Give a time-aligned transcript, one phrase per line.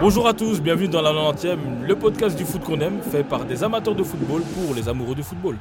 [0.00, 3.44] Bonjour à tous, bienvenue dans la 90e, le podcast du foot qu'on aime, fait par
[3.44, 5.58] des amateurs de football pour les amoureux du football.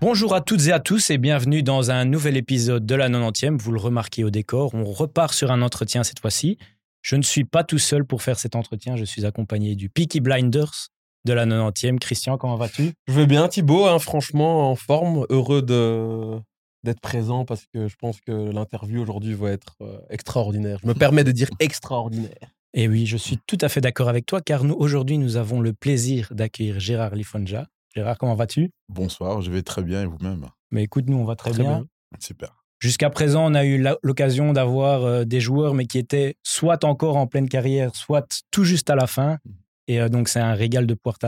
[0.00, 3.58] Bonjour à toutes et à tous et bienvenue dans un nouvel épisode de la 90e.
[3.58, 6.56] Vous le remarquez au décor, on repart sur un entretien cette fois-ci.
[7.02, 10.20] Je ne suis pas tout seul pour faire cet entretien, je suis accompagné du Peaky
[10.20, 10.90] Blinders
[11.24, 11.98] de la 90e.
[11.98, 12.92] Christian, comment vas-tu?
[13.08, 16.38] Je vais bien, Thibaut, hein, franchement, en forme, heureux de
[16.84, 20.78] d'être présent parce que je pense que l'interview aujourd'hui va être euh, extraordinaire.
[20.82, 22.54] Je me permets de dire extraordinaire.
[22.74, 25.60] Et oui, je suis tout à fait d'accord avec toi car nous aujourd'hui nous avons
[25.60, 27.66] le plaisir d'accueillir Gérard Lifonja.
[27.94, 28.70] Gérard, comment vas-tu?
[28.88, 30.46] Bonsoir, je vais très bien et vous-même?
[30.70, 31.86] Mais écoute, nous on va très, bien.
[32.20, 32.64] Super.
[32.80, 37.16] Jusqu'à présent, on a eu l'occasion d'avoir euh, des joueurs mais qui étaient soit encore
[37.16, 39.34] en pleine carrière, soit tout juste à la fin.
[39.34, 39.50] Mmh.
[39.86, 41.18] Et euh, donc c'est un régal de pouvoir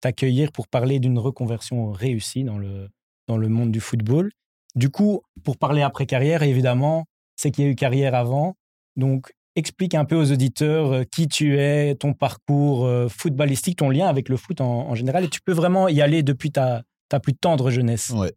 [0.00, 2.88] t'accueillir pour parler d'une reconversion réussie dans le,
[3.28, 4.30] dans le monde du football.
[4.76, 8.54] Du coup, pour parler après carrière, évidemment, c'est qu'il y a eu carrière avant.
[8.96, 13.90] Donc, explique un peu aux auditeurs euh, qui tu es, ton parcours euh, footballistique, ton
[13.90, 15.24] lien avec le foot en, général.
[15.24, 16.84] Et tu peux vraiment y aller depuis ta,
[17.22, 18.10] plus tendre jeunesse.
[18.10, 18.32] Ouais.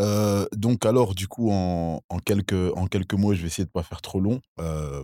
[0.00, 3.82] Euh, donc alors du coup en, quelques, en quelques mots je vais essayer de pas
[3.82, 4.40] faire trop long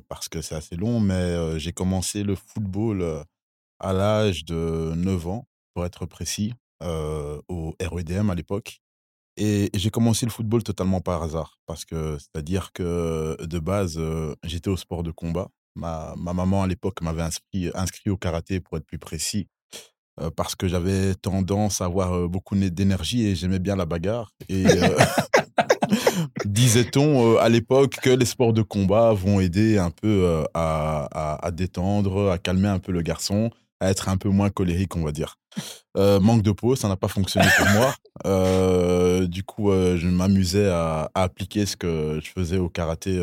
[0.09, 3.23] parce que c'est assez long mais j'ai commencé le football
[3.81, 8.81] à l'âge de 9 ans pour être précis au REDM à l'époque
[9.39, 14.01] et j'ai commencé le football totalement par hasard, parce que c'est-à-dire que de base,
[14.45, 15.49] j'étais au sport de combat.
[15.77, 19.49] Ma, ma maman à l'époque m'avait inscrit, au karaté pour être plus précis,
[20.37, 24.33] parce que j'avais tendance à avoir beaucoup d'énergie et j'aimais bien la bagarre.
[24.49, 24.65] Et
[26.45, 32.31] disait-on à l'époque que les sports de combat vont aider un peu à, à, détendre,
[32.31, 35.37] à calmer un peu le garçon, à être un peu moins colérique, on va dire.
[35.99, 37.95] Euh, manque de peau, ça n'a pas fonctionné pour moi.
[38.27, 43.21] Euh, du coup, euh, je m'amusais à, appliquer ce que je faisais au karaté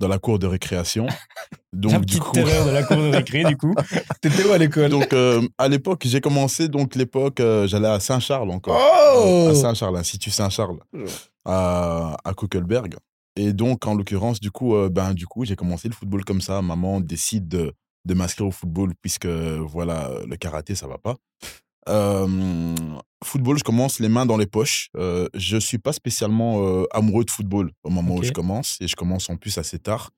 [0.00, 1.06] dans la cour de récréation.
[1.72, 3.74] Donc, la petite terreur de la cour de récré, du coup.
[4.20, 4.90] T'étais où à l'école?
[4.90, 5.14] Donc,
[5.56, 8.78] à l'époque, j'ai commencé, donc l'époque, j'allais à Saint-Charles encore.
[9.16, 10.78] Oh à Saint-Charles, Institut Saint-Charles,
[11.44, 12.96] à, à Kuckelberg.
[13.36, 16.60] Et donc, en l'occurrence, du coup, ben, du coup, j'ai commencé le football comme ça.
[16.60, 17.72] Maman décide de,
[18.04, 21.16] de m'inscrire au football puisque, voilà, le karaté, ça va pas
[21.86, 24.88] football, je commence les mains dans les poches.
[24.96, 28.96] Euh, je suis pas spécialement amoureux de football au moment où je commence, et je
[28.96, 30.10] commence en plus assez tard.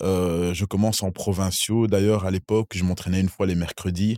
[0.00, 1.86] je commence en provinciaux.
[1.86, 4.16] D'ailleurs, à l'époque, je m'entraînais une fois les mercredis.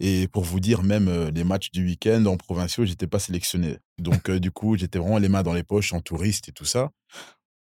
[0.00, 3.78] Et pour vous dire, même les matchs du week-end en provinciaux, j'étais pas sélectionné.
[3.98, 6.90] Donc, du coup, j'étais vraiment les mains dans les poches en touriste et tout ça.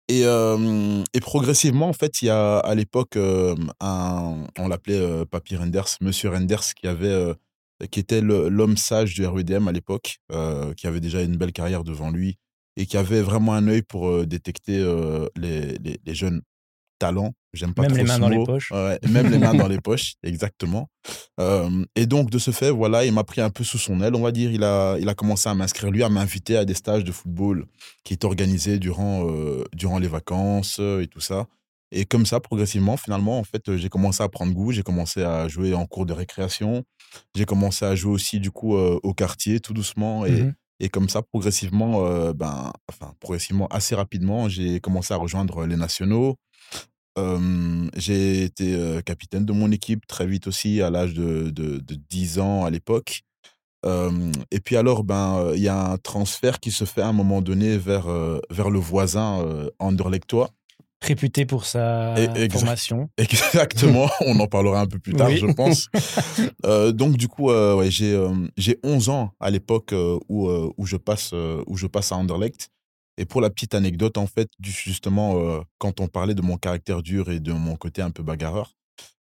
[0.07, 5.97] Et, et progressivement, en fait, il y a à l'époque, un, on l'appelait Papy Renders,
[6.01, 7.33] Monsieur Renders, qui avait
[7.89, 11.83] qui était l'homme sage du REDM à l'époque, euh, qui avait déjà une belle carrière
[11.83, 12.37] devant lui
[12.77, 16.41] et qui avait vraiment un œil pour euh, détecter euh, les, les, jeunes
[16.99, 17.33] talents.
[17.53, 18.71] J'aime pas même les mains dans les poches.
[19.09, 20.87] même les mains dans les poches, exactement.
[21.95, 24.21] et donc, de ce fait, voilà, il m'a pris un peu sous son aile, on
[24.21, 24.51] va dire.
[24.51, 27.65] Il a, il a commencé à m'inscrire, lui, à m'inviter à des stages de football
[28.03, 29.27] qui étaient organisés durant,
[29.73, 31.47] durant les vacances et tout ça.
[31.91, 34.71] Et comme ça, progressivement, finalement, en fait, j'ai commencé à prendre goût.
[34.71, 36.83] J'ai commencé à jouer en cours de récréation.
[37.35, 40.25] J'ai commencé à jouer aussi, du coup, au quartier, tout doucement.
[40.25, 40.53] Et, mmh
[40.83, 46.37] et comme ça, progressivement, ben, enfin, progressivement, assez rapidement, j'ai commencé à rejoindre les nationaux.
[47.95, 52.39] j'ai été capitaine de mon équipe très vite aussi, à l'âge de, de, de, 10
[52.39, 53.21] ans à l'époque.
[53.85, 57.43] et puis alors, ben, il y a un transfert qui se fait à un moment
[57.43, 58.07] donné vers,
[58.49, 59.45] vers le voisin
[59.77, 60.49] anderlechtois
[61.01, 62.15] réputé pour sa
[62.51, 63.09] formation.
[63.17, 65.89] Exactement, on en parlera un peu plus tard, je pense.
[66.65, 69.93] Euh, donc du coup, euh, ouais, j'ai euh, j'ai 11 ans à l'époque
[70.29, 72.69] où où je passe où je passe à Anderlecht.
[73.17, 77.31] Et pour la petite anecdote, en fait, justement, quand on parlait de mon caractère dur
[77.31, 78.73] et de mon côté un peu bagarreur,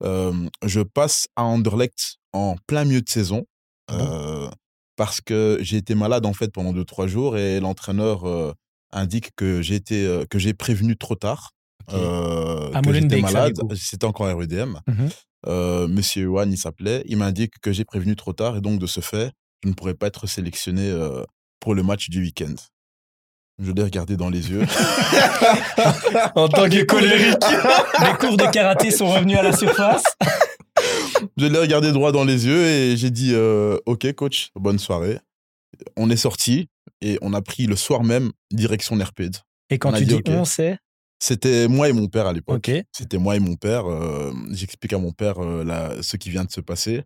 [0.01, 3.45] je passe à Anderlecht en plein milieu de saison.
[3.89, 4.51] Ah
[4.95, 8.53] parce que j'ai été malade en fait pendant 2-3 jours et l'entraîneur
[8.91, 11.53] indique que j'ai été que j'ai prévenu trop tard
[11.93, 13.55] euh, que j'étais malade.
[13.75, 14.79] C'était encore REDM.
[14.87, 15.07] Mmh
[15.47, 17.01] euh, Monsieur Yuan, il s'appelait.
[17.05, 19.31] Il m'indique que j'ai prévenu trop tard et donc de ce fait,
[19.63, 21.23] je ne pourrais pas être sélectionné euh,
[21.61, 22.55] pour le match du week-end.
[23.57, 24.63] Je l'ai regardé dans les yeux.
[26.35, 27.37] en tant que colérique.
[28.01, 30.03] Les cours de karaté sont revenus à la surface.
[31.37, 33.33] je l'ai regardé droit dans les yeux et j'ai dit
[33.85, 35.19] Ok, coach, bonne soirée.
[35.95, 36.67] On est sorti
[36.99, 39.37] et on a pris le soir même direction Nerped.
[39.69, 40.77] Et quand tu dis on, c'est?
[41.19, 42.71] C'était moi et mon père à l'époque.
[42.91, 43.85] C'était moi et mon père.
[43.87, 47.03] Euh, j'explique à mon père euh, ce qui vient de se passer.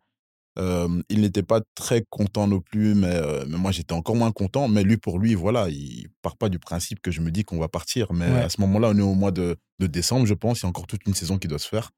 [0.59, 4.67] Euh, il n'était pas très content non plus, mais, mais moi j'étais encore moins content.
[4.67, 7.57] Mais lui, pour lui, voilà, il part pas du principe que je me dis qu'on
[7.57, 8.13] va partir.
[8.13, 10.61] Mais à ce moment-là, on est au mois de, de, décembre, je pense.
[10.61, 11.89] Il y a encore toute une saison qui doit se faire.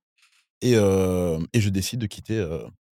[0.62, 2.38] et, et je décide de quitter,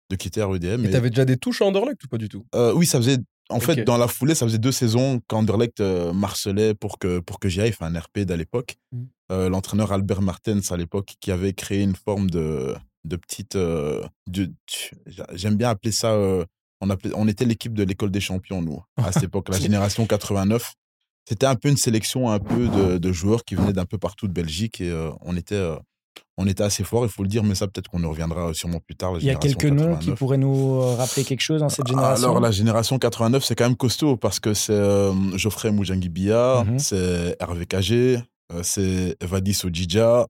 [0.09, 0.85] de quitter REDM.
[0.85, 2.45] Et tu avais déjà des touches à Anderlecht ou pas du tout?
[2.75, 6.73] Oui, ça faisait en fait, dans la foulée, ça faisait deux saisons qu'Anderlecht euh, marcelait
[6.73, 8.77] pour que, pour que j'y aille, enfin un RP d'à l'époque.
[8.91, 9.03] Mmh.
[9.31, 13.55] Euh, l'entraîneur Albert Martens à l'époque, qui avait créé une forme de, de petite.
[13.55, 14.03] Euh,
[15.33, 16.17] j'aime bien appeler ça.
[16.81, 20.05] on, appelait, on était l'équipe de l'école des champions, nous, à cette époque, la génération
[20.05, 20.73] 89.
[21.27, 24.27] C'était un peu une sélection un peu de, de joueurs qui venaient d'un peu partout
[24.27, 25.61] de Belgique et on était
[26.37, 28.79] on était assez fort, il faut le dire, mais ça, peut-être qu'on y reviendra sûrement
[28.79, 29.17] plus tard.
[29.19, 32.29] il y a quelques noms qui pourraient nous euh, rappeler quelque chose dans cette génération
[32.29, 36.79] Alors, la génération 89, c'est quand même costaud parce que c'est euh, Geoffrey Moujangibia, mhm.
[36.79, 38.19] c'est Hervé Cagé,
[38.51, 40.27] euh, c'est Vadis Ojidja,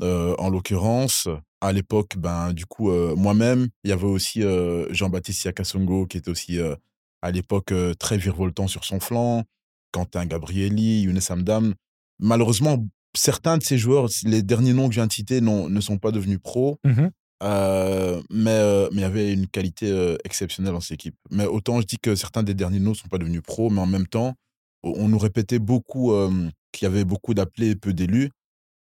[0.00, 1.28] en l'occurrence.
[1.60, 4.42] À l'époque, ben, du coup, moi-même, il y avait aussi
[4.90, 6.58] Jean-Baptiste Yakasongo qui était aussi
[7.22, 9.44] à l'époque très virevoltant sur son flanc,
[9.90, 11.72] Quentin Gabrielli, Younes Amdam.
[12.18, 12.84] Malheureusement,
[13.16, 16.10] certains de ces joueurs, les derniers noms que je viens de citer, ne sont pas
[16.10, 16.78] devenus pros.
[16.84, 17.08] Mmh
[17.42, 21.16] euh, mais euh, mais il y avait une qualité euh, exceptionnelle dans cette équipe.
[21.30, 23.80] Mais autant je dis que certains des derniers noms ne sont pas devenus pros, mais
[23.80, 24.34] en même temps,
[24.82, 26.12] on nous répétait beaucoup
[26.72, 28.30] qu'il y avait beaucoup d'appelés et peu d'élus.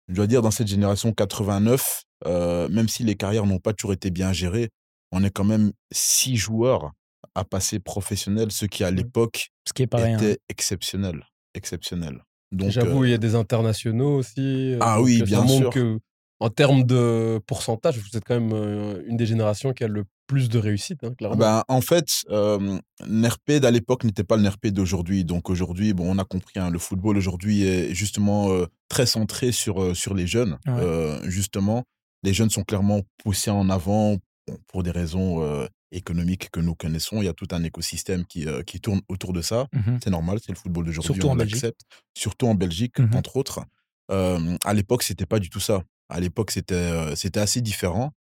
[0.08, 4.10] Je dois dire, dans cette génération 89, même si les carrières n'ont pas toujours été
[4.10, 4.70] bien gérées,
[5.12, 6.92] on est quand même six joueurs
[7.34, 11.26] à passer professionnels, ce qui à l'époque était exceptionnel.
[11.54, 12.24] Exceptionnel.
[12.52, 14.74] J'avoue, il y a des internationaux aussi.
[14.80, 15.70] Ah oui, bien sûr.
[15.70, 15.98] Que,
[16.40, 20.48] en termes de pourcentage, vous êtes quand même une des générations qui a le plus
[20.48, 21.36] de réussite, hein, clairement.
[21.36, 25.24] Ben, en fait, euh, Nerped à l'époque n'était pas le Nerped d'aujourd'hui.
[25.24, 28.48] Donc aujourd'hui, bon, on a compris, hein, le football aujourd'hui est justement
[28.88, 30.58] très centré sur, sur les jeunes.
[31.24, 31.84] justement,
[32.22, 34.16] les jeunes sont clairement poussés en avant
[34.66, 35.42] pour des raisons
[35.92, 37.22] économique que nous connaissons.
[37.22, 39.66] Il y a tout un écosystème qui, euh, qui tourne autour de ça.
[39.72, 41.80] Mmh c'est normal, c'est le football d'aujourd'hui, on l'accepte.
[42.14, 43.60] Surtout en Belgique, mmh entre autres.
[44.10, 45.82] Euh, à l'époque, c'était pas du tout ça.
[46.08, 48.12] À l'époque, c'était euh, c'était assez différent.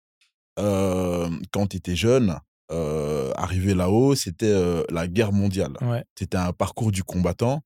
[0.58, 2.38] quand tu étais jeune,
[2.70, 5.74] arriver là-haut, c'était la guerre mondiale.
[6.18, 7.62] C'était un parcours du combattant.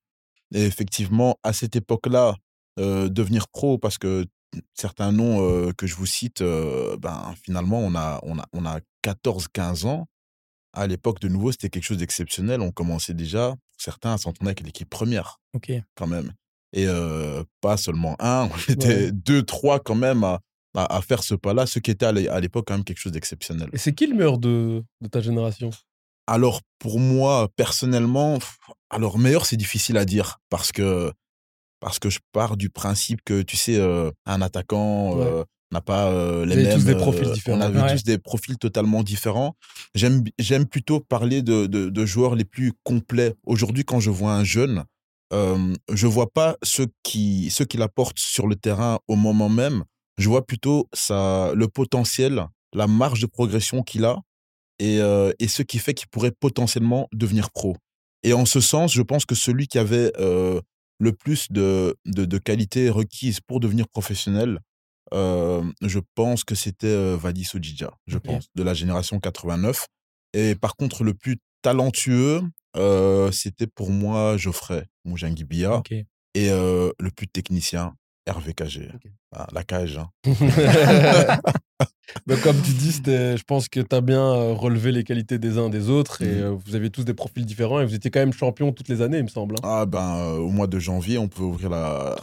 [0.54, 2.36] Et effectivement, à cette époque-là,
[2.78, 4.26] devenir pro, parce que
[4.74, 9.86] certains noms que je vous cite, ben, finalement, on a, on a, on a 14-15
[9.86, 10.08] ans.
[10.74, 12.62] À l'époque, de nouveau, c'était quelque chose d'exceptionnel.
[12.62, 15.40] On commençait déjà, certains, à s'entraîner avec l'équipe première.
[15.96, 16.34] Quand même.
[16.74, 16.88] Et
[17.62, 20.40] pas seulement un, on était deux, trois quand même à,
[20.76, 23.70] à, faire ce pas-là, ce qui était à l'époque quand même quelque chose d'exceptionnel.
[23.74, 25.70] Et c'est qui le meilleur de, de ta génération?
[26.26, 28.40] Alors, pour moi, personnellement,
[28.90, 31.12] alors meilleur, c'est difficile à dire parce que
[31.84, 36.08] parce que je pars du principe que, tu sais, euh, un attaquant euh, n'a pas
[36.08, 36.76] euh, les mêmes.
[36.76, 37.58] tous des profils différents.
[37.58, 39.58] On a tous des profils totalement différents.
[39.94, 43.36] J'aime, j'aime plutôt parler de, de, joueurs les plus complets.
[43.46, 44.86] Aujourd'hui, quand je vois un jeune,
[45.32, 49.84] je vois pas ce qui, ce qu'il apporte sur le terrain au moment même.
[50.18, 54.20] Je vois plutôt ça, le potentiel, la marge de progression qu'il a
[54.80, 55.00] et,
[55.40, 57.76] et ce qui fait qu'il pourrait potentiellement devenir pro.
[58.22, 60.14] Et en ce sens, je pense que celui qui avait
[61.04, 64.60] le plus de, de, qualités requises pour devenir professionnel,
[65.14, 69.86] euh, je pense que c'était euh, Vadis Ojidja, je pense, de la génération 89.
[70.34, 72.42] Et par contre, le plus talentueux,
[72.78, 75.84] euh, c'était pour moi Geoffrey Moujangibia.
[76.36, 77.94] Et le plus technicien,
[78.26, 78.90] Hervé Cagé.
[79.36, 79.98] Ah, la cage.
[79.98, 80.10] Hein.
[82.44, 85.90] comme tu dis, je pense que tu as bien relevé les qualités des uns des
[85.90, 86.60] autres et mmh.
[86.66, 89.18] vous avez tous des profils différents et vous étiez quand même champion toutes les années,
[89.18, 89.56] il me semble.
[89.56, 89.64] Hein.
[89.64, 92.16] Ah ben, euh, au mois de janvier, on peut ouvrir la,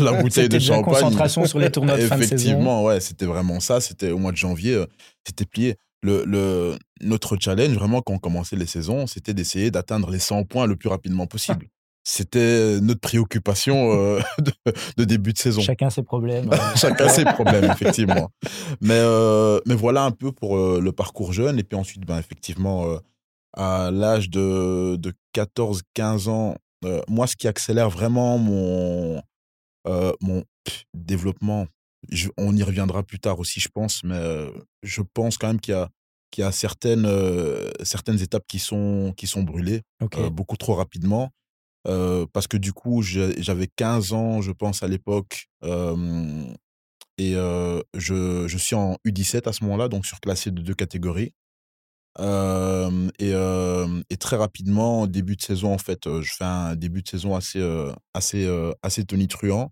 [0.00, 0.94] la, bouteille de champagne.
[0.94, 2.34] concentration sur les tournois de fin de saison.
[2.34, 3.80] Effectivement, ouais, c'était vraiment ça.
[3.80, 4.82] C'était au mois de janvier,
[5.26, 5.76] c'était plié.
[6.02, 10.44] Le, le, notre challenge, vraiment, quand on commençait les saisons, c'était d'essayer d'atteindre les 100
[10.44, 11.66] points le plus rapidement possible
[12.04, 14.20] c'était notre préoccupation euh,
[14.96, 15.62] de, début de saison.
[15.62, 16.50] Chacun ses problèmes.
[16.76, 18.30] Chacun ses problèmes, effectivement.
[18.82, 21.58] Mais, euh, mais voilà un peu pour euh, le parcours jeune.
[21.58, 22.86] Et puis ensuite, ben, effectivement,
[23.54, 26.56] à l'âge de, de 14-15 ans,
[27.08, 29.22] moi, ce qui accélère vraiment mon,
[30.20, 30.44] mon
[30.92, 31.66] développement,
[32.36, 34.20] on y reviendra plus tard aussi, je pense, mais
[34.82, 35.88] je pense quand même qu'il y a,
[36.30, 37.08] qu'il y a certaines,
[37.82, 39.80] certaines étapes qui sont, qui sont brûlées
[40.30, 41.30] beaucoup trop rapidement
[41.84, 45.48] parce que du coup, j'avais 15 ans, je pense, à l'époque.
[45.62, 51.32] et je, je, suis en U17 à ce moment-là, donc surclassé de deux catégories.
[52.18, 53.32] Et,
[54.10, 57.62] et, très rapidement, début de saison, en fait, je fais un début de saison assez,
[58.14, 58.48] assez,
[58.82, 59.70] assez tonitruant.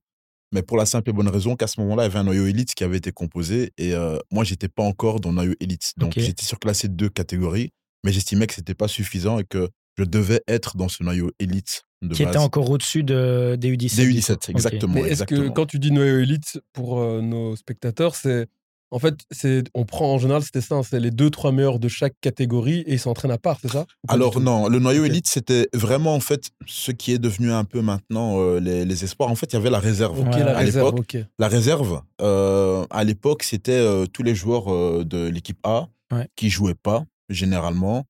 [0.52, 2.46] Mais pour la simple et bonne raison qu'à ce moment-là, il y avait un noyau
[2.46, 3.94] élite qui avait été composé et
[4.30, 5.92] moi, j'étais pas encore dans le noyau élite.
[5.96, 7.70] Donc, j'étais surclassé de deux catégories,
[8.04, 11.82] mais j'estimais que c'était pas suffisant et que je devais être dans ce noyau élite
[12.10, 13.96] qui était encore au-dessus de, des U17.
[13.96, 15.04] Des U17, exactement.
[15.04, 18.46] Est-ce que quand tu dis noyau élite pour euh, nos spectateurs, c'est
[18.90, 21.78] En fait, c'est, on prend en général, c'était ça, hein, c'est les deux, trois meilleurs
[21.78, 23.86] de chaque catégorie et ils s'entraînent à part, c'est ça?
[24.08, 27.80] Alors non, le noyau élite, c'était vraiment en fait ce qui est devenu un peu
[27.80, 29.30] maintenant euh, les, espoirs.
[29.30, 31.16] En fait, il y avait la réserve la à réserve, l'époque.
[31.38, 33.82] La réserve, euh, à l'époque, c'était
[34.12, 35.88] tous les joueurs de l'équipe A
[36.36, 38.06] qui jouaient pas généralement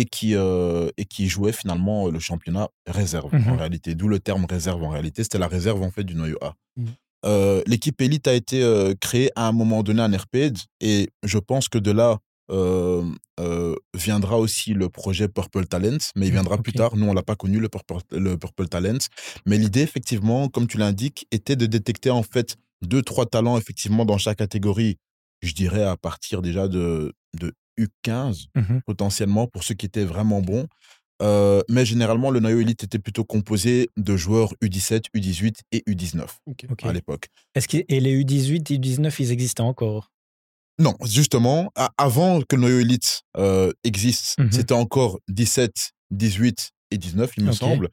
[0.00, 3.94] et qui, et qui jouaient finalement le championnat réserve en mmh réalité.
[3.94, 5.22] D'où le terme réserve en réalité.
[5.22, 6.54] C'était la réserve en fait du noyau A.
[6.76, 6.84] Mmh.
[7.24, 11.38] Euh, l'équipe élite a été euh, créée à un moment donné en RPED et je
[11.38, 12.18] pense que de là
[12.52, 13.04] euh,
[13.94, 16.96] viendra aussi le projet Purple Talent, mais il mmh, viendra plus tard.
[16.96, 18.98] Nous, on l'a pas connu, le Purple, le Purple Talent.
[19.46, 24.04] Mais l'idée, effectivement, comme tu l'indiques, était de détecter en fait deux, trois talents, effectivement,
[24.04, 24.98] dans chaque catégorie.
[25.42, 30.40] Je dirais à partir déjà de, de U15, mmh potentiellement, pour ceux qui étaient vraiment
[30.40, 30.66] bons.
[31.22, 36.26] Euh, mais généralement, le noyau élite était plutôt composé de joueurs U17, U18 et U19
[36.82, 37.28] à l'époque.
[37.54, 40.10] Est-ce que, et les U18 et U19, ils existent encore?
[40.78, 45.72] Non, justement, avant que le noyau élite euh, existe, mmh c'était encore 17,
[46.10, 47.88] 18 et 19, il me semble.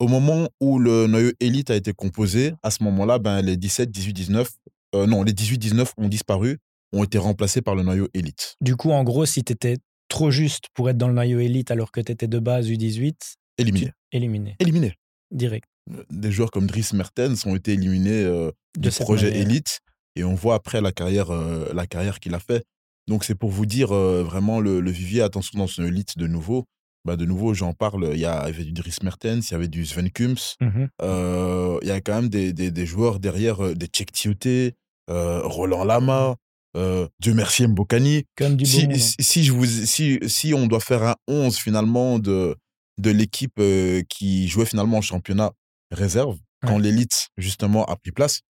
[0.00, 3.90] Au moment où le noyau élite a été composé, à ce moment-là, ben, les 17,
[3.90, 4.50] 18, 19,
[4.94, 6.58] non, les 18, 19 ont disparu,
[6.94, 8.56] ont été remplacés par le noyau élite.
[8.60, 11.70] Du coup, en gros, si tu étais trop juste pour être dans le noyau élite
[11.70, 13.14] alors que tu étais de base U18.
[13.58, 13.92] Éliminé.
[14.12, 14.56] Éliminé.
[14.60, 14.94] Éliminé.
[15.30, 15.68] Direct.
[15.92, 19.80] Euh, des joueurs comme Dries Mertens ont été éliminés euh, du projet élite
[20.16, 22.64] et on voit après la carrière, euh, la carrière qu'il a fait.
[23.08, 26.64] Donc c'est pour vous dire vraiment le, vivier, attention dans son élite de nouveau.
[27.04, 29.84] Bah, de nouveau, j'en parle, il y, avait du Dries Mertens, il y avait du
[29.84, 34.72] Sven Kums, mmh il y a quand même des, des, joueurs derrière, des Tchèque Tioté,
[35.06, 36.36] Roland Lama,
[36.76, 38.24] euh, Dieu merci Mbokani.
[38.36, 42.56] Comme du si, si, je vous, si, si on doit faire un 11 finalement de,
[42.98, 45.52] de l'équipe euh, qui jouait finalement en championnat
[45.90, 48.40] réserve, quand l'élite justement a pris place,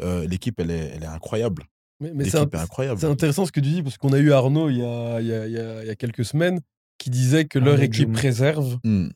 [0.00, 1.64] euh, l'équipe elle est, elle est incroyable.
[2.00, 3.00] Mais, c'est incroyable.
[3.00, 5.26] C'est intéressant ce que tu dis parce qu'on a eu Arnaud il y a, il
[5.26, 6.60] y a, il y a quelques semaines
[6.98, 9.08] qui disait que leur équipe réserve mmh.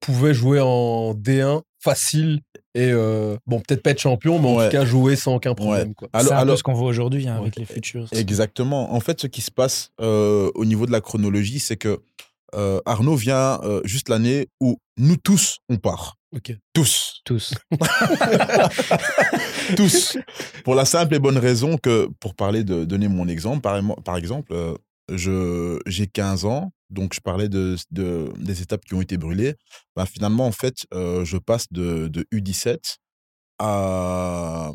[0.00, 2.40] pouvait jouer en D1 facile
[2.74, 5.94] et euh, bon, peut-être pas être champion, mais en tout cas jouer sans aucun problème.
[6.20, 8.08] C'est un peu ce qu'on voit aujourd'hui hein, avec les futurs.
[8.12, 8.92] Exactement.
[8.92, 12.00] En fait, ce qui se passe euh, au niveau de la chronologie, c'est que
[12.54, 16.16] euh, Arnaud vient juste l'année où nous tous, on part.
[16.74, 17.22] Tous.
[17.24, 17.54] Tous.
[19.76, 20.18] tous.
[20.64, 24.18] Pour la simple et bonne raison que, pour parler de donner mon exemple, par, par
[24.18, 24.54] exemple,
[25.08, 29.54] j'ai 15 ans, donc je parlais de, des étapes qui ont été brûlées.
[29.94, 32.96] Bah, finalement, en fait, je passe de, U17
[33.58, 34.72] à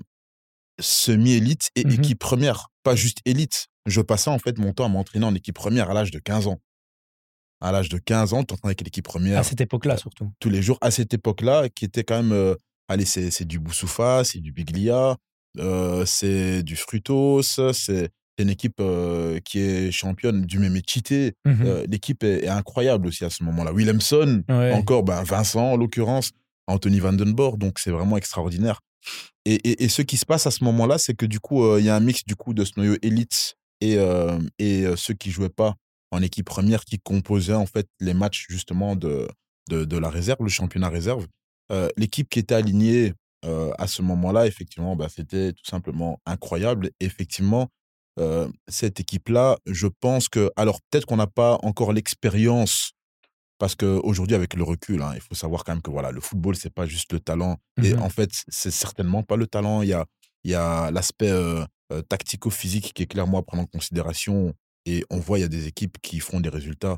[0.79, 3.67] semi-élite et mmh équipe première, pas juste élite.
[3.85, 6.47] Je passais en fait mon temps à m'entraîner en équipe première à l'âge de 15
[6.47, 6.59] ans.
[7.61, 9.39] À l'âge de 15 ans, tu avec l'équipe première.
[9.39, 10.31] À cette époque-là, surtout.
[10.39, 12.55] Tous les jours, à cette époque-là, qui était quand même.
[12.87, 15.15] allez, c'est du Boussoufa, c'est du Biglia,
[16.05, 18.09] c'est du Frutos, c'est
[18.41, 21.33] une équipe euh, qui est championne du même Chité.
[21.45, 23.71] Mmh euh, l'équipe est, incroyable aussi à ce moment-là.
[23.71, 26.31] Williamson, encore ben, Vincent en l'occurrence,
[26.67, 27.57] Anthony Vandenborg.
[27.57, 28.81] Donc c'est vraiment extraordinaire.
[29.45, 31.85] Et, et, ce qui se passe à ce moment-là, c'est que du coup, euh, il
[31.85, 33.97] y a un mix du coup de ce noyau élite et,
[34.59, 35.73] et ceux qui jouaient pas
[36.11, 39.27] en équipe première qui composaient en fait les matchs justement de,
[39.69, 41.25] de, la réserve, le championnat réserve.
[41.97, 46.91] L'équipe qui était alignée à ce moment-là, effectivement, bah, c'était tout simplement incroyable.
[46.99, 47.71] effectivement,
[48.67, 52.91] cette équipe-là, je pense que, alors peut-être qu'on n'a pas encore l'expérience,
[53.57, 56.55] parce qu'aujourd'hui, avec le recul, hein, il faut savoir quand même que voilà, le football,
[56.55, 57.57] c'est pas juste le talent.
[57.83, 59.83] Et mmh en fait, c'est certainement pas le talent.
[59.83, 60.05] Il y a,
[60.43, 61.31] il y a l'aspect
[62.09, 64.55] tactico-physique qui est clairement à prendre en considération.
[64.87, 66.97] Et on voit, il y a des équipes qui font des résultats,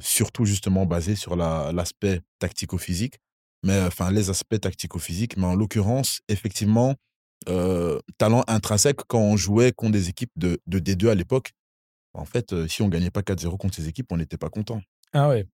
[0.00, 3.20] surtout justement basés sur l'aspect tactico-physique.
[3.62, 5.36] Mais enfin, les aspects tactico-physiques.
[5.36, 6.96] Mais en l'occurrence, effectivement,
[7.48, 11.52] euh, talent intrinsèque quand on jouait contre des équipes de, de D2 à l'époque.
[12.14, 14.80] En fait, euh, si on gagnait pas 4-0 contre ces équipes, on n'était pas content.
[15.12, 15.46] Ah ouais.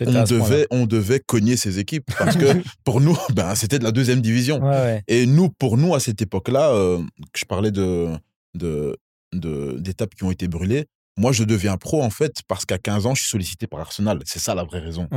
[0.00, 3.92] On devait, on devait cogner ces équipes parce que pour nous, ben, c'était de la
[3.92, 4.60] deuxième division.
[5.06, 7.02] Et nous, pour nous, à cette époque-là, euh,
[7.36, 8.08] je parlais de,
[8.54, 8.96] de,
[9.32, 10.86] d'étapes qui ont été brûlées.
[11.18, 14.20] Moi, je deviens pro, en fait, parce qu'à 15 ans, je suis sollicité par Arsenal.
[14.24, 15.08] C'est ça la vraie raison.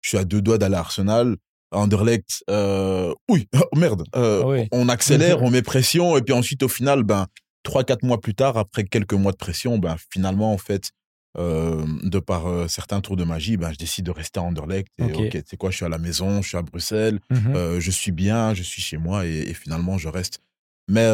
[0.00, 1.36] Je suis à deux doigts d'aller à Arsenal.
[1.72, 6.68] Anderlecht, euh, oui, oh, merde, euh, on accélère, on met pression, et puis ensuite, au
[6.68, 7.26] final, ben,
[7.62, 10.90] trois, quatre mois plus tard, après quelques mois de pression, ben, finalement, en fait,
[11.38, 14.88] euh, de par certains tours de magie, ben, je décide de rester à Anderlecht.
[14.98, 17.90] Et ok, c'est quoi, je suis à la maison, je suis à Bruxelles, mmh je
[17.90, 20.40] suis bien, je suis chez moi, et, finalement, je reste.
[20.88, 21.08] Mais,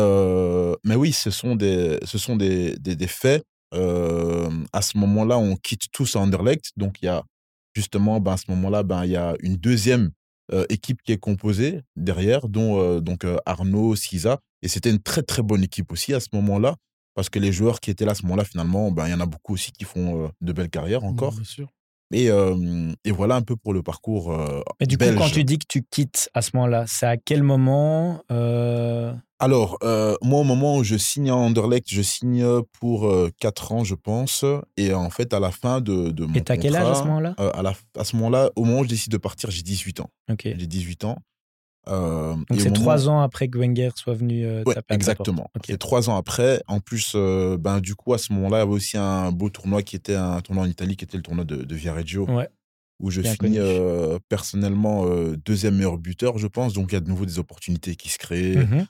[0.85, 3.45] mais oui, ce sont des, ce sont des, des, faits.
[3.73, 7.23] à ce moment-là, on quitte tous à Anderlecht, donc il y a
[7.75, 10.13] justement, ben, à ce moment-là, ben, il y a une deuxième
[10.69, 14.41] équipe qui est composée derrière, dont euh, donc euh, Arnaud, Siza.
[14.62, 16.76] Et c'était une très très bonne équipe aussi à ce moment-là.
[17.15, 19.21] parce que les joueurs qui étaient là à ce moment-là, finalement, ben, il y en
[19.21, 21.35] a beaucoup aussi qui font de belles carrières encore.
[21.35, 21.69] Bien sûr.
[22.13, 22.27] Et,
[23.05, 24.33] et, voilà un peu pour le parcours.
[24.81, 27.43] Mais du coup, quand tu dis que tu quittes à ce moment-là, c'est à quel
[27.43, 28.23] moment
[29.39, 29.79] Alors,
[30.23, 32.45] moi, au moment où je signe à Anderlecht, je signe
[32.79, 34.45] pour 4 ans, je pense.
[34.77, 37.05] Et en fait, à la fin de, de mon Et t'as quel âge à ce
[37.05, 37.35] moment-là?
[37.39, 40.11] à, la, à ce moment-là, au moment où je décide de partir, j'ai 18 ans.
[40.31, 40.43] Ok.
[40.45, 41.19] J'ai 18 ans.
[41.87, 45.50] Donc c'est trois ans après que Wenger soit venu euh, ouais, taper exactement.
[45.64, 46.62] C'est trois ans après.
[46.66, 49.83] En plus, ben, du coup, à ce moment-là, il y avait aussi un beau tournoi
[49.83, 52.28] qui était un tournoi en Italie, qui était le tournoi de, de Viareggio.
[52.28, 52.49] Ouais.
[52.99, 53.59] Où je finis
[54.28, 55.05] personnellement
[55.45, 56.73] deuxième meilleur buteur, je pense.
[56.73, 58.57] Donc il y a de nouveau des opportunités qui se créent.
[58.57, 58.87] Mmh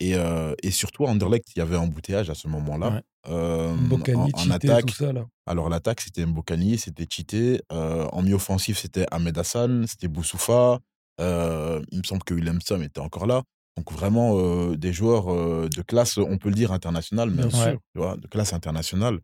[0.00, 0.14] et,
[0.62, 3.02] et, surtout à Anderlecht, il y avait un embouteillage à ce moment-là.
[3.26, 4.86] Mbokani, en, en attaque.
[4.86, 5.26] tout ça, là.
[5.46, 7.62] Alors l'attaque, c'était Mbokani, c'était Chité.
[7.70, 10.80] en mi-offensif, c'était Ahmed Hassan, c'était Boussoufa.
[11.20, 13.42] Euh, il me semble que Williamson était encore là.
[13.76, 17.78] Donc vraiment euh, des joueurs euh, de classe, on peut le dire, internationale, Bien sûr.
[17.94, 19.18] tu vois, de classe internationale.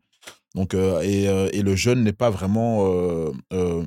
[0.53, 2.85] Donc, et, et, le jeune n'est pas vraiment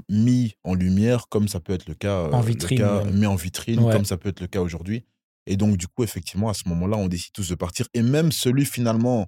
[0.09, 3.35] mis en lumière comme ça peut être le cas, en vitrine, le cas mis en
[3.37, 3.93] vitrine Ouais.
[3.93, 5.05] comme ça peut être le cas aujourd'hui.
[5.47, 7.87] Et donc du coup, effectivement, à ce moment-là, on décide tous de partir.
[7.93, 9.27] Et même celui finalement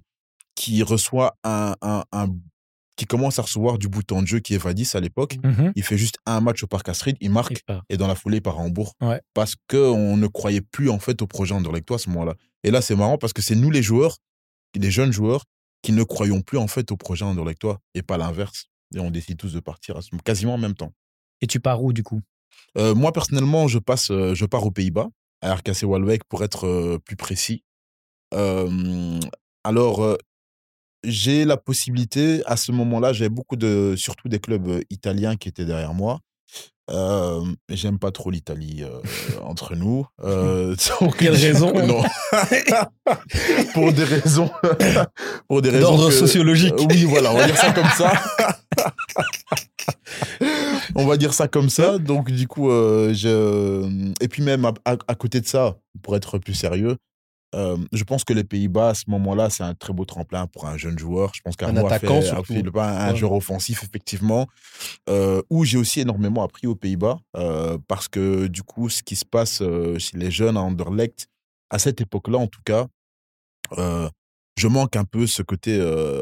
[0.55, 2.35] qui reçoit un, un, un-
[2.97, 5.71] qui commence à recevoir du bouton de jeu qui est Vadis à l'époque, Mhm.
[5.75, 8.37] il fait juste un match au Parc Astrid, il marque Il et dans la foulée,
[8.37, 8.93] il part à Hambourg.
[9.01, 9.21] Ouais.
[9.33, 12.33] Parce qu'on ne croyait plus en fait au projet Anderlechtois à ce moment-là.
[12.63, 14.17] Et là, c'est marrant parce que c'est nous les joueurs,
[14.75, 15.45] les jeunes joueurs,
[15.83, 18.65] qui ne croyons plus en fait au projet Anderlechtois et pas l'inverse.
[18.95, 20.91] Et on décide tous de partir quasiment en même temps.
[21.41, 22.21] Et tu pars où du coup?
[22.77, 25.07] Euh, moi, personnellement, je, passe, euh, je pars aux Pays-Bas,
[25.41, 27.63] à RKC Waalwijk pour être euh, plus précis.
[29.63, 30.17] Alors,
[31.03, 35.49] j'ai la possibilité, à ce moment-là, j'avais beaucoup de, surtout des clubs euh, italiens qui
[35.49, 36.19] étaient derrière moi.
[36.89, 39.01] Euh, J'aime pas trop l'Italie euh,
[39.43, 40.05] entre nous.
[40.23, 41.73] Euh, donc, Quelle raison?
[41.85, 42.01] Non.
[43.73, 44.49] pour des raisons.
[45.49, 45.81] pour des raisons.
[45.89, 46.75] D'ordre que- sociologique.
[46.89, 48.13] Oui, voilà, on va dire ça comme ça.
[50.95, 51.97] on va dire ça comme ça.
[51.97, 54.13] Donc, du coup, euh, je...
[54.21, 56.95] et puis même à, à- à côté de ça, pour être plus sérieux,
[57.55, 60.65] euh, je pense que les Pays-Bas, à ce moment-là, c'est un très beau tremplin pour
[60.65, 61.31] un jeune joueur.
[61.33, 61.55] Je pense
[61.87, 62.53] fait, attaquant, a surtout.
[62.53, 63.15] fait le pas un Ouais.
[63.15, 64.47] joueur offensif, effectivement,
[65.09, 69.15] euh, où j'ai aussi énormément appris aux Pays-Bas, euh, parce que du coup, ce qui
[69.15, 69.61] se passe
[69.97, 71.27] chez les jeunes à Anderlecht,
[71.69, 72.87] à cette époque-là, en tout cas,
[73.75, 75.79] je manque un peu ce côté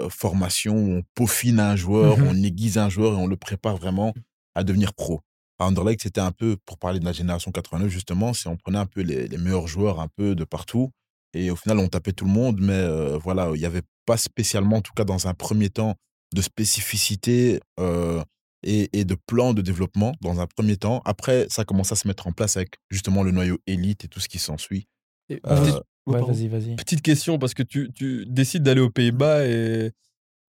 [0.10, 2.28] formation où on peaufine un joueur, Mhm.
[2.28, 4.14] on aiguise un joueur et on le prépare vraiment
[4.56, 5.22] à devenir pro.
[5.60, 8.78] À Anderlecht, c'était un peu, pour parler de la génération 89, justement, c'est on prenait
[8.78, 10.92] un peu les, les meilleurs joueurs un peu de partout.
[11.36, 14.18] Et au final, on tapait tout le monde, mais euh, voilà, il n'y avait pas
[14.18, 15.96] spécialement, en tout cas dans un premier temps,
[16.34, 18.22] de spécificité euh,
[18.64, 21.02] et, et de plan de développement dans un premier temps.
[21.06, 24.20] Après, ça commence à se mettre en place avec justement le noyau élite et tout
[24.20, 24.88] ce qui s'ensuit.
[25.32, 26.76] Euh, petite- Ouais, vas-y, vas-y.
[26.76, 29.92] Petite question, parce que tu, tu décides d'aller aux Pays-Bas et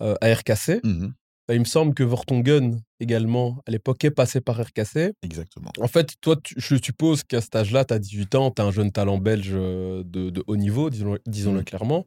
[0.03, 0.81] euh, à RKC.
[0.85, 1.15] Mhm,
[1.49, 5.13] Bah, il me semble que Vortongen, également, à l'époque, est passé par RKC.
[5.23, 5.71] exactement.
[5.81, 8.65] En fait, toi, tu- je suppose qu'à cet âge-là, tu as 18 ans, tu as
[8.65, 11.65] un jeune talent belge euh, de, de haut niveau, disons-le disons-le Mm.
[11.65, 12.07] clairement.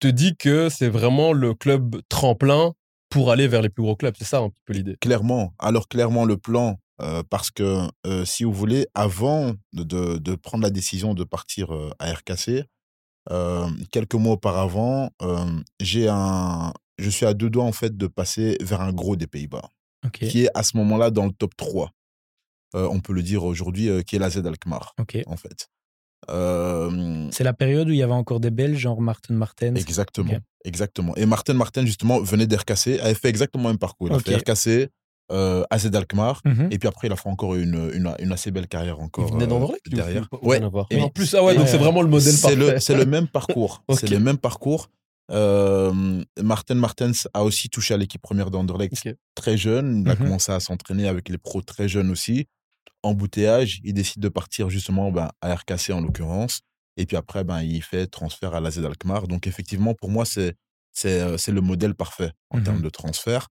[0.00, 2.72] Te dis que c'est vraiment le club tremplin
[3.10, 4.14] pour aller vers les plus gros clubs.
[4.18, 4.96] C'est ça un petit peu l'idée.
[5.00, 5.54] Clairement.
[5.60, 10.70] Alors, clairement, le plan, euh, parce que euh, si vous voulez, avant de, prendre la
[10.70, 12.64] décision de partir euh, à RKC,
[13.92, 15.10] quelques mois auparavant,
[15.80, 19.26] j'ai un, je suis à deux doigts en fait de passer vers un gros des
[19.26, 19.68] Pays-Bas,
[20.28, 21.90] qui est à ce moment-là dans le top 3.
[22.76, 24.94] Euh, on peut le dire aujourd'hui, euh, qui est la Z Alkmaar,
[25.26, 25.68] en fait.
[26.30, 29.76] Euh, C'est la période où il y avait encore des Belges, genre Martin Martens.
[29.76, 30.32] Exactement,
[30.64, 31.14] exactement.
[31.16, 34.08] Et Martin Martin, justement, venait d'RKC, avait fait exactement le même parcours.
[34.08, 34.88] Il a fait RKC,
[35.32, 36.68] euh, AZ Alkmaar, Mhm.
[36.70, 39.34] et puis après, il a fait encore une, une, une assez belle carrière encore Il
[39.34, 40.28] venait euh, ou- derrière.
[40.32, 40.60] ou- ou Ouais.
[40.90, 42.72] Et- en plus, ah ouais, donc c'est vraiment le modèle C'est parfait.
[42.74, 43.82] le, c'est le même parcours.
[44.08, 44.90] C'est le même parcours.
[45.30, 50.02] Euh, Martin Martens a aussi touché à l'équipe première d'Anderlecht très jeune.
[50.02, 50.18] Il a Mhm.
[50.18, 52.46] commencé à s'entraîner avec les pros très jeunes aussi.
[53.02, 56.60] Embouteillage, il décide de partir justement ben, à RKC en l'occurrence.
[56.96, 59.26] Et puis après, ben, il fait transfert à l'AZ Alkmaar.
[59.28, 60.54] Donc effectivement, pour moi, c'est
[61.06, 62.64] euh, le modèle parfait en Mhm.
[62.64, 63.48] termes de transfert.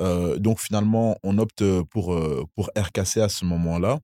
[0.00, 2.18] Euh, donc finalement, on opte pour,
[2.54, 3.98] pour RKC à ce moment-là,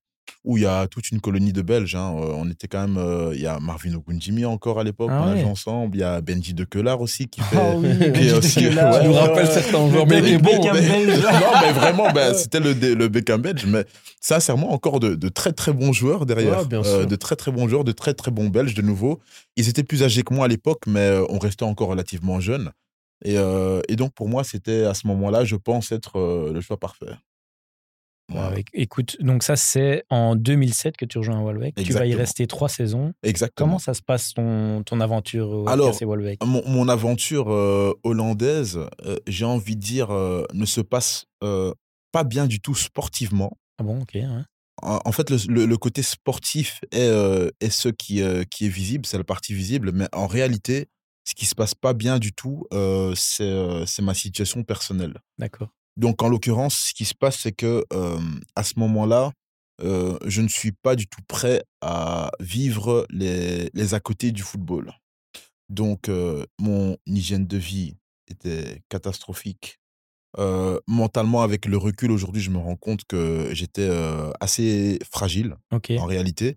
[0.45, 1.95] où il y a toute une colonie de Belges.
[1.95, 2.15] hein.
[2.19, 5.23] Euh, On était quand même, euh, il y a Marvin Ogunjimi encore à l'époque, Ah
[5.25, 5.51] on a joué ouais.
[5.51, 5.97] ensemble.
[5.97, 7.57] Il y a Benji de Kelar aussi qui fait.
[7.57, 9.47] Ah oui, qui est aussi- ouais, ouais.
[9.47, 10.51] certains joueurs, mais il David est bon.
[10.59, 11.23] Beckham mais- belge.
[11.23, 13.67] non, mais vraiment, ben, c'était le, le Beckham belge.
[13.67, 13.85] Mais
[14.21, 16.61] sincèrement, encore de, de très très bons joueurs derrière.
[16.61, 19.21] Ouais, bien Euh, de très très bons joueurs, de très très bons belges de nouveau.
[19.57, 22.71] Ils étaient plus âgés que moi à l'époque, mais euh, on restait encore relativement jeunes.
[23.25, 26.77] Et, euh, et donc pour moi, c'était à ce moment-là, je pense être le choix
[26.77, 27.07] parfait.
[28.73, 31.75] Écoute, donc ça, c'est en 2007 que tu rejoins Walbeck.
[31.75, 33.13] Tu vas y rester trois saisons.
[33.23, 33.67] Exactement.
[33.67, 35.97] Comment ça se passe ton, ton aventure au Alors,
[36.45, 41.27] mon, mon, aventure euh, hollandaise, euh, j'ai envie de dire, euh, ne se passe
[42.13, 43.57] pas bien du tout sportivement.
[43.79, 44.17] Ah bon, ok.
[44.83, 47.11] En, fait, le, le, côté sportif est,
[47.61, 50.89] est ce qui, qui est visible, c'est la partie visible, mais en réalité,
[51.25, 52.65] ce qui se passe pas bien du tout,
[53.17, 55.21] c'est ma situation personnelle.
[55.39, 55.69] D'accord.
[55.97, 57.85] Donc, en l'occurrence, ce qui se passe, c'est que
[58.57, 59.33] à ce moment-là,
[59.81, 64.93] je ne suis pas du tout prêt à vivre les, les à côté du football.
[65.69, 66.11] Donc,
[66.59, 67.97] mon hygiène de vie
[68.29, 69.79] était catastrophique.
[70.87, 73.89] mentalement, avec le recul aujourd'hui, je me rends compte que j'étais
[74.41, 76.57] assez fragile en réalité.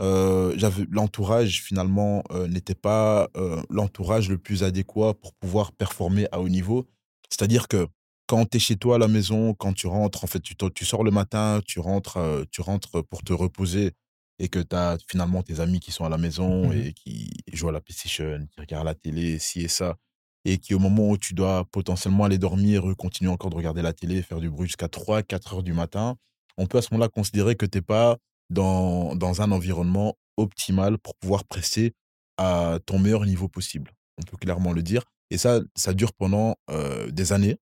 [0.00, 3.28] j'avais l'entourage finalement n'était pas
[3.70, 6.88] l'entourage le plus adéquat pour pouvoir performer à haut niveau.
[7.30, 7.86] C'est-à-dire que
[8.32, 10.84] quand tu es chez toi à la maison, quand tu rentres, en fait, tu, tu
[10.86, 13.92] sors le matin, tu rentres, euh, tu rentres pour te reposer
[14.38, 17.30] et que tu as finalement tes amis qui sont à la maison mmh et qui
[17.52, 19.98] jouent à la PlayStation, qui regardent la télé, ci et ça,
[20.46, 23.92] et qui au moment où tu dois potentiellement aller dormir, continuer encore de regarder la
[23.92, 26.16] télé, faire du bruit jusqu'à 3, 4 heures du matin,
[26.56, 28.16] on peut à ce moment-là considérer que tu n'es pas
[28.48, 31.92] dans, dans un environnement optimal pour pouvoir presser
[32.38, 33.92] à ton meilleur niveau possible.
[34.16, 35.02] On peut clairement le dire.
[35.28, 37.58] Et ça, ça dure pendant euh, des années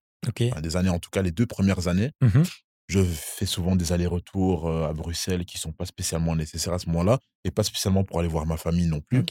[0.63, 2.11] des années, en tout cas les deux premières années.
[2.21, 2.43] Mmh
[2.89, 7.21] je fais souvent des allers-retours à Bruxelles qui sont pas spécialement nécessaires à ce moment-là
[7.45, 9.23] et pas spécialement pour aller voir ma famille non plus.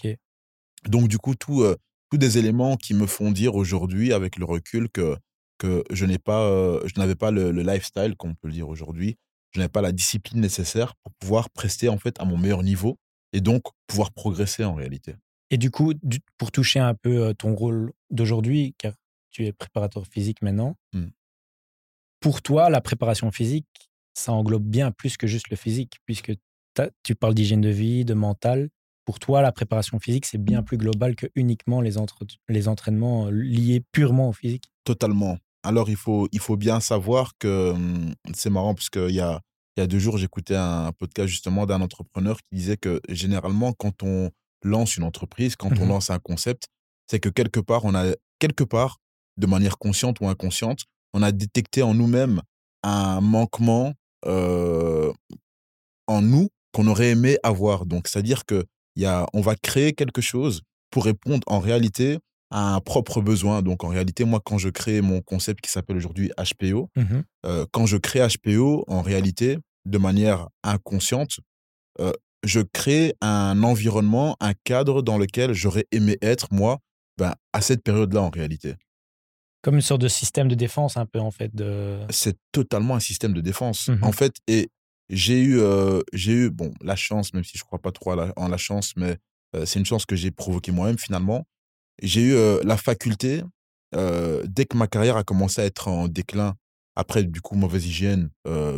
[0.85, 1.65] Donc du coup, tout,
[2.09, 5.17] tous des éléments qui me font dire aujourd'hui, avec le recul, que,
[5.57, 9.17] que je n'ai pas, je n'avais pas le, lifestyle, qu'on peut le dire aujourd'hui,
[9.51, 12.97] je n'avais pas la discipline nécessaire pour pouvoir prester en fait à mon meilleur niveau
[13.33, 15.15] et donc pouvoir progresser en réalité.
[15.51, 15.93] Et du coup,
[16.37, 18.93] pour toucher un peu ton rôle d'aujourd'hui, car
[19.31, 20.75] tu es préparateur physique maintenant.
[20.93, 21.07] Mmh.
[22.19, 23.67] Pour toi, la préparation physique,
[24.13, 26.33] ça englobe bien plus que juste le physique, puisque
[27.03, 28.69] tu parles d'hygiène de vie, de mental.
[29.05, 31.95] Pour toi, la préparation physique, c'est bien plus global que uniquement les,
[32.47, 34.65] les entraînements euh, liés purement au physique.
[34.83, 35.37] Totalement.
[35.63, 39.41] Alors, il faut, il faut bien savoir que mmh, c'est marrant, parce qu'il y a,
[39.75, 43.73] il y a deux jours, j'écoutais un podcast justement d'un entrepreneur qui disait que généralement,
[43.73, 44.29] quand on
[44.63, 46.67] lance une entreprise, quand on mmh lance un concept,
[47.07, 48.97] c'est que quelque part, on a quelque part
[49.39, 52.41] de manière consciente ou inconsciente, on a détecté en nous-mêmes
[52.83, 53.93] un manquement
[54.25, 57.85] en nous qu'on aurait aimé avoir.
[57.85, 62.19] Donc, c'est-à-dire que y a, on va créer quelque chose pour répondre en réalité
[62.51, 63.61] à un propre besoin.
[63.61, 67.21] Donc, en réalité, moi, quand je crée mon concept qui s'appelle aujourd'hui HPO, mmh
[67.71, 71.39] quand je crée HPO, en réalité, de manière inconsciente,
[72.43, 76.79] je crée un environnement, un cadre dans lequel j'aurais aimé être, moi,
[77.17, 78.75] ben, à cette période-là, en réalité.
[79.61, 81.53] Comme une sorte de système de défense, un peu, en fait.
[81.53, 81.99] De...
[82.09, 83.89] C'est totalement un système de défense.
[83.89, 84.69] Mmh en fait, et
[85.09, 88.13] j'ai eu, euh, j'ai eu, bon, la chance, même si je ne crois pas trop
[88.13, 89.17] en la chance, mais
[89.55, 91.45] euh, c'est une chance que j'ai provoquée moi-même, finalement.
[92.01, 93.43] J'ai eu euh, la faculté,
[93.91, 96.55] dès que ma carrière a commencé à être en déclin,
[96.95, 98.29] après, du coup, mauvaise hygiène,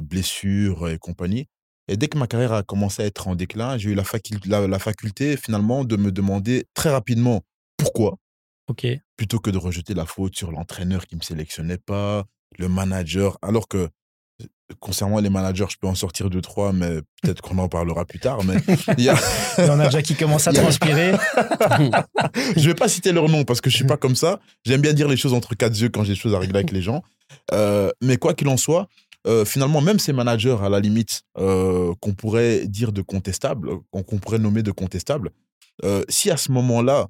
[0.01, 1.47] blessures et compagnie,
[1.87, 4.03] et dès que ma carrière a commencé à être en déclin, j'ai eu la,
[4.45, 7.41] la, la faculté, finalement, de me demander très rapidement
[7.75, 8.17] pourquoi
[9.17, 12.25] Plutôt que de rejeter la faute sur l'entraîneur qui ne me sélectionnait pas,
[12.57, 14.45] le manager, alors que euh,
[14.79, 18.19] concernant les managers, je peux en sortir deux, trois, mais peut-être qu'on en parlera plus
[18.19, 18.43] tard.
[18.43, 18.55] Mais
[18.97, 19.15] il y, a...
[19.57, 21.11] en a déjà qui commencent à transpirer.
[22.55, 24.39] je vais pas citer leur nom parce que je suis pas comme ça.
[24.65, 26.71] J'aime bien dire les choses entre quatre yeux quand j'ai des choses à régler avec
[26.71, 27.03] les gens.
[27.53, 28.87] Euh, mais quoi qu'il en soit,
[29.27, 34.39] euh, finalement, même ces managers, à la limite, qu'on pourrait dire de contestables, qu'on pourrait
[34.39, 35.31] nommer de contestables,
[36.09, 37.07] si à ce moment-là,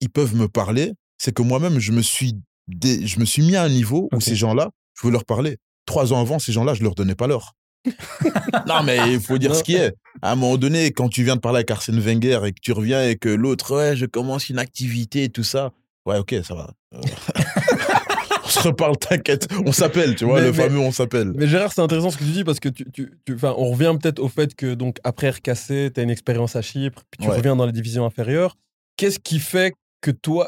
[0.00, 2.34] ils peuvent me parler, c'est que moi-même, je me suis
[2.82, 5.58] je me suis mis à un niveau où ces gens-là, je veux leur parler.
[5.86, 7.54] Trois ans avant, ces gens-là, je leur donnais pas l'heure.
[8.66, 9.92] non, mais il faut dire ce qui est.
[10.22, 12.72] À un moment donné, quand tu viens de parler avec Arsène Wenger et que tu
[12.72, 15.72] reviens et que l'autre, ouais, je commence une activité et tout ça.
[16.06, 16.70] Ouais, ok, ça va.
[16.94, 17.00] Euh,
[18.44, 19.48] on se reparle, t'inquiète.
[19.66, 21.32] On s'appelle, tu vois, le fameux on s'appelle.
[21.34, 23.10] Mais Gérard, c'est intéressant ce que tu dis parce que tu, tu,
[23.42, 27.02] on revient peut-être au fait que, donc, après RKC, tu as une expérience à Chypre,
[27.10, 28.56] puis tu reviens dans les divisions inférieures.
[28.96, 30.46] Qu'est-ce qui fait que toi,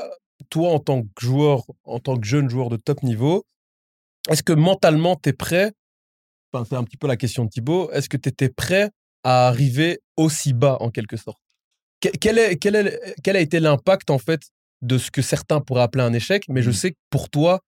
[0.50, 3.46] toi, en tant que joueur, en tant que jeune joueur de top niveau,
[4.28, 5.72] est-ce que mentalement, tu es prêt
[6.52, 7.90] enfin, C'est un petit peu la question de Thibaut.
[7.92, 8.90] Est-ce que tu étais prêt
[9.24, 11.38] à arriver aussi bas, en quelque sorte?
[12.00, 14.42] Quel, est, quel, est, quel a été l'impact, en fait,
[14.82, 16.74] de ce que certains pourraient appeler un échec Mais je mmh.
[16.74, 17.60] sais que pour toi,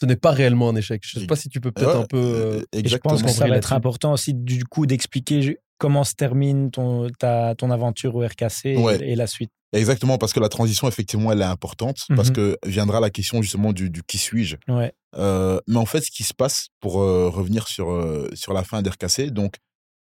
[0.00, 1.02] ce n'est pas réellement un échec.
[1.04, 2.18] Je ne sais pas si tu peux peut-être un peu.
[2.18, 6.14] Euh, et je pense que ça va être important aussi, du coup, d'expliquer comment se
[6.14, 8.66] termine ton, ta, ton aventure au RKC
[9.00, 9.50] et, la suite?
[9.72, 12.34] Exactement, parce que la transition, effectivement, elle est importante, parce mhm.
[12.34, 14.56] que viendra la question justement du, du qui suis-je?
[14.68, 14.92] Ouais.
[15.16, 18.62] Euh, mais en fait, ce qui se passe, pour euh, revenir sur, euh, sur la
[18.62, 19.56] fin d'RKC, donc,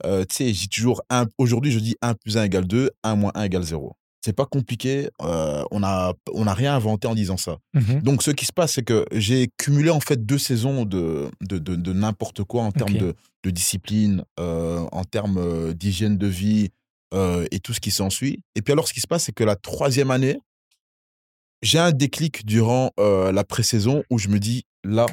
[0.01, 1.01] tu sais, j'ai toujours,
[1.37, 3.97] aujourd'hui, je dis 1 plus 1 égale 2, 1 moins 1 égale 0.
[4.25, 7.57] C'est pas compliqué, on n'a on a rien inventé en disant ça.
[7.75, 8.01] Mhm.
[8.01, 11.59] Donc, ce qui se passe, c'est que j'ai cumulé en fait deux saisons de, de,
[11.59, 16.69] de, n'importe quoi en termes de, de discipline, en termes d'hygiène de vie,
[17.13, 18.41] euh, et tout ce qui s'ensuit.
[18.55, 20.37] Et puis alors, ce qui se passe, c'est que la troisième année,
[21.61, 25.05] j'ai un déclic durant euh, la pré-saison où je me dis, là,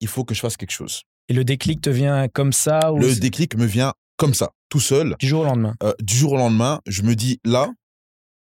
[0.00, 1.02] il faut que je fasse quelque chose.
[1.28, 4.80] Et le déclic te vient comme ça ou Le déclic me vient comme ça, tout
[4.80, 5.16] seul.
[5.20, 5.74] Du jour au lendemain.
[5.82, 7.70] Euh, du jour au lendemain, je me dis, là,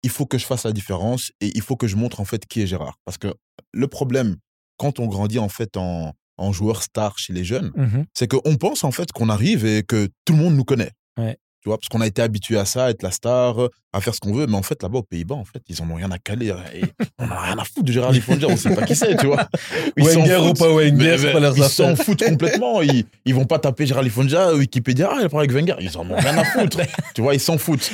[0.03, 2.47] il faut que je fasse la différence et il faut que je montre en fait
[2.47, 2.99] qui est Gérard.
[3.05, 3.33] Parce que
[3.73, 4.37] le problème,
[4.77, 8.57] quand on grandit en fait en, en joueur star chez les jeunes, mmh c'est qu'on
[8.57, 10.91] pense en fait qu'on arrive et que tout le monde nous connaît.
[11.19, 11.39] Ouais.
[11.63, 13.57] Tu vois, parce qu'on a été habitué à ça, à être la star,
[13.93, 14.47] à faire ce qu'on veut.
[14.47, 16.51] Mais en fait, là-bas, aux Pays-Bas, en fait, ils en ont rien à caler.
[16.51, 16.83] Hein, et
[17.21, 19.47] on n'a rien à foutre de Gérard Lifondier, on sait pas qui c'est, tu vois?
[19.97, 22.83] Ils Wenger ou pas Wenger, c'est pas leurs Ils s'en foutent complètement.
[22.83, 25.77] Ils, ils vont pas taper Gérard Lifondier, Wikipédia, ah, il parle avec Wenger.
[25.79, 26.81] Ils en ont rien à foutre.
[27.15, 27.93] tu vois, ils s'en foutent.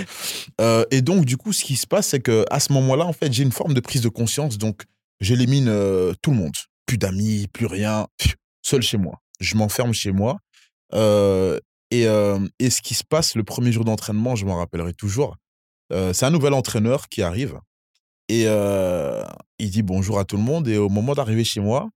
[0.62, 3.30] Euh, et donc, du coup, ce qui se passe, c'est qu'à ce moment-là, en fait,
[3.30, 4.56] j'ai une forme de prise de conscience.
[4.56, 4.84] Donc,
[5.20, 6.54] j'élimine euh, tout le monde.
[6.86, 8.06] Plus d'amis, plus rien.
[8.62, 9.20] Seul chez moi.
[9.40, 10.38] Je m'enferme chez moi.
[10.94, 11.58] Euh,
[11.90, 12.04] et,
[12.58, 15.36] et ce qui se passe le premier jour d'entraînement, je m'en rappellerai toujours.
[15.90, 17.58] c'est un nouvel entraîneur qui arrive
[18.28, 18.44] et
[19.58, 20.68] il dit bonjour à tout le monde.
[20.68, 21.88] Et au moment d'arriver chez moi,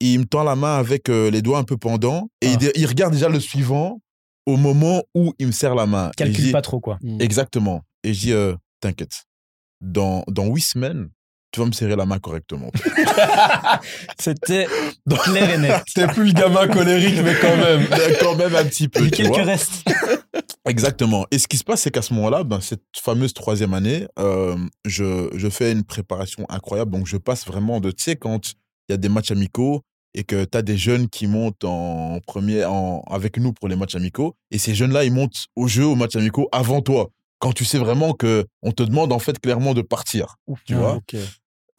[0.00, 2.88] il me tend la main avec les doigts un peu pendants et il, ah.
[2.88, 4.00] regarde déjà le suivant
[4.46, 6.10] au moment où il me serre la main.
[6.16, 6.98] Calcule pas trop, quoi.
[7.02, 7.20] Mmh.
[7.20, 7.82] Exactement.
[8.02, 9.24] Et je dis, t'inquiète,
[9.80, 11.10] dans, dans huit semaines,
[11.54, 12.72] tu vas me serrer la main correctement.
[14.18, 14.66] C'était
[15.06, 15.84] clair et net.
[15.94, 17.86] T'es plus le gamin colérique, mais quand même.
[18.20, 19.04] quand même un petit peu.
[19.04, 19.88] Il quelques restes.
[20.68, 21.26] Exactement.
[21.30, 24.56] Et ce qui se passe, c'est qu'à ce moment-là, ben, cette fameuse troisième année, euh,
[24.84, 26.90] je, je fais une préparation incroyable.
[26.90, 28.50] Donc, je passe vraiment de, tu sais, quand
[28.88, 32.18] il y a des matchs amicaux et que tu as des jeunes qui montent en
[32.26, 35.84] premier en, avec nous pour les matchs amicaux, et ces jeunes-là, ils montent au jeu,
[35.84, 37.10] aux matchs amicaux avant toi
[37.44, 41.00] quand tu sais vraiment que on te demande en fait clairement de partir, tu vois?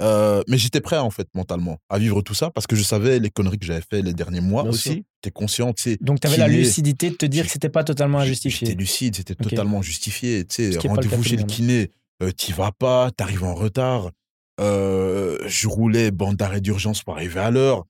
[0.02, 3.20] Euh, mais j'étais prêt en fait mentalement à vivre tout ça parce que je savais
[3.20, 5.06] les conneries que j'avais fait les derniers mois aussi.
[5.22, 5.98] Tu es conscient, tu sais.
[6.02, 8.68] Donc tu avais la lucidité de te dire que c'était pas totalement injustifié.
[8.68, 10.46] J'étais lucide, c'était totalement justifié.
[10.46, 14.12] Tu sais, rendez-vous chez le kiné, euh, tu vas pas, tu arrives en retard.
[14.60, 17.86] Euh, je roulais bande d'arrêt d'urgence pour arriver à l'heure.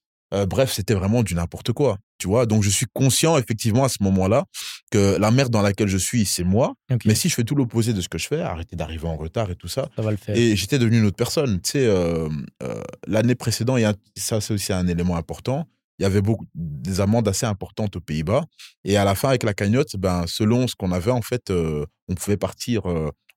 [0.49, 1.97] Bref, c'était vraiment du n'importe quoi.
[2.25, 4.45] Tu vois, donc je suis conscient effectivement à ce moment-là
[4.89, 6.73] que la merde dans laquelle je suis, c'est moi.
[7.05, 9.51] Mais si je fais tout l'opposé de ce que je fais, arrêter d'arriver en retard
[9.51, 10.35] et tout ça, ça va le faire.
[10.35, 11.61] Et j'étais devenu une autre personne.
[11.61, 12.27] Tu sais, euh,
[12.63, 15.67] euh, l'année précédente, y a, ça c'est aussi un élément important.
[15.99, 18.45] Il y avait beaucoup des amendes assez importantes aux Pays-Bas.
[18.85, 22.15] Et à la fin, avec la cagnotte, ben, selon ce qu'on avait, en fait, on
[22.15, 22.81] pouvait partir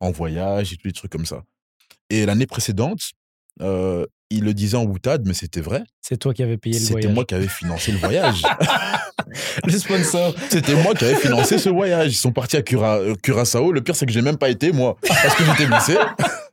[0.01, 1.43] en voyage et tous les trucs comme ça.
[2.09, 3.01] Et l'année précédente,
[4.31, 5.83] il le disait en boutade, mais c'était vrai.
[6.01, 7.03] C'est toi qui avais payé le voyage.
[7.03, 8.43] C'était moi qui avais financé le voyage.
[9.65, 10.35] le sponsor.
[10.51, 12.13] C'était moi qui avais financé ce voyage.
[12.13, 13.73] Ils sont partis à Cura euh, Curaçao.
[13.73, 15.97] Le pire, c'est que j'ai même pas été, moi, parce que j'étais blessé.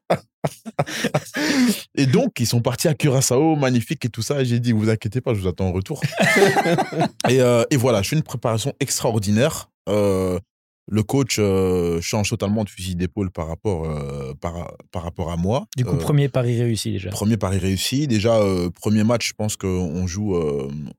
[1.96, 4.42] et donc, ils sont partis à Curaçao, magnifique et tout ça.
[4.42, 6.02] Et j'ai dit, vous inquiétez pas, je vous attends en retour.
[7.30, 9.70] et, euh, et, voilà, je fais une préparation extraordinaire.
[9.90, 10.40] Euh,
[10.88, 15.38] le coach euh, change totalement de fusil d'épaule par rapport euh, par, par rapport à
[15.38, 15.66] moi.
[15.76, 17.10] Du coup, euh, premier pari réussi déjà.
[17.10, 18.08] Premier pari réussi.
[18.08, 18.40] Déjà,
[18.82, 20.36] premier match, je pense qu'on joue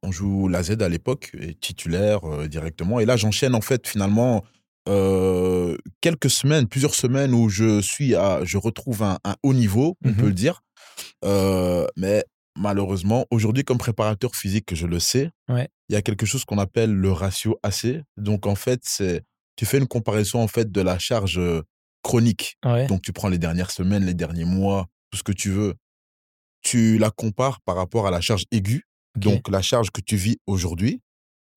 [0.02, 3.00] on joue la Z à l'époque, titulaire directement.
[3.00, 4.44] Et là, j'enchaîne en fait finalement
[6.00, 10.26] quelques semaines, plusieurs semaines où je suis à, je retrouve un, haut niveau, on peut
[10.26, 10.62] le dire.
[11.96, 12.24] mais
[12.58, 16.92] malheureusement, aujourd'hui, comme préparateur physique, je le sais, il y a quelque chose qu'on appelle
[16.92, 18.02] le ratio AC.
[18.16, 19.22] Donc, en fait, c'est
[19.56, 21.40] tu fais une comparaison en fait de la charge
[22.02, 22.56] chronique.
[22.88, 25.74] Donc tu prends les dernières semaines, les derniers mois, tout ce que tu veux.
[26.62, 28.84] Tu la compares par rapport à la charge aiguë,
[29.16, 31.00] donc la charge que tu vis aujourd'hui.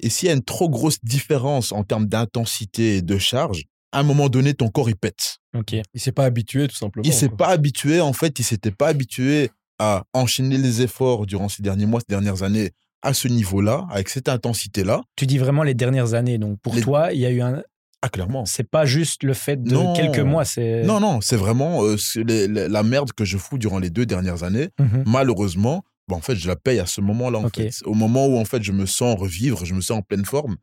[0.02, 4.00] Et s'il y a une trop grosse différence en termes d'intensité et de charge, à
[4.00, 5.38] un moment donné, ton corps, il pète.
[5.58, 5.76] Ok.
[5.94, 7.04] Il s'est pas habitué, tout simplement.
[7.04, 11.50] Il s'est pas habitué, en fait, il s'était pas habitué à enchaîner les efforts durant
[11.50, 15.02] ces derniers mois, ces dernières années, à ce niveau-là, avec cette intensité-là.
[15.16, 16.38] Tu dis vraiment les dernières années.
[16.38, 17.64] Donc, pour toi, il y a eu un,
[18.02, 18.46] ah, clairement.
[18.46, 20.84] C'est pas juste le fait de quelques mois, c'est.
[20.84, 24.70] Non, non, c'est vraiment euh, la merde que je fous durant les deux dernières années.
[24.80, 27.40] Mmh Malheureusement, bah, en fait, je la paye à ce moment-là.
[27.40, 27.72] En fait.
[27.86, 30.56] Au moment où en fait, je me sens revivre, je me sens en pleine forme,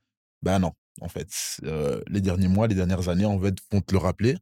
[0.43, 0.73] ben non.
[1.03, 1.29] En fait,
[1.65, 4.37] euh, les derniers mois, les dernières années, en fait, vont te le rappeler.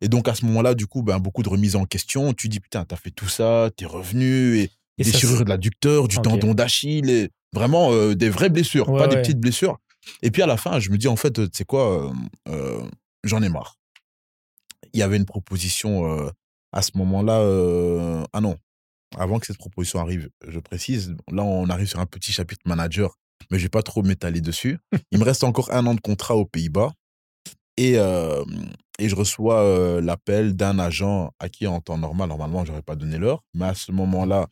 [0.00, 2.32] Et donc, à ce moment-là, du coup, ben, beaucoup de remises en question.
[2.34, 6.16] Tu dis, putain, t'as fait tout ça, t'es revenu, et, des déchirure de l'adducteur, du
[6.18, 9.78] tendon d'Achille, et vraiment euh, des vraies blessures, pas des petites blessures.
[10.22, 12.12] Et puis à la fin, je me dis, en fait, tu sais quoi,
[12.48, 12.88] euh,
[13.24, 13.76] j'en ai marre.
[14.92, 16.30] Il y avait une proposition
[16.72, 17.40] à ce moment-là.
[18.32, 18.56] ah non,
[19.16, 23.18] avant que cette proposition arrive, je précise, là on arrive sur un petit chapitre manager,
[23.50, 24.78] mais je vais pas trop m'étaler dessus.
[25.12, 26.92] Il me reste encore un an de contrat aux Pays-Bas
[27.76, 32.96] et, et je reçois l'appel d'un agent à qui en temps normal, normalement j'aurais pas
[32.96, 34.48] donné l'heure, mais à ce moment-là,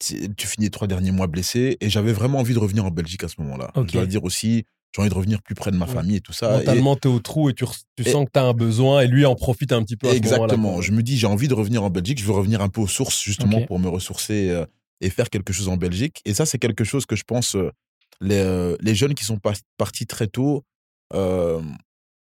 [0.00, 3.24] tu finis les trois derniers mois blessé et j'avais vraiment envie de revenir en Belgique
[3.24, 3.70] à ce moment-là.
[3.76, 4.64] Je dois dire aussi,
[4.94, 6.58] j'ai envie de revenir plus près de ma famille et tout ça.
[6.58, 9.24] Mentalement, tu es au trou et tu, sens que tu as un besoin et lui
[9.24, 10.08] en profite un petit peu.
[10.08, 10.80] À exactement.
[10.80, 12.88] je me dis, j'ai envie de revenir en Belgique, je veux revenir un peu aux
[12.88, 14.66] sources justement pour me ressourcer euh,
[15.00, 16.20] et faire quelque chose en Belgique.
[16.24, 17.70] Et ça, c'est quelque chose que je pense, euh,
[18.20, 19.38] les, euh, les, jeunes qui sont
[19.78, 20.64] partis très tôt,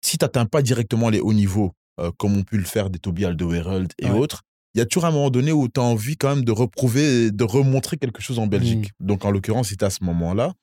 [0.04, 1.74] si tu n'atteins pas directement les hauts niveaux,
[2.18, 4.44] comme ont pu le faire des Toby Alderweireld et autres,
[4.74, 7.32] il y a toujours un moment donné où tu as envie quand même de reprouver,
[7.32, 8.92] de remontrer quelque chose en Belgique.
[9.00, 9.06] Mmh.
[9.06, 10.54] Donc en l'occurrence, c'était à ce moment-là.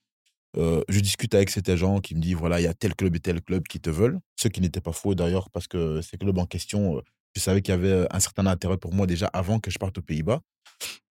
[0.58, 3.14] Euh, je discute avec cet agent qui me dit voilà, il y a tel club
[3.14, 4.18] et tel club qui te veulent.
[4.36, 7.00] Ce qui n'était pas faux d'ailleurs, parce que ces clubs en question, euh,
[7.36, 9.98] je savais qu'il y avait un certain intérêt pour moi déjà avant que je parte
[9.98, 10.40] aux Pays-Bas.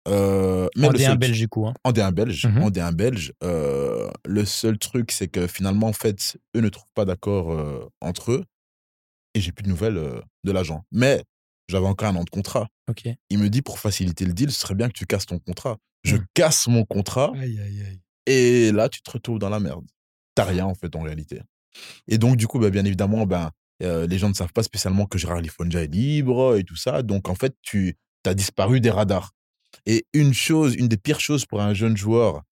[0.08, 1.66] Euh, en D1 belge, du coup.
[1.66, 1.74] Hein.
[1.84, 2.46] En D1 belge.
[2.46, 3.32] En D1 belge.
[3.42, 8.44] le seul truc, c'est que finalement, en fait, eux ne trouvent pas d'accord entre eux.
[9.34, 10.84] Et j'ai plus de nouvelles de l'agent.
[10.92, 11.22] Mais
[11.68, 12.68] j'avais encore un an de contrat.
[13.30, 15.76] Il me dit pour faciliter le deal, ce serait bien que tu casses ton contrat.
[16.04, 16.26] Je mmh.
[16.34, 17.32] casse mon contrat.
[17.34, 18.00] Aïe, aïe, aïe.
[18.26, 19.84] Et là, tu te retrouves dans la merde.
[20.34, 21.40] T'as rien, en fait, en réalité.
[22.08, 23.50] Et donc, du coup, bah, bien évidemment, ben,
[23.82, 27.02] euh, les gens ne savent pas spécialement que Gérard Lifonja est libre et tout ça.
[27.02, 29.32] Donc, en fait, tu as disparu des radars.
[29.84, 32.42] Et une chose, une des pires choses pour un jeune joueur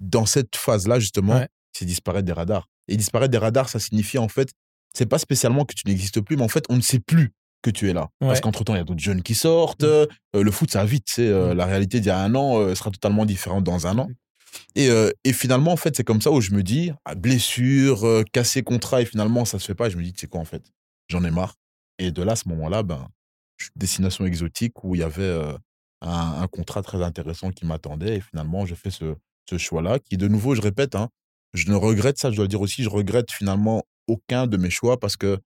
[0.00, 2.68] dans cette phase-là, justement, c'est disparaître des radars.
[2.88, 4.50] Et disparaître des radars, ça signifie, en fait,
[4.94, 7.70] c'est pas spécialement que tu n'existes plus, mais en fait, on ne sait plus que
[7.70, 8.08] tu es là.
[8.20, 9.82] Parce qu'entre-temps, il y a d'autres jeunes qui sortent.
[9.82, 10.06] Mmh.
[10.36, 11.16] Euh, le foot, ça va vite.
[11.18, 11.56] Euh, mmh.
[11.56, 14.08] La réalité d'il y a un an sera totalement différente dans un an.
[14.74, 18.06] Et, euh, et, finalement, en fait, c'est comme ça où je me dis, ah, blessure,
[18.06, 19.88] euh, casser contrat, et finalement, ça se fait pas.
[19.88, 20.62] je me dis, tu sais quoi, en fait,
[21.08, 21.54] j'en ai marre.
[21.98, 23.08] Et de là, à ce moment-là, ben,
[23.76, 25.52] destination exotique où il y avait euh,
[26.00, 28.16] un, contrat très intéressant qui m'attendait.
[28.16, 29.16] Et finalement, je fais ce,
[29.48, 31.08] ce choix-là, qui, de nouveau, je répète, hein,
[31.54, 35.00] je ne regrette ça, je dois dire aussi, je regrette finalement aucun de mes choix
[35.00, 35.38] parce que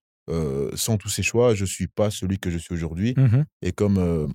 [0.75, 3.13] sans tous ces choix, je ne suis pas celui que je suis aujourd'hui.
[3.17, 4.33] Mmh et comme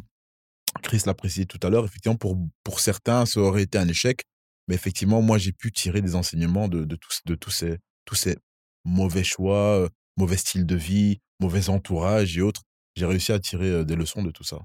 [0.82, 4.24] Chris l'a précisé tout à l'heure, effectivement, pour, pour certains, ça aurait été un échec.
[4.68, 8.16] Mais effectivement, moi, j'ai pu tirer des enseignements de, de, tous, de tous, ces, tous
[8.16, 8.38] ces
[8.84, 12.64] mauvais choix, mauvais style de vie, mauvais entourage et autres.
[12.96, 14.60] J'ai réussi à tirer des leçons de tout ça.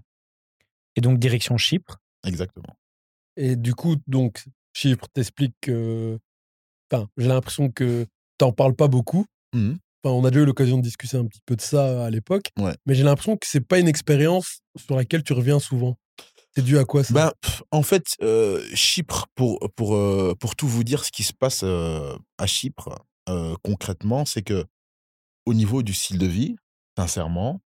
[0.96, 1.98] Et donc, direction Chypre?
[2.26, 2.76] Exactement.
[3.36, 6.18] Et du coup, donc, Chypre t'explique que.
[6.90, 8.06] Enfin, j'ai l'impression que
[8.38, 9.26] t'en parles pas beaucoup.
[9.54, 12.10] Mmh enfin, on a déjà eu l'occasion de discuter un petit peu de ça à
[12.10, 12.50] l'époque.
[12.58, 12.74] Ouais.
[12.86, 15.96] Mais j'ai l'impression que c'est pas une expérience sur laquelle tu reviens souvent.
[16.54, 17.14] C'est dû à quoi ça?
[17.14, 17.32] Ben,
[17.70, 21.62] En fait, euh, Chypre, pour, pour, euh, pour tout vous dire ce qui se passe
[21.64, 22.90] euh, à Chypre,
[23.62, 24.66] concrètement, c'est que
[25.46, 26.56] au niveau du style de vie,
[26.98, 27.62] sincèrement,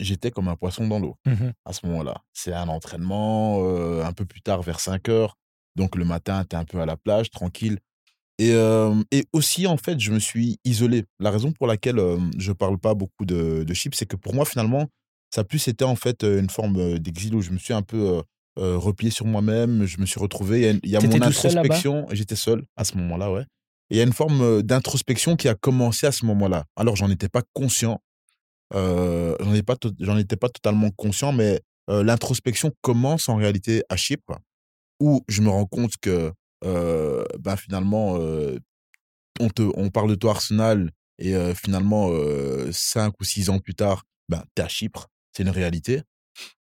[0.00, 2.22] j'étais comme un poisson dans l'eau mmh à ce moment-là.
[2.32, 3.62] C'est un entraînement
[4.02, 5.36] un peu plus tard, vers 5 heures.
[5.76, 7.78] Donc le matin, tu es un peu à la plage, tranquille.
[8.38, 8.50] Et,
[9.12, 11.04] et aussi, en fait, je me suis isolé.
[11.20, 12.00] La raison pour laquelle
[12.38, 14.88] je parle pas beaucoup de, de Chypre, c'est que pour moi, finalement,
[15.30, 18.22] ça a plus été en fait une forme d'exil où je me suis un peu
[18.56, 20.78] replié sur moi-même, je me suis retrouvé.
[20.82, 23.42] Il y a, mon introspection, j'étais seul à ce moment-là, ouais.
[23.90, 26.64] Et il y a une forme d'introspection qui a commencé à ce moment-là.
[26.76, 28.02] Alors, j'en étais pas conscient,
[28.74, 29.76] euh, j'en étais, pas
[30.18, 34.38] étais pas totalement conscient, mais l'introspection commence en réalité à Chypre,
[35.00, 38.18] où je me rends compte que ben, finalement,
[39.40, 42.10] on, te, on parle de toi Arsenal, et finalement,
[42.72, 45.06] cinq ou six ans plus tard, ben, tu es à Chypre
[45.38, 46.02] c'est une réalité.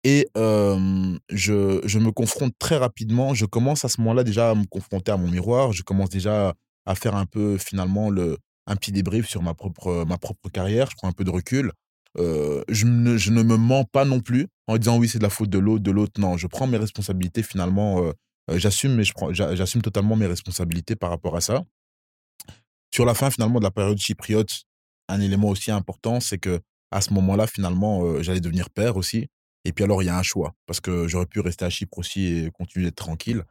[0.04, 3.34] Et je, je, me confronte très rapidement.
[3.34, 5.72] Je commence à ce moment-là déjà à me confronter à mon miroir.
[5.72, 6.54] Je commence déjà
[6.86, 10.88] à faire un peu finalement le, un petit débrief sur ma propre, ma propre carrière.
[10.90, 11.72] Je prends un peu de recul.
[12.16, 15.30] je, ne, je ne me mens pas non plus en disant oui, c'est de la
[15.30, 16.20] faute de l'autre, de l'autre.
[16.20, 18.12] Non, je prends mes responsabilités finalement.
[18.50, 21.64] j'assume, mais j'assume totalement mes responsabilités par rapport à ça.
[22.94, 24.62] Sur la fin finalement de la période chypriote,
[25.08, 29.26] un élément aussi important, c'est que à ce moment-là, finalement, j'allais devenir père aussi.
[29.64, 31.98] Et puis alors, il y a un choix, parce que j'aurais pu rester à Chypre
[31.98, 33.42] aussi et continuer d'être tranquille.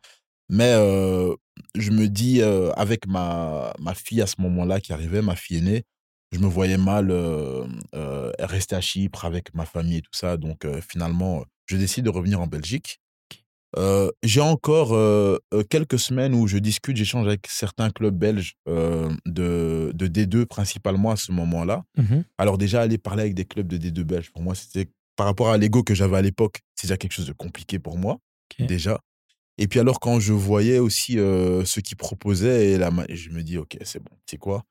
[0.49, 0.73] Mais
[1.75, 5.83] je me dis, avec ma, ma fille à ce moment-là qui arrivait, ma fille aînée,
[6.31, 7.13] je me voyais mal
[8.39, 10.37] rester à Chypre avec ma famille et tout ça.
[10.37, 12.99] Donc finalement, je décide de revenir en Belgique.
[14.23, 14.97] J'ai encore
[15.69, 21.15] quelques semaines où je discute, j'échange avec certains clubs belges de, de, D2 principalement à
[21.15, 21.83] ce moment-là.
[21.97, 25.25] Mmh Alors déjà, aller parler avec des clubs de D2 belges, pour moi, c'était par
[25.25, 28.19] rapport à l'ego que j'avais à l'époque, c'est déjà quelque chose de compliqué pour moi,
[28.59, 28.99] déjà.
[29.57, 33.57] Et puis alors, quand je voyais aussi ce qu'ils proposaient, et là, je me dis,
[33.57, 34.63] OK, c'est bon, c'est quoi?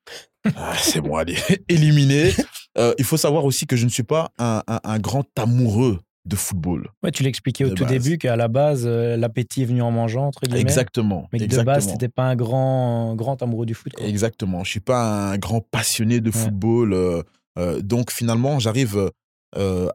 [0.55, 1.37] Ah, C'est bon, allez,
[1.69, 2.31] éliminé.
[2.97, 6.89] il faut savoir aussi que je ne suis pas un, un grand amoureux de football.
[7.03, 10.27] Ouais, tu l'expliquais au tout début qu'à la base, euh, l'appétit est venu en mangeant,
[10.27, 10.61] entre guillemets.
[10.61, 11.27] Exactement.
[11.31, 13.93] Mais de base, tu n'étais pas un grand, grand amoureux du foot.
[13.99, 14.59] Exactement.
[14.59, 16.93] Je ne suis pas un grand passionné de football.
[16.93, 17.23] Euh,
[17.57, 19.11] euh, donc finalement, j'arrive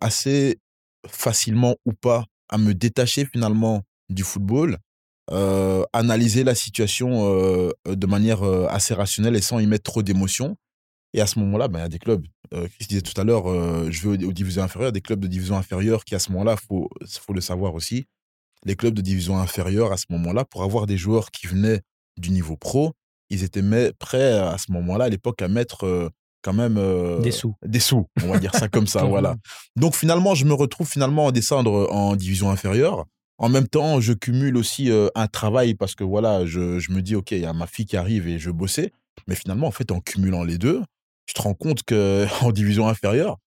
[0.01, 0.59] assez
[1.07, 4.79] facilement ou pas à me détacher finalement du football,
[5.93, 10.57] analyser la situation de manière assez rationnelle et sans y mettre trop d'émotion.
[11.15, 13.51] Et à ce moment-là, ben, il y a des clubs, Chris disait tout à l'heure,
[13.51, 16.57] euh, je vais aux, divisions inférieures, des clubs de division inférieure qui, à ce moment-là,
[16.61, 18.07] il faut, faut le savoir aussi,
[18.65, 21.81] les clubs de division inférieure, à ce moment-là, pour avoir des joueurs qui venaient
[22.19, 22.93] du niveau pro,
[23.31, 23.63] ils étaient
[23.99, 26.11] prêts, à ce moment-là, à l'époque, à mettre euh,
[26.43, 26.79] quand même...
[27.23, 27.55] des sous.
[27.65, 29.37] Des sous, on va dire ça comme ça, voilà.
[29.77, 33.07] Donc finalement, je me retrouve finalement à descendre en division inférieure.
[33.39, 37.17] En même temps, je cumule aussi un travail parce que voilà, je, je me dis,
[37.17, 38.93] OK, il y a ma fille qui arrive et je bossais.
[39.27, 40.83] Mais finalement, en fait, en cumulant les deux,
[41.27, 43.39] tu te rends compte qu'en division inférieure,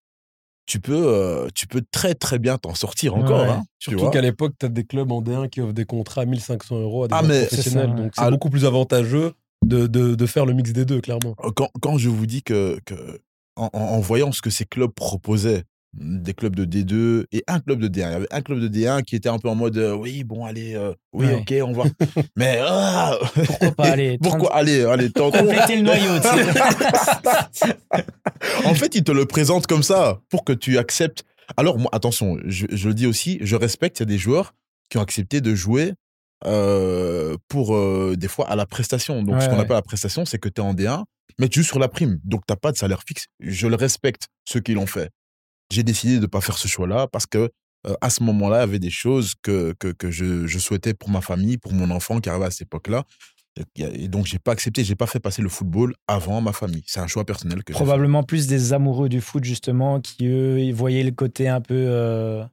[0.65, 3.41] tu peux, euh, tu peux très très bien t'en sortir encore.
[3.41, 6.26] Hein, Surtout qu'à l'époque, tu as des clubs en D1 qui offrent des contrats à
[6.26, 7.95] 1500 euros à des ah, professionnels.
[7.95, 11.36] donc c'est beaucoup plus avantageux de, de, de, faire le mix des deux, clairement.
[11.55, 13.21] Quand, quand je vous dis que, que
[13.55, 15.63] en, en, voyant ce que ces clubs proposaient,
[15.97, 17.93] des clubs de D2 et un club de D1.
[17.95, 20.23] Il y avait un club de D1 qui était un peu en mode euh, oui,
[20.23, 21.83] bon, allez, euh, oui, ok, on va.
[22.35, 26.11] Mais ah pourquoi pas aller Pourquoi aller Allez, compléter le noyau.
[28.65, 31.23] en fait, ils te le présentent comme ça pour que tu acceptes.
[31.57, 34.53] Alors, moi, attention, je, je le dis aussi, je respecte, il y a des joueurs
[34.89, 35.93] qui ont accepté de jouer
[36.45, 37.77] euh, pour
[38.17, 39.23] des fois à la prestation.
[39.23, 41.03] Donc, ce qu'on appelle la prestation, c'est que tu es en D1,
[41.39, 42.19] mais tu joues sur la prime.
[42.23, 43.27] Donc, tu n'as pas de salaire fixe.
[43.39, 45.11] Je le respecte, ceux qui l'ont fait
[45.72, 47.49] j'ai décidé de ne pas faire ce choix-là parce que
[48.01, 51.57] à ce moment-là, il y avait des choses que, que, je, souhaitais pour ma famille,
[51.57, 53.03] pour mon enfant qui arrivait à cette époque-là.
[53.78, 56.84] Et donc, j'ai pas accepté, j'ai pas fait passer le football avant ma famille.
[56.88, 61.03] C'est un choix personnel que Probablement plus des amoureux du foot, justement, qui, eux, voyaient
[61.03, 62.43] le côté un peu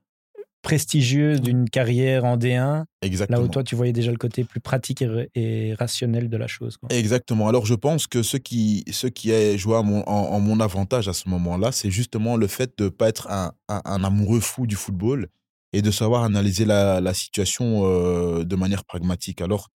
[0.62, 2.84] prestigieuse d'une carrière en D1.
[3.02, 3.38] Exactement.
[3.38, 5.04] Là où toi, tu voyais déjà le côté plus pratique
[5.34, 6.78] et, rationnel de la chose.
[6.88, 7.48] Exactement.
[7.48, 11.28] Alors, je pense que ce qui, ce qui a joué en, mon avantage à ce
[11.28, 13.52] moment-là, c'est justement le fait de ne pas être un,
[13.84, 15.28] amoureux fou du football
[15.72, 19.40] et de savoir analyser la, situation euh, de manière pragmatique.
[19.42, 19.68] Alors,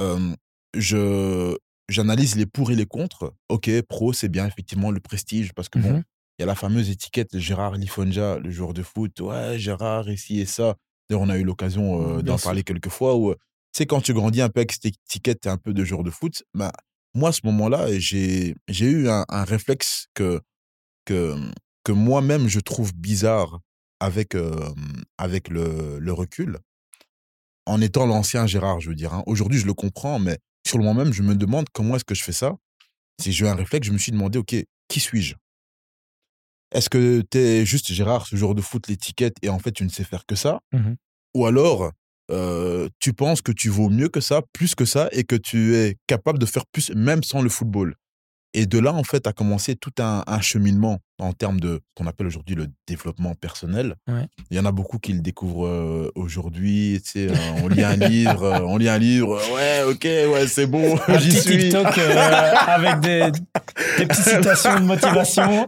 [0.00, 0.34] euh,
[0.76, 1.56] je
[1.88, 3.34] j'analyse les pour et les contre.
[3.48, 6.04] Ok, pro, c'est bien effectivement le prestige parce que bon, mmh
[6.38, 9.18] il y a la fameuse étiquette Gérard Lifonja, le joueur de foot.
[9.20, 10.76] Ouais, Gérard, ici et ça.
[11.08, 13.16] D'ailleurs, on a eu l'occasion euh, d'en parler quelques fois.
[13.16, 13.38] Où, tu
[13.72, 16.44] sais, quand tu grandis un peu avec cette étiquette, un peu de joueur de foot.
[16.54, 16.72] Bah,
[17.14, 20.40] moi, à ce moment-là, j'ai eu un, réflexe que,
[21.04, 21.34] que,
[21.82, 23.58] que moi-même, je trouve bizarre
[23.98, 24.72] avec, euh,
[25.16, 26.58] avec le, le, recul.
[27.66, 29.12] En étant l'ancien Gérard, je veux dire.
[29.12, 29.24] Hein.
[29.26, 32.14] Aujourd'hui, je le comprends, mais sur le moment même, je me demande comment est-ce que
[32.14, 32.54] je fais ça.
[33.20, 34.54] Si j'ai eu un réflexe, je me suis demandé, OK,
[34.86, 35.34] qui suis-je?
[36.72, 39.84] Est-ce que tu es juste Gérard, ce genre de foot, l'étiquette, et en fait, tu
[39.84, 40.60] ne sais faire que ça?
[40.72, 40.94] Mmh
[41.34, 41.92] Ou alors,
[43.00, 45.96] tu penses que tu vaux mieux que ça, plus que ça, et que tu es
[46.06, 47.94] capable de faire plus, même sans le football?
[48.54, 52.08] Et de là, en fait, a commencé tout un, cheminement en termes de ce qu'on
[52.08, 53.96] appelle aujourd'hui le développement personnel.
[54.50, 57.00] Il y en a beaucoup qui le découvrent euh, aujourd'hui.
[57.04, 59.38] Tu sais, euh, on lit un livre, euh, on lit un livre.
[59.54, 61.58] Ouais, ok, ouais, c'est bon, j'y suis.
[61.58, 63.30] TikTok avec des,
[63.98, 65.66] des petites citations de motivation.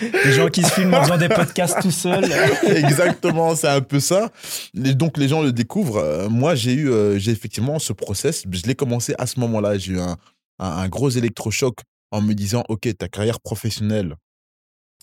[0.00, 2.30] des gens qui se filment en faisant des podcasts tout seuls.
[2.66, 4.30] Exactement, c'est un peu ça.
[4.74, 6.28] Et donc les gens le découvrent.
[6.28, 8.44] Moi, j'ai eu, j'ai effectivement ce process.
[8.50, 9.78] Je l'ai commencé à ce moment-là.
[9.78, 10.16] J'ai eu un,
[10.58, 11.78] un, gros électrochoc
[12.10, 14.16] en me disant, OK, ta carrière professionnelle,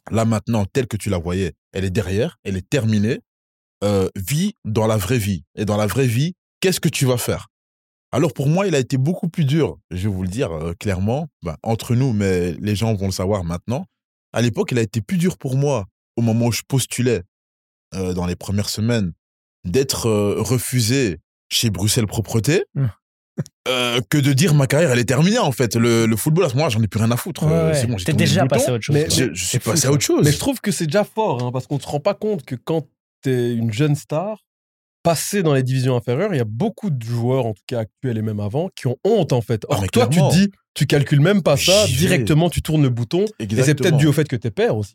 [0.09, 3.19] là maintenant, telle que tu la voyais, elle est derrière, elle est terminée.
[3.83, 5.43] Euh, vis dans la vraie vie.
[5.55, 7.47] Et dans la vraie vie, qu'est-ce que tu vas faire?
[8.11, 10.73] Alors pour moi, il a été beaucoup plus dur, je vais vous le dire euh,
[10.73, 13.87] clairement, ben, entre nous, mais les gens vont le savoir maintenant.
[14.33, 17.23] À l'époque, il a été plus dur pour moi, au moment où je postulais,
[17.95, 19.13] euh, dans les premières semaines,
[19.63, 21.17] d'être refusé
[21.49, 22.65] chez Bruxelles Propreté.
[23.67, 25.75] Euh, que de dire ma carrière elle est terminée en fait.
[25.75, 27.43] Le, le football à ce moment-là j'en ai plus rien à foutre.
[27.43, 28.95] Euh, c'est bon t'es déjà passé à autre chose.
[28.95, 30.25] Mais, je, suis passé à autre chose.
[30.25, 32.55] Mais je trouve que c'est déjà fort hein, parce qu'on se rend pas compte que
[32.55, 32.87] quand
[33.21, 34.39] t'es une jeune star
[35.03, 38.17] passer dans les divisions inférieures il y a beaucoup de joueurs en tout cas actuels
[38.17, 39.63] et même avant qui ont honte en fait.
[39.69, 41.85] Ah, or toi tu te dis tu calcules même pas ça.
[41.85, 43.25] Directement tu tournes le bouton.
[43.39, 44.93] Et c'est peut-être dû au fait que t'es père aussi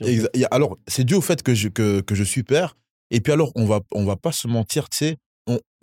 [0.50, 2.76] alors c'est dû au fait que je, que, que je suis père.
[3.12, 5.16] Et puis alors on va on va pas se mentir tu sais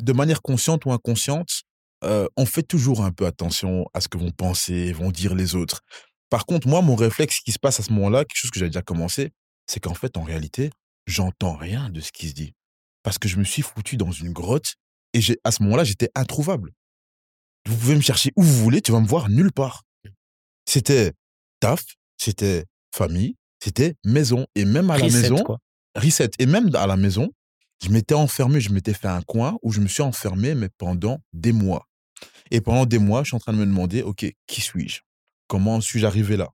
[0.01, 1.63] de manière consciente ou inconsciente
[2.35, 5.81] on fait toujours un peu attention à ce que vont penser, vont dire les autres.
[6.29, 8.71] Par contre, moi, mon réflexe qui se passe à ce moment-là, quelque chose que j'avais
[8.71, 9.31] déjà commencé,
[9.67, 10.71] c'est qu'en fait, en réalité,
[11.05, 12.53] j'entends rien de ce qui se dit.
[13.03, 14.73] Parce que je me suis foutu dans une grotte
[15.13, 16.71] Et à ce moment-là, j'étais introuvable.
[17.67, 19.83] Vous pouvez me chercher où vous voulez, tu vas me voir nulle part.
[20.67, 21.13] C'était
[21.59, 21.83] taf,
[22.17, 24.47] c'était famille, c'était maison.
[24.55, 25.59] Et même à la maison, quoi.
[25.95, 26.31] reset.
[26.39, 27.29] Et même à la maison,
[27.83, 31.19] je m'étais enfermé, je m'étais fait un coin où je me suis enfermé, mais pendant
[31.31, 31.87] des mois.
[32.51, 35.01] Et pendant des mois, je suis en train de me demander, OK, qui suis-je?
[35.47, 36.49] Comment suis-je arrivé là?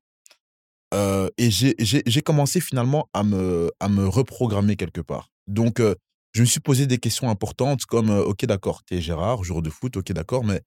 [0.94, 5.30] Euh, Et j'ai commencé finalement à me, à me reprogrammer quelque part.
[5.48, 5.96] Donc, euh,
[6.34, 9.62] je me suis posé des questions importantes comme, euh, OK, d'accord, tu es Gérard, joueur
[9.62, 10.62] de foot, OK, d'accord, mais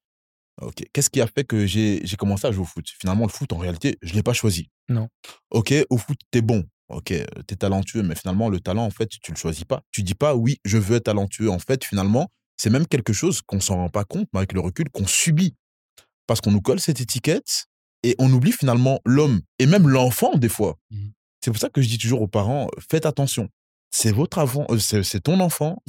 [0.60, 2.86] OK, qu'est-ce qui a fait que j'ai commencé à jouer au foot?
[3.00, 4.68] Finalement, le foot, en réalité, je ne l'ai pas choisi.
[4.88, 5.08] Non.
[5.50, 6.64] OK, au foot, tu es bon.
[6.88, 9.82] OK, tu es talentueux, mais finalement, le talent, en fait, tu ne le choisis pas.
[9.92, 11.50] Tu dis pas, oui, je veux être talentueux.
[11.50, 12.28] En fait, finalement,
[12.62, 15.54] c'est même quelque chose qu'on s'en rend pas compte, mais avec le recul, qu'on subit.
[16.26, 17.66] Parce qu'on nous colle cette étiquette
[18.02, 20.76] et on oublie finalement l'homme et même l'enfant, des fois.
[20.90, 21.08] Mmh.
[21.44, 23.48] C'est pour ça que je dis toujours aux parents, faites attention
[23.92, 25.82] c'est votre avant, euh, c'est ton enfant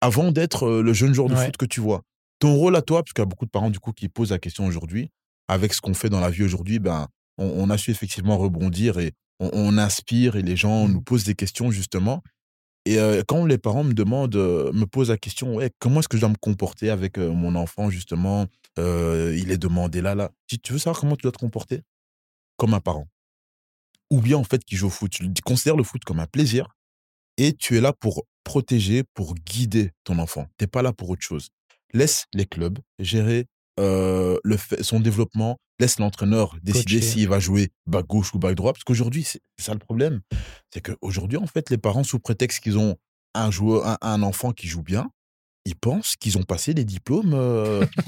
[0.00, 2.02] avant d'être le jeune joueur de foot que tu vois.
[2.38, 4.30] Ton rôle à toi, parce qu'il y a beaucoup de parents du coup qui posent
[4.30, 5.10] la question aujourd'hui,
[5.48, 7.08] avec ce qu'on fait dans la vie aujourd'hui, ben
[7.38, 11.04] on, a su effectivement rebondir et on, inspire et les gens nous mmh.
[11.04, 12.22] posent des questions justement.
[12.86, 16.20] Et quand les parents me demandent, me posent la question, ouais, comment est-ce que je
[16.20, 18.46] dois me comporter avec mon enfant justement
[18.78, 20.30] Il est demandé là, là.
[20.46, 21.82] Tu, tu veux savoir comment tu dois te comporter?
[22.56, 23.08] Comme un parent.
[24.10, 25.10] Ou bien en fait qui joue au foot.
[25.10, 26.68] Tu considères le foot comme un plaisir
[27.36, 30.46] et tu es là pour protéger, pour guider ton enfant.
[30.56, 31.48] Tu n'es pas là pour autre chose.
[31.92, 33.46] Laisse les clubs gérer
[33.78, 35.58] le son développement.
[35.78, 38.72] Laisse l'entraîneur décider s'il va jouer bas gauche ou bas droit.
[38.72, 40.22] Parce qu'aujourd'hui, c'est ça le problème.
[40.72, 42.96] C'est qu'aujourd'hui, en fait, les parents, sous prétexte qu'ils ont
[43.34, 45.10] un, joueur, un, enfant qui joue bien,
[45.66, 47.32] ils pensent qu'ils ont passé les diplômes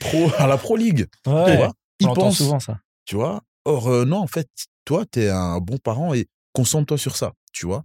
[0.00, 1.06] pro, à la Pro League.
[1.26, 2.80] ils pensent souvent ça.
[3.04, 3.40] Tu vois?
[3.64, 4.48] Or, non, en fait,
[4.84, 7.84] toi, tu es un bon parent et concentre-toi sur ça tu vois?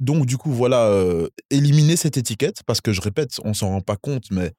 [0.00, 0.90] donc, du coup, voilà,
[1.50, 4.52] éliminer cette étiquette, parce que je répète, on s'en rend pas compte, mais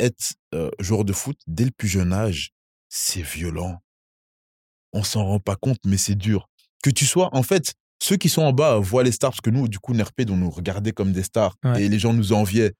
[0.00, 0.34] être
[0.80, 2.50] joueur de foot dès le plus jeune âge,
[2.88, 3.78] c'est violent.
[4.92, 6.48] On s'en rend pas compte, mais c'est dur.
[6.82, 9.50] Que tu sois, en fait, ceux qui sont en bas voient les stars, parce que
[9.50, 12.72] nous, du coup, NRP, on nous regardait comme des stars, et les gens nous enviaient.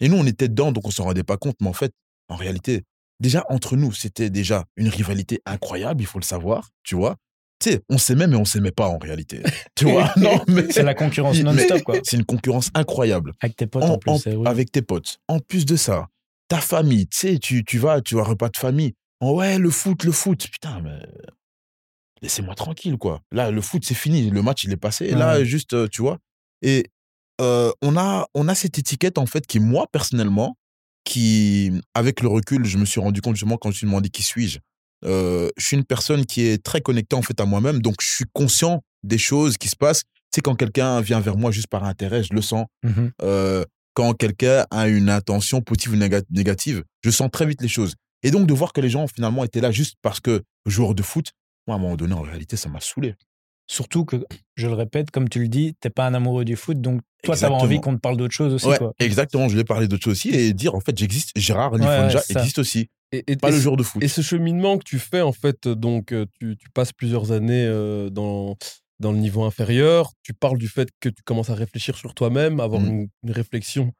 [0.00, 1.92] Et nous, on était dedans, donc on s'en rendait pas compte, mais en fait,
[2.28, 2.84] en réalité,
[3.20, 7.16] déjà, entre nous, c'était déjà une rivalité incroyable, il faut le savoir, tu vois
[7.62, 9.42] tu on s'aimait, mais on s'aimait pas en réalité.
[9.74, 11.98] Tu vois Non, mais c'est la concurrence non-stop, quoi.
[12.02, 13.32] C'est une concurrence incroyable.
[13.40, 14.26] Avec tes potes en, plus.
[14.26, 15.18] Eh avec tes potes.
[15.28, 16.08] En plus de ça,
[16.52, 18.92] ta famille, tu sais, tu, tu vas, tu vas repas de famille.
[19.20, 20.48] Oh ouais, le foot, le foot.
[20.52, 20.98] Putain, mais
[22.20, 23.22] laissez-moi tranquille, quoi.
[23.32, 24.28] Là, le foot, c'est fini.
[24.28, 25.06] Le match, il est passé.
[25.06, 26.18] Et là, juste, euh, tu vois.
[26.60, 26.90] Et
[27.40, 30.58] euh, on, a, on a cette étiquette, en fait, qui, moi, personnellement,
[31.04, 34.10] qui, avec le recul, je me suis rendu compte, justement, quand je me suis demandé
[34.10, 34.58] qui suis-je,
[35.04, 38.26] je suis une personne qui est très connectée en fait à moi-même, donc je suis
[38.34, 40.02] conscient des choses qui se passent.
[40.02, 42.66] Tu sais, quand quelqu'un vient vers moi juste par intérêt, je le sens.
[42.82, 43.08] Mmh
[43.94, 45.96] quand quelqu'un a une intention positive ou
[46.30, 47.94] négative, je sens très vite les choses.
[48.22, 51.02] Et donc de voir que les gens finalement étaient là juste parce que joueur de
[51.02, 51.32] foot,
[51.66, 53.14] moi à un moment donné, en réalité, ça m'a saoulé.
[53.68, 54.24] Surtout que,
[54.56, 57.36] je le répète, comme tu le dis, t'es pas un amoureux du foot, donc toi,
[57.36, 58.76] tu as envie qu'on te parle d'autre chose aussi.
[58.78, 58.92] quoi.
[58.98, 62.58] Exactement, je voulais parler d'autre chose aussi et dire, en fait, j'existe, Gérard Lifonja existe
[62.58, 62.88] aussi.
[63.12, 64.02] Et, pas le jour de foot.
[64.02, 67.66] Et ce cheminement que tu fais, en fait, donc, euh, tu, tu passes plusieurs années
[67.66, 68.56] euh, dans,
[69.02, 72.60] dans le niveau inférieur, tu parles du fait que tu commences à réfléchir sur toi-même,
[72.60, 73.08] avoir mmh.
[73.24, 73.92] une, réflexion,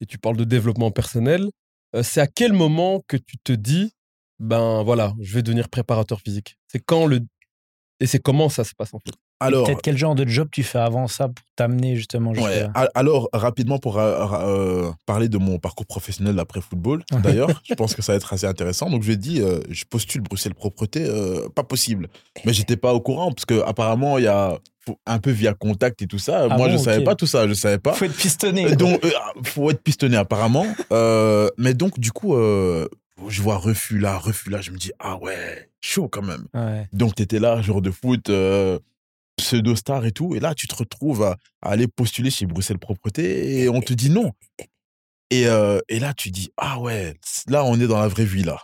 [0.00, 1.48] et tu parles de développement personnel.
[1.96, 3.92] Euh, c'est à quel moment que tu te dis,
[4.38, 6.56] ben voilà, je vais devenir préparateur physique?
[6.68, 7.20] C'est quand le
[8.02, 9.14] et c'est comment ça se passe en fait?
[9.40, 13.28] Alors, peut-être quel genre de job tu fais avant ça pour t'amener justement ouais, Alors,
[13.32, 18.02] rapidement, pour euh, euh, parler de mon parcours professionnel après football, d'ailleurs, je pense que
[18.02, 18.90] ça va être assez intéressant.
[18.90, 21.08] Donc, je lui ai dit, euh, je postule Bruxelles Propreté,
[21.54, 22.08] pas possible.
[22.44, 24.58] Mais j'étais pas au courant, parce qu'apparemment, il y a
[25.06, 26.46] un peu via contact et tout ça.
[26.50, 27.94] Ah Moi, je savais pas tout ça, je savais pas.
[27.94, 28.76] Faut être pistonné.
[28.76, 29.00] Donc,
[29.44, 30.66] faut être pistonné apparemment.
[31.56, 32.36] mais donc, du coup,
[33.28, 36.46] je vois refus là, refus là, je me dis, ah ouais, chaud quand même.
[36.92, 38.78] Donc, tu étais là, jour de foot, euh,
[39.40, 43.68] pseudo-star et tout, et là, tu te retrouves à, aller postuler chez Bruxelles Propreté et
[43.68, 44.32] on te dit non.
[45.32, 47.14] Et, euh, et, là, tu dis, ah ouais,
[47.46, 48.60] là, on est dans la vraie vie, là.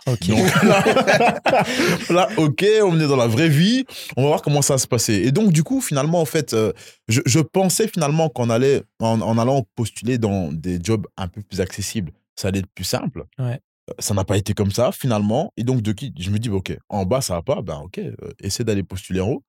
[2.09, 3.85] là, ok, on est dans la vraie vie,
[4.17, 5.13] on va voir comment ça va se passer.
[5.13, 6.73] Et donc, du coup, finalement, en fait, euh,
[7.07, 11.41] je, je, pensais finalement qu'on allait, en, en, allant postuler dans des jobs un peu
[11.41, 13.23] plus accessibles, ça allait être plus simple.
[13.39, 13.61] Ouais
[13.99, 15.53] ça n'a pas été comme ça finalement.
[15.57, 17.81] Et donc, de qui je me dis, bah, ok, en bas, ça va pas, ben
[17.83, 19.43] ok, euh, essaie d'aller postuler en haut.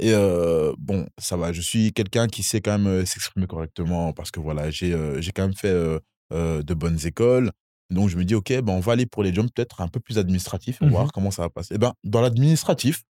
[0.00, 4.30] Et euh, bon, ça va, je suis quelqu'un qui sait quand même s'exprimer correctement parce
[4.30, 6.00] que voilà, j'ai j'ai quand même fait
[6.32, 7.50] de bonnes écoles.
[7.90, 9.98] Donc, je me dis, ok, ben, on va aller pour les jobs peut-être un peu
[9.98, 11.74] plus administratifs et mmh voir comment ça va passer.
[11.74, 13.02] Et ben, dans l'administratif,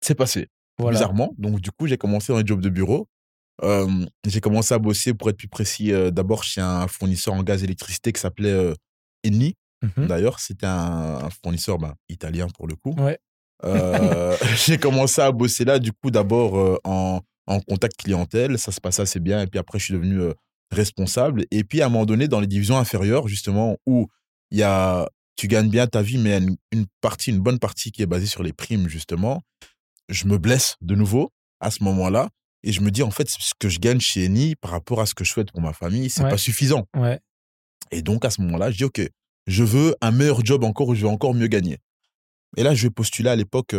[0.00, 1.34] c'est passé, bizarrement.
[1.38, 3.08] Donc, du coup, j'ai commencé dans les jobs de bureau.
[3.62, 7.66] j'ai commencé à bosser, pour être plus précis, d'abord chez un fournisseur en gaz et
[7.66, 8.72] électricité qui s'appelait
[9.22, 9.54] Eni.
[9.82, 12.94] Mmh D'ailleurs, c'était un, fournisseur bah, italien pour le coup.
[12.96, 13.18] Ouais.
[14.66, 18.58] j'ai commencé à bosser là, du coup, d'abord en, en, contact clientèle.
[18.58, 19.42] Ça se passait assez bien.
[19.42, 20.32] Et puis après, je suis devenu
[20.70, 21.44] responsable.
[21.50, 24.08] Et puis, à un moment donné, dans les divisions inférieures, justement, où
[24.50, 27.92] il y a, tu gagnes bien ta vie, mais une, une partie, une bonne partie
[27.92, 29.42] qui est basée sur les primes, justement,
[30.08, 32.28] je me blesse de nouveau à ce moment-là.
[32.64, 35.06] Et je me dis, en fait, ce que je gagne chez Eni par rapport à
[35.06, 36.86] ce que je souhaite pour ma famille, c'est pas suffisant.
[36.96, 37.18] Ouais.
[37.90, 39.00] Et donc, à ce moment-là, je dis, OK,
[39.46, 41.78] je veux un meilleur job encore où je veux encore mieux gagner.
[42.56, 43.74] Et là, je vais postuler à l'époque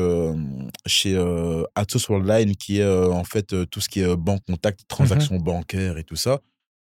[0.86, 4.86] chez euh, Atos Worldline, qui est en fait tout ce qui est banque contact, mmh
[4.88, 6.40] transactions bancaires et tout ça.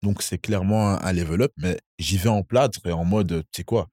[0.03, 3.61] Donc, c'est clairement un, level up, mais j'y vais en plâtre et en mode, tu
[3.61, 3.89] sais quoi,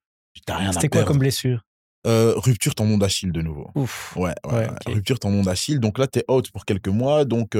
[0.46, 1.62] t'as rien à C'était quoi comme blessure?
[2.06, 3.70] Euh, rupture tendon d'Achille de nouveau.
[3.76, 4.16] Ouf.
[4.16, 5.78] Ouais, ouais, rupture tendon d'Achille.
[5.78, 7.24] Donc là, tu es out pour quelques mois.
[7.24, 7.56] Donc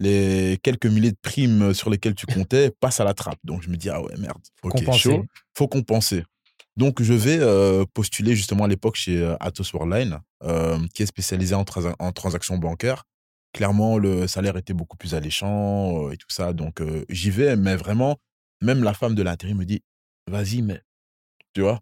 [0.00, 3.38] les quelques milliers de primes sur lesquelles tu comptais passent à la trappe.
[3.44, 4.38] Donc je me dis, ah ouais, merde.
[4.60, 4.98] Faut compenser.
[4.98, 5.24] chaud.
[5.54, 6.24] Faut compenser.
[6.76, 10.20] Donc je vais postuler justement à l'époque chez Atos Worldline,
[10.94, 11.64] qui est spécialisé en,
[11.98, 13.04] en, transactions bancaires.
[13.52, 16.52] Clairement, le salaire était beaucoup plus alléchant et tout ça.
[16.52, 18.18] Donc j'y vais, mais vraiment,
[18.60, 19.82] même la femme de l'intérim me dit,
[20.30, 20.82] vas-y, mais
[21.56, 21.80] tu vois.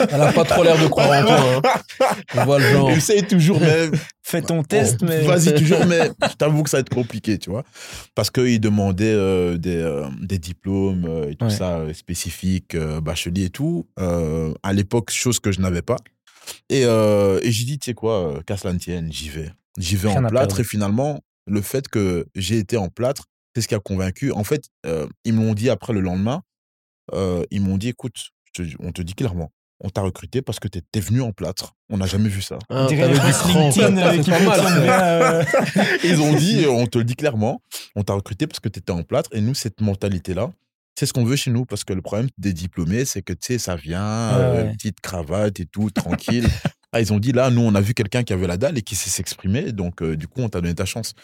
[0.00, 1.60] Elle a pas trop l'air de croire en toi.
[1.98, 2.06] Hein.
[2.34, 2.90] On voit le genre.
[2.90, 3.90] Essaye toujours, mais.
[4.22, 5.20] Fais ton test, mais.
[5.20, 7.62] Vas-y, toujours, mais je t'avoue que ça va être compliqué, tu vois.
[8.14, 13.50] Parce qu'il demandait euh, des, euh, des, diplômes euh, et tout ça, spécifiques, bachelier et
[13.50, 13.86] tout.
[13.98, 15.96] à l'époque, chose que je n'avais pas.
[16.70, 19.50] Et, et j'ai dit, tu sais quoi, qu'à cela ne tienne, j'y vais.
[19.76, 20.58] J'y vais en plâtre.
[20.60, 24.32] Et finalement, le fait que j'ai été en plâtre, c'est ce qui a convaincu.
[24.32, 24.70] En fait,
[25.26, 26.40] ils m'ont dit après le lendemain,
[27.12, 28.30] ils m'ont dit, écoute,
[28.80, 29.50] on te dit clairement,
[29.80, 31.74] on t'a recruté parce que tu étais venu en plâtre.
[31.90, 32.58] On n'a jamais vu ça.
[32.70, 32.86] Ah.
[36.04, 37.60] Ils ont dit, on te le dit clairement,
[37.94, 39.30] on t'a recruté parce que tu étais en plâtre.
[39.32, 40.50] Et nous, cette mentalité-là,
[40.98, 41.66] c'est ce qu'on veut chez nous.
[41.66, 45.60] Parce que le problème des diplômés, c'est que, tu sais, ça vient, euh, petite cravate
[45.60, 46.48] et tout, tranquille.
[46.96, 48.82] Ah, ils ont dit, là, nous, on a vu quelqu'un qui avait la dalle et
[48.82, 49.72] qui sait s'exprimer.
[49.72, 51.14] Donc, euh, du coup, on t'a donné ta chance.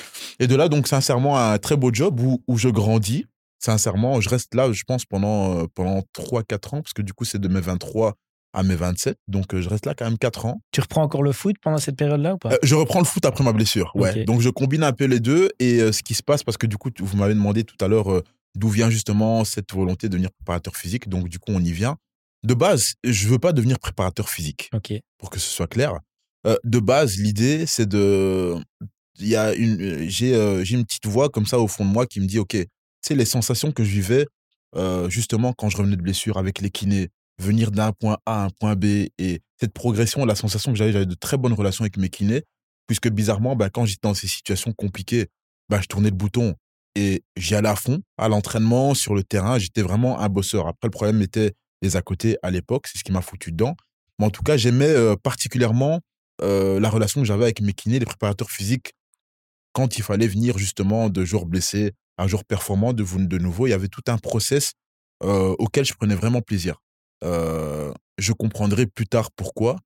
[0.41, 3.27] Et de là, donc, sincèrement, un très beau job où, où je grandis
[3.61, 7.39] sincèrement, je reste là, je pense, pendant, pendant 3-4 ans, parce que du coup, c'est
[7.39, 8.15] de mes 23
[8.53, 9.17] à mes 27.
[9.29, 10.61] Donc, je reste là quand même 4 ans.
[10.73, 12.51] Tu reprends encore le foot pendant cette période-là ou pas?
[12.65, 14.25] Je reprends le foot après ma blessure, ouais.
[14.25, 15.51] Donc, je combine un peu les deux.
[15.61, 18.23] Et ce qui se passe, parce que du coup, vous m'avez demandé tout à l'heure
[18.57, 21.09] d'où vient justement cette volonté de devenir préparateur physique.
[21.09, 21.97] Donc, du coup, on y vient.
[22.43, 24.95] De base, je veux pas devenir préparateur physique, Ok.
[25.19, 26.01] pour que ce soit clair.
[26.65, 28.57] de base, l'idée, c'est de...
[29.21, 30.09] Il y a une...
[30.09, 30.35] J'ai
[30.75, 32.57] une petite voix comme ça au fond de moi qui me dit, OK,
[33.09, 34.27] sais, les sensations que je vivais,
[35.09, 38.51] justement, quand je revenais de blessure avec les kinés, venir d'un point A à un
[38.51, 38.85] point B,
[39.19, 42.43] et cette progression, la sensation que j'avais, j'avais de très bonnes relations avec mes kinés,
[42.87, 45.29] puisque bizarrement, bah, quand j'étais dans ces situations compliquées,
[45.69, 46.55] bah, je tournais le bouton
[46.97, 50.67] et j'y allais à fond, à l'entraînement, sur le terrain, j'étais vraiment un bosseur.
[50.67, 53.75] Après, le problème était les à côté à l'époque, c'est ce qui m'a foutu dedans.
[54.19, 54.93] Mais en tout cas, j'aimais
[55.23, 56.01] particulièrement
[56.43, 58.93] la relation que j'avais avec mes kinés, les préparateurs physiques,
[59.73, 63.67] quand il fallait venir justement de jours blessés un jour performant de, de nouveau.
[63.67, 64.73] Il y avait tout un process
[65.23, 66.81] auquel je prenais vraiment plaisir.
[67.23, 69.77] je comprendrai plus tard pourquoi,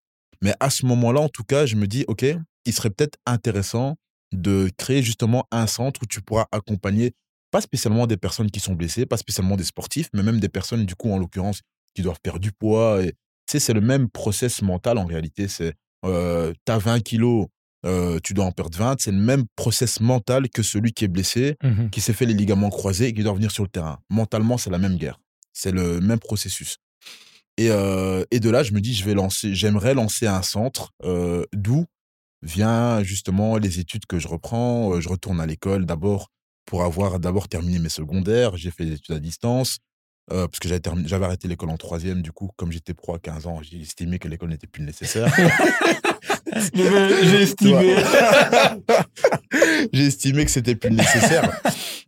[0.43, 2.24] mais à ce moment-là, en tout cas, je me dis, OK,
[2.66, 3.97] il serait peut-être intéressant
[4.32, 7.12] de créer justement un centre où tu pourras accompagner
[7.51, 10.85] pas spécialement des personnes qui sont blessées, pas spécialement des sportifs, mais même des personnes,
[10.85, 11.61] du coup, en l'occurrence,
[11.95, 13.03] qui doivent perdre du poids.
[13.03, 13.16] Et, tu
[13.47, 15.47] sais, c'est le même process mental en réalité.
[15.47, 15.74] C'est,
[16.05, 17.47] euh, tu as 20 kilos,
[17.85, 18.97] euh, tu dois en perdre 20.
[19.01, 22.35] C'est le même process mental que celui qui est blessé, mmh qui s'est fait les
[22.35, 23.99] ligaments croisés et qui doit revenir sur le terrain.
[24.11, 25.20] Mentalement, c'est la même guerre.
[25.53, 26.78] C'est le même processus.
[27.57, 30.93] Et, euh, et, de là, je me dis, je vais lancer, j'aimerais lancer un centre
[31.05, 31.85] euh, d'où
[32.43, 35.01] vient justement les études que je reprends.
[35.01, 36.30] Je retourne à l'école d'abord
[36.66, 38.57] pour avoir d'abord terminé mes secondaires.
[38.57, 39.78] J'ai fait des études à distance.
[40.28, 43.61] parce que j'avais arrêté l'école en troisième, du coup, comme j'étais pro à 15 ans,
[43.62, 45.32] j'ai estimé que l'école n'était plus nécessaire.
[46.74, 47.96] J'ai estimé.
[49.92, 51.61] J'ai estimé que c'était plus nécessaire.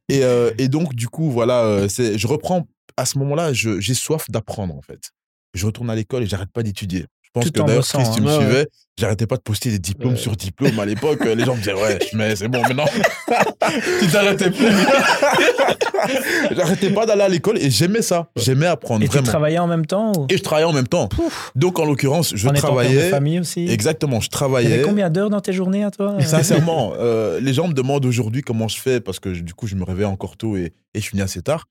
[0.08, 2.66] Et, euh, et, donc, du coup, voilà, euh, je reprends.
[2.96, 5.10] À ce moment-là, j'ai soif d'apprendre, en fait.
[5.54, 7.06] Je retourne à l'école et j'arrête pas d'étudier.
[7.36, 8.38] Pense que d'ailleurs, Chris, tu me hein.
[8.38, 8.66] suivais,
[8.98, 11.22] j'arrêtais pas de poster des diplômes sur diplômes à l'époque.
[11.22, 12.86] Les gens me disaient, ouais, mais c'est bon, maintenant.
[14.00, 14.66] tu t'arrêtais plus.
[16.56, 18.30] j'arrêtais pas d'aller à l'école et j'aimais ça.
[18.36, 19.04] J'aimais apprendre.
[19.04, 21.10] Et tu travaillais en même temps Et je travaillais en même temps.
[21.54, 23.08] Donc, en l'occurrence, je en travaillais.
[23.08, 23.68] En famille aussi.
[23.68, 24.78] Exactement, je travaillais.
[24.78, 28.40] Tu combien d'heures dans tes journées à toi Sincèrement, euh, les gens me demandent aujourd'hui
[28.40, 31.06] comment je fais parce que du coup, je me réveille encore tôt et, et je
[31.06, 31.66] finis assez tard.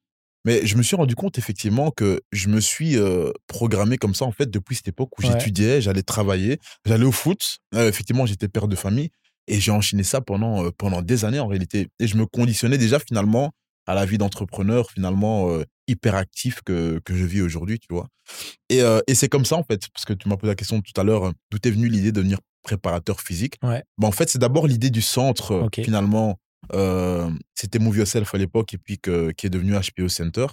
[0.45, 2.95] Mais je me suis rendu compte effectivement que je me suis
[3.47, 7.57] programmé comme ça en fait depuis cette époque où j'étudiais, j'allais travailler, j'allais au foot.
[7.73, 9.09] effectivement, j'étais père de famille,
[9.47, 11.87] Et j'ai enchaîné ça pendant, pendant des années en réalité.
[11.99, 13.51] Et je me conditionnais déjà finalement
[13.87, 15.49] à la vie d'entrepreneur finalement
[15.87, 18.07] hyper actif que, que je vis aujourd'hui, tu vois.
[18.69, 20.99] Et, et c'est comme ça en fait, parce que tu m'as posé la question tout
[20.99, 23.55] à l'heure, d'où est venue l'idée de devenir préparateur physique?
[23.61, 23.83] Ouais.
[23.99, 26.39] Bah, en fait, c'est d'abord l'idée du centre finalement.
[27.53, 30.47] C'était Move Yourself à l'époque et puis que, qui est devenu HPO Center.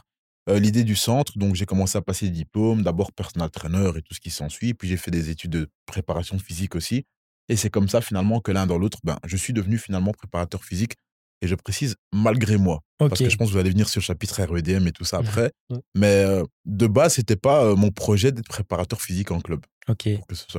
[0.48, 4.14] l'idée du centre, donc j'ai commencé à passer des diplômes, d'abord personal trainer et tout
[4.14, 7.04] ce qui s'ensuit, puis j'ai fait des études de préparation physique aussi.
[7.48, 10.64] Et c'est comme ça finalement que l'un dans l'autre, ben, je suis devenu finalement préparateur
[10.64, 10.94] physique
[11.43, 12.80] et je précise malgré moi.
[12.99, 15.18] Parce que je pense que vous allez venir sur le chapitre REDM et tout ça
[15.18, 15.51] après.
[15.95, 19.61] Mais euh, de base, c'était pas euh, mon projet d'être préparateur physique en club.
[19.88, 20.09] Ok.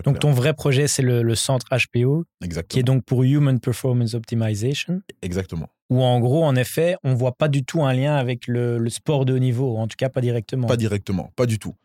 [0.04, 2.68] donc ton vrai projet, c'est le, centre HPO, Exactement.
[2.68, 5.02] qui est donc pour Human Performance Optimization.
[5.22, 5.70] Exactement.
[5.90, 9.24] Où en gros, en effet, on voit pas du tout un lien avec le, sport
[9.24, 10.68] de haut niveau, en tout cas pas directement.
[10.68, 11.76] Pas directement, pas du tout.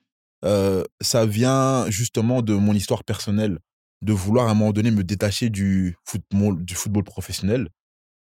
[0.45, 3.59] Euh, ça vient justement de mon histoire personnelle,
[4.03, 7.69] de vouloir à un moment donné me détacher du football, du football professionnel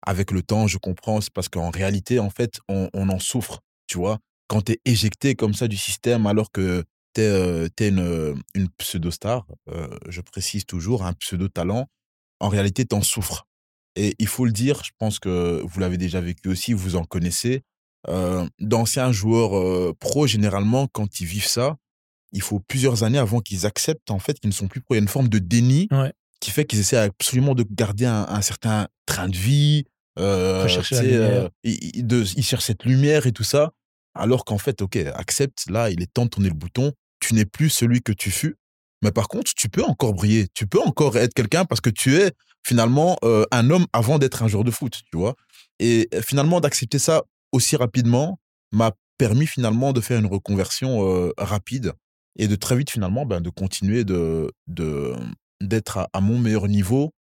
[0.08, 3.98] avec le temps, je comprends, c'est parce qu'en réalité, en fait, on, en souffre, tu
[3.98, 4.20] vois?
[4.48, 8.70] Quand tu es éjecté comme ça du système alors que tu es, euh, une, une
[8.78, 11.88] pseudo-star, euh, je précise toujours, un pseudo-talent,
[12.40, 13.48] en réalité, tu en souffres.
[13.98, 17.04] Et il faut le dire, je pense que vous l'avez déjà vécu aussi, vous en
[17.04, 17.64] connaissez.
[18.08, 21.76] Euh, d'anciens joueurs pro, généralement, quand ils vivent ça,
[22.32, 24.94] il faut plusieurs années avant qu'ils acceptent en fait qu'ils ne sont plus pro.
[24.94, 25.90] Il y a une forme de déni
[26.40, 29.86] qui fait qu'ils essaient absolument de garder un certain train de vie,
[30.18, 33.72] euh, euh il, de, il, cherche cette lumière et tout ça.
[34.16, 36.94] Alors qu'en fait, ok, accepte, là, il est temps de tourner le bouton.
[37.20, 38.56] Tu n'es plus celui que tu fus.
[39.04, 40.48] Mais par contre, tu peux encore briller.
[40.54, 42.32] Tu peux encore être quelqu'un parce que tu es
[42.66, 45.36] finalement euh, un homme avant d'être un joueur de foot, tu vois.
[45.80, 48.40] Et finalement, d'accepter ça aussi rapidement
[48.72, 51.94] m'a permis finalement de faire une reconversion rapide
[52.38, 54.52] et de très vite finalement ben, de continuer de
[55.62, 57.14] d'être à, à, mon meilleur niveau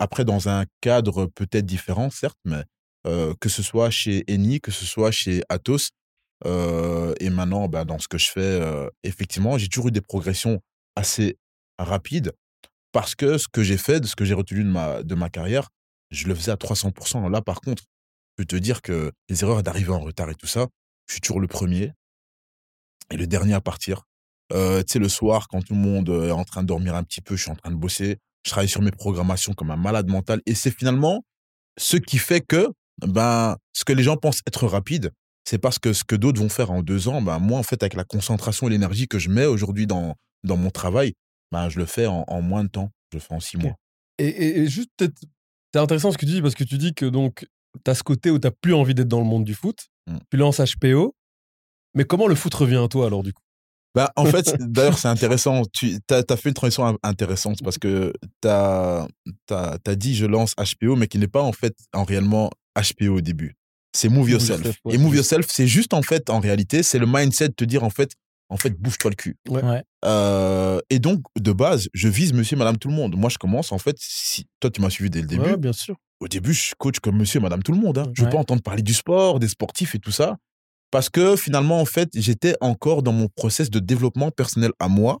[0.00, 2.62] après dans un cadre peut-être différent, certes, mais
[3.04, 5.90] que ce soit chez Eni, que ce soit chez Atos,
[6.44, 8.60] et maintenant, bah, dans ce que je fais,
[9.04, 10.60] effectivement, j'ai toujours eu des progressions
[10.96, 11.38] assez
[11.78, 12.32] rapides
[12.92, 15.28] parce que ce que j'ai fait, de ce que j'ai retenu de ma, de ma
[15.28, 15.68] carrière,
[16.10, 17.30] je le faisais à 300%.
[17.30, 20.46] Là, par contre, je peux te dire que les erreurs d'arriver en retard et tout
[20.46, 20.66] ça,
[21.06, 21.92] je suis toujours le premier
[23.10, 24.04] et le dernier à partir.
[24.50, 24.56] tu
[24.86, 27.36] sais, le soir, quand tout le monde est en train de dormir un petit peu,
[27.36, 30.40] je suis en train de bosser je travaille sur mes programmations comme un malade mental.
[30.46, 31.24] Et c'est finalement
[31.78, 32.68] ce qui fait que
[33.04, 35.10] ben, ce que les gens pensent être rapide,
[35.44, 37.82] c'est parce que ce que d'autres vont faire en deux ans, ben, moi, en fait,
[37.82, 41.14] avec la concentration et l'énergie que je mets aujourd'hui dans, dans mon travail,
[41.50, 42.90] ben, je le fais en, moins de temps.
[43.12, 43.74] Je le fais en six mois.
[44.18, 47.46] Et, juste, c'est intéressant ce que tu dis, parce que tu dis que donc,
[47.84, 49.88] tu as ce côté où tu n'as plus envie d'être dans le monde du foot.
[50.06, 50.18] Mmh.
[50.30, 51.14] Tu lances HPO.
[51.94, 53.42] Mais comment le foot revient à toi alors, du coup?
[53.96, 55.62] Bah, en fait, d'ailleurs, c'est intéressant.
[55.72, 59.08] Tu as, fait une transition intéressante parce que tu as,
[59.50, 63.20] as, dit je lance HPO, mais qui n'est pas en fait en réellement HPO au
[63.22, 63.56] début.
[63.96, 64.76] C'est Move Yourself.
[64.90, 67.84] Et Move Yourself, c'est juste en fait, en réalité, c'est le mindset de te dire
[67.84, 68.12] en fait,
[68.50, 69.36] en fait, bouge-toi le cul.
[70.04, 73.16] Euh, et donc, de base, je vise monsieur, madame, tout le monde.
[73.16, 75.56] Moi, je commence en fait, si toi, tu m'as suivi dès le début.
[75.56, 75.96] bien sûr.
[76.20, 77.96] Au début, je coach comme monsieur, madame, tout le monde.
[77.96, 78.12] Hein.
[78.12, 80.36] Je veux pas entendre parler du sport, des sportifs et tout ça.
[80.90, 85.18] Parce que finalement, en fait, j'étais encore dans mon process de développement personnel à moi.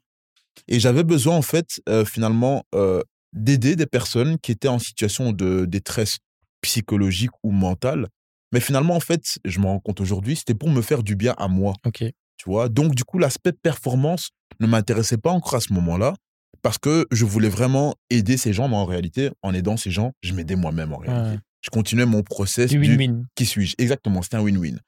[0.68, 3.02] Et j'avais besoin, en fait, euh, finalement, euh,
[3.32, 6.18] d'aider des personnes qui étaient en situation de détresse
[6.62, 8.08] psychologique ou mentale.
[8.52, 11.34] Mais finalement, en fait, je me rends compte aujourd'hui, c'était pour me faire du bien
[11.36, 11.74] à moi.
[11.84, 12.04] Ok.
[12.36, 12.68] Tu vois?
[12.68, 16.14] Donc, du coup, l'aspect performance ne m'intéressait pas encore à ce moment-là
[16.62, 18.68] parce que je voulais vraiment aider ces gens.
[18.68, 21.38] Mais en réalité, en aidant ces gens, je m'aidais moi-même en réalité.
[21.60, 22.70] Je continuais mon process.
[22.70, 23.24] Du win-win.
[23.34, 23.74] Qui suis-je?
[23.78, 24.78] Exactement, c'était un win-win.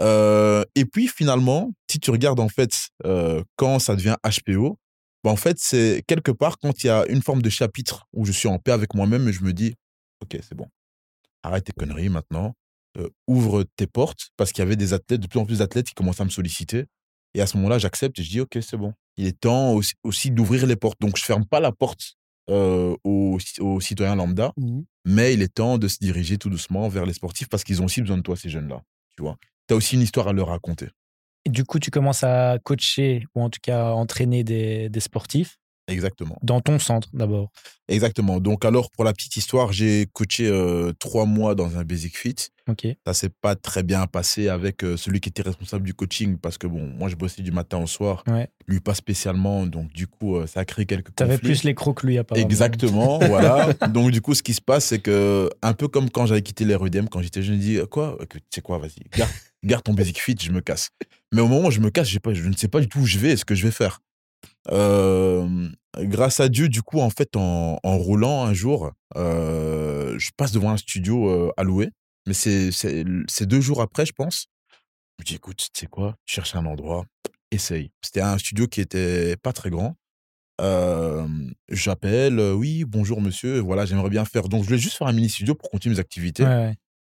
[0.00, 2.70] Euh, et puis finalement, si tu regardes en fait
[3.04, 4.78] euh, quand ça devient HPO,
[5.24, 8.24] bah, en fait c'est quelque part quand il y a une forme de chapitre où
[8.24, 9.74] je suis en paix avec moi-même et je me dis,
[10.22, 10.66] ok c'est bon,
[11.42, 12.54] arrête tes conneries maintenant,
[12.98, 14.28] euh, ouvre tes portes.
[14.36, 16.30] Parce qu'il y avait des athlètes, de plus en plus d'athlètes qui commençaient à me
[16.30, 16.84] solliciter.
[17.34, 20.30] Et à ce moment-là, j'accepte et je dis, ok c'est bon, il est temps aussi,
[20.30, 21.00] d'ouvrir les portes.
[21.00, 22.16] Donc je ferme pas la porte
[22.48, 23.38] aux,
[23.80, 27.48] citoyens lambda, mmh mais il est temps de se diriger tout doucement vers les sportifs
[27.48, 28.82] parce qu'ils ont aussi besoin de toi ces jeunes-là,
[29.16, 29.36] tu vois?
[29.68, 30.88] Tu as aussi une histoire à leur raconter.
[31.44, 35.58] Et du coup, tu commences à coacher ou en tout cas entraîner des, des sportifs.
[35.88, 36.36] Exactement.
[36.42, 37.50] Dans ton centre d'abord.
[37.88, 38.40] Exactement.
[38.40, 42.34] Donc alors pour la petite histoire, j'ai coaché euh, trois mois dans un Basic Fit.
[42.68, 42.88] Ok.
[43.06, 46.58] Ça s'est pas très bien passé avec euh, celui qui était responsable du coaching parce
[46.58, 48.48] que bon, moi je bossais du matin au soir, ouais.
[48.66, 49.64] lui pas spécialement.
[49.66, 51.34] Donc du coup, euh, ça a créé quelques conflits.
[51.34, 52.44] avais plus les crocs que lui apparemment.
[52.44, 53.72] Exactement, voilà.
[53.88, 56.64] Donc du coup, ce qui se passe, c'est que un peu comme quand j'avais quitté
[56.64, 56.76] les
[57.10, 59.30] quand j'étais jeune, je dis quoi, tu sais quoi, vas-y, garde,
[59.66, 60.90] garde ton Basic Fit, je me casse.
[61.32, 63.06] Mais au moment où je me casse, pas, je ne sais pas du tout où
[63.06, 64.00] je vais et ce que je vais faire.
[64.68, 70.70] grâce à Dieu, du coup, en fait, en, en roulant un jour, je passe devant
[70.70, 71.90] un studio à louer.
[72.26, 74.46] Mais c'est deux jours après, je pense.
[75.18, 77.06] Je me dis, écoute, tu sais quoi, cherche un endroit,
[77.50, 77.90] essaye.
[78.02, 79.96] C'était un studio qui était pas très grand.
[81.70, 84.48] J'appelle, oui, bonjour monsieur, voilà, j'aimerais bien faire.
[84.48, 86.44] Donc, je voulais juste faire un mini studio pour continuer mes activités.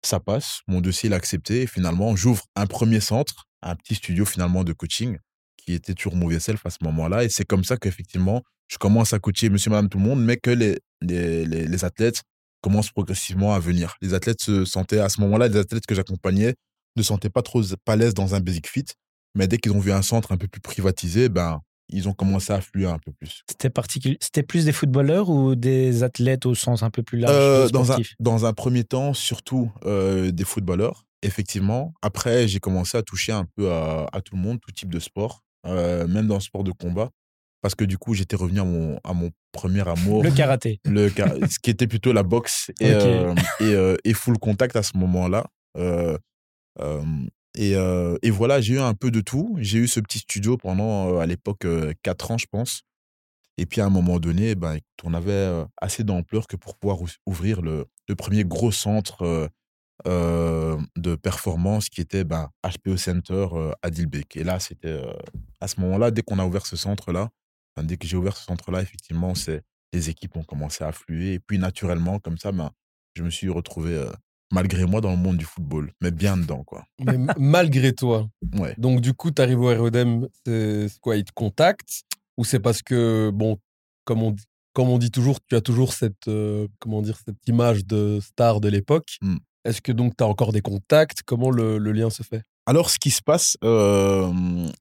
[0.05, 1.63] Ça passe, mon dossier l'a accepté.
[1.63, 5.19] Et finalement, j'ouvre un premier centre, un petit studio finalement de coaching
[5.57, 7.25] qui était toujours mauvais self à ce moment-là.
[7.25, 10.37] Et c'est comme ça qu'effectivement, je commence à coacher monsieur, madame, tout le monde, mais
[10.37, 12.23] que les, les, les, athlètes
[12.63, 13.95] commencent progressivement à venir.
[14.01, 16.55] Les athlètes se sentaient, à ce moment-là, les athlètes que j'accompagnais
[16.97, 18.87] ne se sentaient pas trop à l'aise dans un basic fit.
[19.35, 21.61] Mais dès qu'ils ont vu un centre un peu plus privatisé, ben,
[21.93, 23.43] ils ont commencé à affluer un peu plus.
[23.49, 23.71] C'était.
[24.21, 27.93] C'était plus des footballeurs ou des athlètes au sens un peu plus large euh, dans,
[27.93, 31.95] un, dans un premier temps, surtout euh, des footballeurs, effectivement.
[32.03, 34.99] Après, j'ai commencé à toucher un peu à, à, tout le monde, tout type de
[34.99, 37.11] sport, euh, même dans le sport de combat.
[37.61, 40.25] Parce que du coup, j'étais revenu à mon, à mon premier amour.
[40.25, 40.81] Le karaté.
[40.85, 42.91] Le, ce qui était plutôt la boxe et,
[43.61, 45.47] et, et, full contact à ce moment-là.
[47.55, 47.73] Et,
[48.23, 49.57] et voilà, j'ai eu un peu de tout.
[49.59, 51.67] J'ai eu ce petit studio pendant, à l'époque,
[52.03, 52.83] 4 ans, je pense.
[53.59, 57.61] Et puis à un moment donné, ben, on avait assez d'ampleur que pour pouvoir ouvrir
[57.61, 59.51] le, le premier gros centre
[60.05, 63.47] de performance qui était ben, HPO Center
[63.83, 64.37] à Dilbeek.
[64.37, 65.03] Et là, c'était
[65.61, 67.29] à ce moment-là, dès qu'on a ouvert ce centre-là,
[67.83, 71.35] dès que j'ai ouvert ce centre-là, effectivement, c'est les équipes ont commencé à affluer.
[71.35, 72.71] Et puis naturellement, comme ça, ben,
[73.15, 74.03] je me suis retrouvé
[74.53, 76.85] malgré moi dans le monde du football, mais bien dedans, quoi.
[77.05, 78.29] Mais malgré toi.
[78.59, 78.75] Ouais.
[78.79, 82.03] Donc, du coup, tu arrives au REDM, c'est quoi Ils te contactent
[82.37, 83.59] Ou c'est parce que, bon,
[84.05, 84.37] comme on,
[84.75, 88.61] comme on dit toujours, tu as toujours cette, euh, comment dire, cette image de star
[88.61, 89.17] de l'époque.
[89.21, 89.37] Hmm.
[89.65, 91.23] Est-ce que donc tu as encore des contacts?
[91.25, 92.43] Comment le, le, lien se fait?
[92.73, 94.33] Alors, ce qui se passe, euh,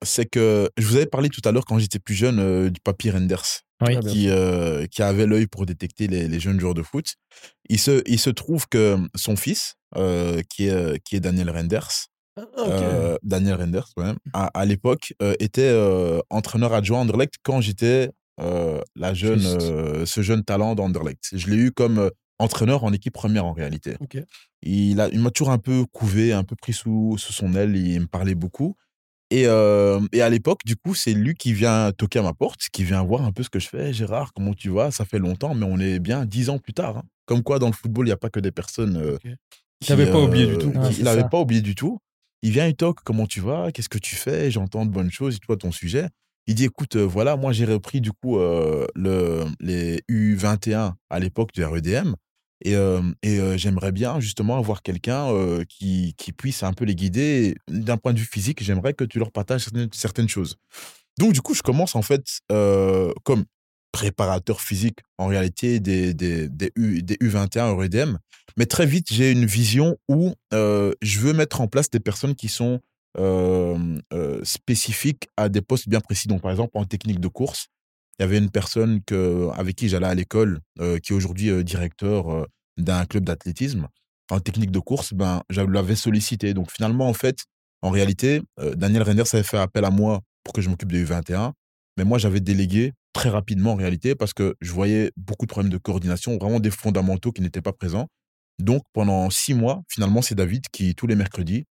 [0.01, 2.79] c'est que je vous avais parlé tout à l'heure quand j'étais plus jeune euh, du
[2.79, 3.65] papy Renders
[4.09, 7.15] qui, euh, qui avait l'œil pour détecter les, les, jeunes joueurs de foot.
[7.67, 11.89] Il se, il se trouve que son fils, euh, qui, est, qui est Daniel Renders,
[12.37, 15.77] ah, euh, Daniel Renders, ouais, à, à l'époque, était
[16.29, 21.27] entraîneur adjoint à Anderlecht quand j'étais la jeune, ce jeune talent d'Anderlecht.
[21.33, 22.09] Je l'ai eu comme
[22.41, 23.95] entraîneur en équipe première en réalité.
[24.61, 28.01] Il m'a il toujours un peu couvé, un peu pris sous, sous son aile, il
[28.01, 28.75] me parlait beaucoup.
[29.31, 32.83] Et, et à l'époque, du coup, c'est lui qui vient toquer à ma porte, qui
[32.83, 33.93] vient voir un peu ce que je fais.
[33.93, 34.91] Gérard, comment tu vas?
[34.91, 36.97] Ça fait longtemps, mais on est bien dix ans plus tard.
[36.97, 37.03] Hein.
[37.25, 39.17] Comme quoi, dans le football, il n'y a pas que des personnes.
[39.79, 40.73] qui n'avait pas oublié du tout.
[40.97, 41.99] il n'avait pas oublié du tout.
[42.41, 43.71] Il vient, il toque, comment tu vas?
[43.71, 44.51] Qu'est-ce que tu fais?
[44.51, 46.07] J'entends de bonnes choses, toi, ton sujet.
[46.47, 51.63] Il dit, écoute, voilà, moi, j'ai repris, du coup, le, les U21 à l'époque du
[51.63, 52.15] REDM.
[52.63, 55.27] Et, j'aimerais bien justement avoir quelqu'un
[55.67, 57.55] qui, puisse un peu les guider.
[57.67, 60.57] D'un point de vue physique, j'aimerais que tu leur partages certaines, choses.
[61.19, 63.45] Donc, du coup, je commence en fait comme
[63.91, 68.17] préparateur physique en réalité des, des, des, U, des U21 EUREDM.
[68.57, 72.47] Mais très vite, j'ai une vision où je veux mettre en place des personnes qui
[72.47, 72.79] sont
[74.43, 76.27] spécifiques à des postes bien précis.
[76.27, 77.67] Donc, par exemple, en technique de course,
[78.19, 81.49] il y avait une personne que, avec qui j'allais à l'école, euh, qui est aujourd'hui
[81.49, 82.45] euh, directeur euh,
[82.77, 83.87] d'un club d'athlétisme.
[84.29, 86.53] En technique de course, ben, je l'avais sollicité.
[86.53, 87.39] Donc finalement, en fait,
[87.81, 88.41] en réalité,
[88.75, 91.51] Daniel Reiner avait fait appel à moi pour que je m'occupe des U21.
[91.97, 95.71] Mais moi, j'avais délégué très rapidement en réalité parce que je voyais beaucoup de problèmes
[95.71, 98.07] de coordination, vraiment des fondamentaux qui n'étaient pas présents.
[98.59, 101.65] Donc pendant six mois, finalement, c'est David qui, tous les mercredis,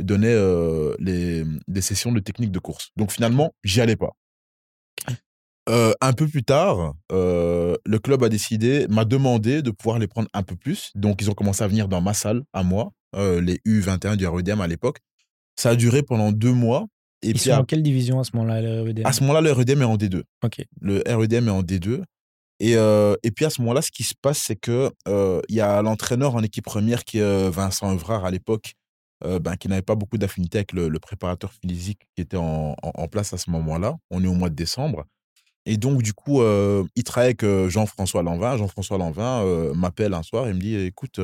[0.00, 0.36] donnait
[0.98, 2.88] les, des sessions de technique de course.
[2.96, 4.14] Donc finalement, j'y allais pas
[5.66, 10.42] un peu plus tard, le club a décidé, m'a demandé de pouvoir les prendre un
[10.42, 10.90] peu plus.
[10.94, 14.60] Donc, ils ont commencé à venir dans ma salle, à moi, les U21 du REDM
[14.60, 14.98] à l'époque.
[15.56, 16.86] Ça a duré pendant deux mois.
[17.22, 19.52] Et ils sont en quelle division à ce moment-là, le REDM À ce moment-là, le
[19.52, 20.22] REDM est en D2.
[20.44, 20.62] Ok.
[20.80, 22.02] Le REDM est en D2.
[22.60, 24.90] Et, et puis à ce moment-là, ce qui se passe, c'est que
[25.48, 28.74] il y a l'entraîneur en équipe première qui est Vincent Evrard à l'époque,
[29.22, 33.32] ben, qui n'avait pas beaucoup d'affinité avec le, préparateur physique qui était en, en, place
[33.32, 33.96] à ce moment-là.
[34.10, 35.04] On est au mois de décembre.
[35.66, 38.56] Et donc, du coup, euh, il travaille avec Jean-François Lanvin.
[38.56, 41.18] Jean-François Lanvin m'appelle un soir et me dit Écoute,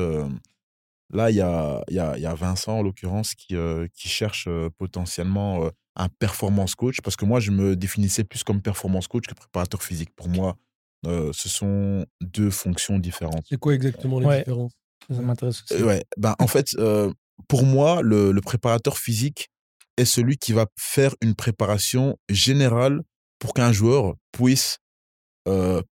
[1.13, 3.55] là, il y a, y, a, y a, Vincent, en l'occurrence, qui,
[3.93, 7.01] qui cherche potentiellement un performance coach.
[7.01, 10.09] Parce que moi, je me définissais plus comme performance coach que préparateur physique.
[10.15, 10.57] Pour moi,
[11.05, 13.45] ce sont deux fonctions différentes.
[13.47, 14.73] C'est quoi exactement les différences?
[15.09, 15.83] Ça m'intéresse aussi.
[15.83, 16.75] ouais, ben, en fait,
[17.47, 19.49] pour moi, le, le préparateur physique
[19.97, 23.01] est celui qui va faire une préparation générale
[23.41, 24.77] pour qu'un joueur puisse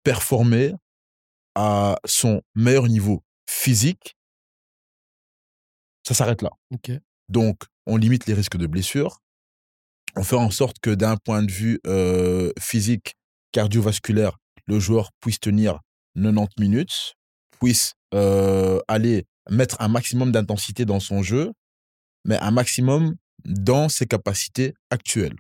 [0.04, 0.74] performer
[1.56, 4.16] à son meilleur niveau physique,
[6.08, 6.52] ça s'arrête là.
[7.28, 9.18] Donc, on limite les risques de blessures.
[10.16, 11.82] On fait en sorte que d'un point de vue
[12.60, 13.16] physique,
[13.52, 14.38] cardiovasculaire,
[14.68, 15.80] le joueur puisse tenir
[16.16, 17.16] 90 minutes,
[17.60, 21.52] puisse euh, aller mettre un maximum d'intensité dans son jeu,
[22.26, 25.36] mais un maximum dans ses capacités actuelles.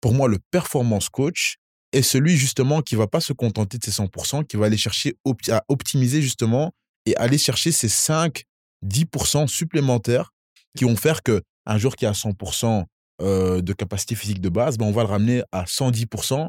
[0.00, 1.56] Pour moi, le performance coach
[1.92, 5.16] est celui justement qui va pas se contenter de ses 100%, qui va aller chercher
[5.50, 6.72] à optimiser justement
[7.06, 8.44] et aller chercher ces 5,
[8.86, 10.30] 10% supplémentaires
[10.76, 12.84] qui vont faire que un joueur qui a 100%
[13.22, 16.48] euh, de capacité physique de base, ben on va le ramener à 110%,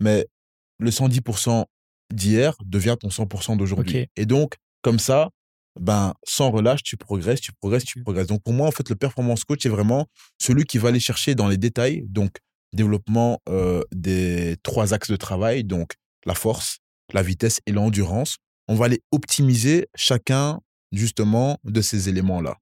[0.00, 0.26] mais
[0.78, 1.64] le 110%
[2.12, 4.06] d'hier devient ton 100% d'aujourd'hui.
[4.16, 5.30] Et donc, comme ça,
[5.78, 8.26] ben, sans relâche, tu progresses, tu progresses, tu progresses.
[8.26, 10.06] Donc, pour moi, en fait, le performance coach est vraiment
[10.38, 12.32] celui qui va aller chercher dans les détails, donc,
[12.72, 15.94] développement euh, des trois axes de travail, donc
[16.26, 16.78] la force,
[17.12, 18.36] la vitesse et l'endurance.
[18.68, 20.60] On va aller optimiser chacun,
[20.92, 22.56] justement, de ces éléments-là.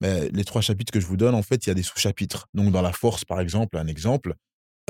[0.00, 2.48] Mais les trois chapitres que je vous donne, en fait, il y a des sous-chapitres.
[2.54, 4.34] Donc, dans la force, par exemple, un exemple,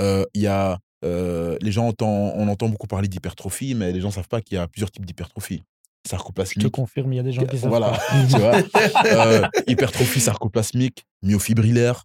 [0.01, 4.09] euh, il y a euh, les gens on entend beaucoup parler d'hypertrophie, mais les gens
[4.09, 5.63] ne savent pas qu'il y a plusieurs types d'hypertrophie.
[6.09, 6.63] Sarcoplasmique.
[6.63, 7.99] Je te confirme, il y a des gens qui savent voilà,
[8.31, 8.57] tu vois.
[9.07, 12.05] Euh, hypertrophie sarcoplasmique, myofibrillaire,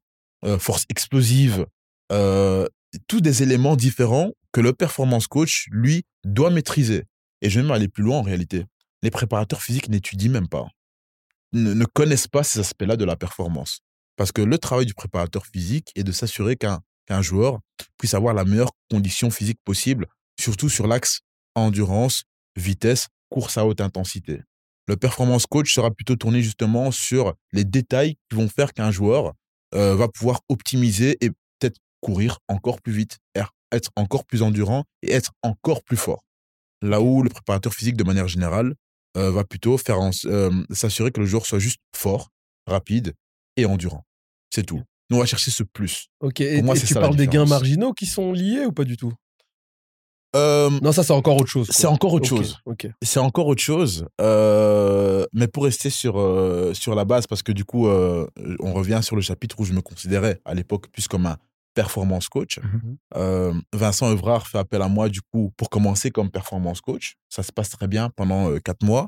[0.57, 1.65] force explosive,
[2.09, 7.05] tous des éléments différents que le performance coach, lui, doit maîtriser.
[7.41, 8.65] Et je vais même aller plus loin en réalité.
[9.01, 10.67] Les préparateurs physiques n'étudient même pas,
[11.53, 13.79] ne, connaissent pas ces aspects-là de la performance.
[14.17, 17.59] Parce que le travail du préparateur physique est de s'assurer qu'un joueur
[17.97, 20.07] puisse avoir la meilleure condition physique possible,
[20.39, 21.21] surtout sur l'axe
[21.55, 22.23] endurance,
[22.55, 24.41] vitesse, course à haute intensité.
[24.87, 29.33] Le performance coach sera plutôt tourné justement sur les détails qui vont faire qu'un joueur
[29.75, 31.29] euh, va pouvoir optimiser et
[32.01, 33.17] courir encore plus vite,
[33.71, 36.23] être encore plus endurant et être encore plus fort.
[36.81, 38.73] Là où le préparateur physique, de manière générale,
[39.17, 42.29] euh, va plutôt faire euh, s'assurer que le joueur soit juste fort,
[42.67, 43.13] rapide
[43.57, 44.05] et endurant.
[44.53, 44.81] C'est tout.
[45.09, 46.07] Nous, on va chercher ce plus.
[46.19, 49.13] Ok, et, moi, tu parles des gains marginaux qui sont liés ou pas du tout?
[50.35, 51.67] Euh, Non, ça, c'est encore autre chose.
[51.71, 52.57] C'est encore autre chose.
[53.01, 54.05] C'est encore autre chose.
[54.21, 58.99] Euh, mais pour rester sur, euh, sur la base, parce que du coup, on revient
[59.01, 61.37] sur le chapitre où je me considérais à l'époque plus comme un
[61.81, 62.59] performance coach.
[62.59, 63.61] Mhm.
[63.73, 67.15] Vincent Evrard fait appel à moi, du coup, pour commencer comme performance coach.
[67.29, 69.07] Ça se passe très bien pendant quatre mois.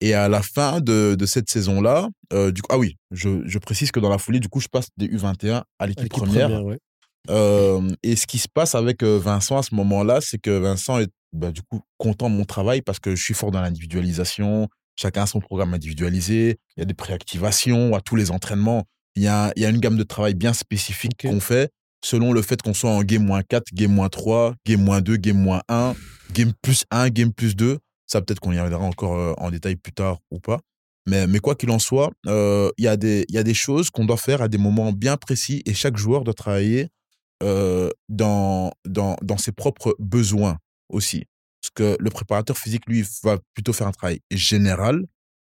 [0.00, 3.58] Et à la fin de, de cette saison-là, euh, du coup, ah oui, je, je,
[3.58, 6.50] précise que dans la foulée, du coup, je passe des U21 à l'équipe première.
[7.30, 10.98] euh, et ce qui se passe avec euh, Vincent à ce moment-là, c'est que Vincent
[10.98, 14.68] est bah, du coup content de mon travail parce que je suis fort dans l'individualisation.
[14.96, 16.58] Chacun a son programme individualisé.
[16.76, 18.84] Il y a des préactivations à tous les entraînements.
[19.16, 21.72] Il y a, il y a une gamme de travail bien spécifique qu'on fait
[22.04, 25.16] selon le fait qu'on soit en game moins 4, game moins 3, game moins 2,
[25.16, 25.94] game moins 1,
[26.32, 27.78] game plus 1, game plus 2.
[28.06, 30.60] Ça, peut-être qu'on y reviendra encore euh, en détail plus tard ou pas.
[31.06, 33.90] Mais, mais quoi qu'il en soit, euh, il y, a des, y a des choses
[33.90, 36.88] qu'on doit faire à des moments bien précis et chaque joueur doit travailler
[37.42, 40.58] euh, dans, dans, dans ses propres besoins
[40.90, 41.24] aussi.
[41.62, 45.06] Parce que le préparateur physique, lui, va plutôt faire un travail général.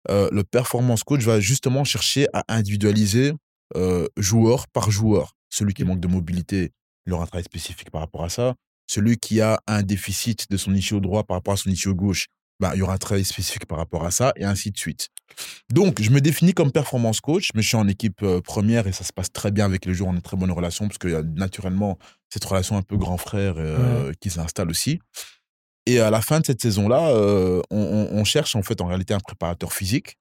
[0.09, 3.33] le performance coach va justement chercher à individualiser
[4.17, 5.35] joueur par joueur.
[5.51, 6.73] Celui qui manque de mobilité,
[7.07, 8.55] il aura un travail spécifique par rapport à ça.
[8.87, 12.27] Celui qui a un déficit de son ischio droit par rapport à son ischio gauche,
[12.61, 15.09] bah, il y aura un travail spécifique par rapport à ça, et ainsi de suite.
[15.73, 18.93] Donc, je me définis comme performance coach, mais je suis en équipe euh, première et
[18.93, 20.99] ça se passe très bien avec les joueurs, on a une très bonne relation, parce
[20.99, 21.99] qu'il y a naturellement
[22.29, 25.01] cette relation un peu grand frère euh, qui s'installe aussi.
[25.87, 29.21] Et à la fin de cette saison-là, euh, on, cherche en fait en réalité un
[29.21, 30.19] préparateur physique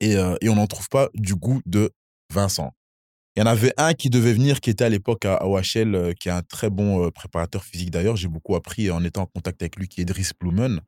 [0.00, 1.92] et, et on n'en trouve pas du goût de
[2.32, 2.74] Vincent.
[3.36, 6.28] Il y en avait un qui devait venir, qui était à l'époque à OHL, qui
[6.28, 8.16] est un très bon préparateur physique d'ailleurs.
[8.16, 10.80] J'ai beaucoup appris en étant en contact avec lui, qui est Driss Blumen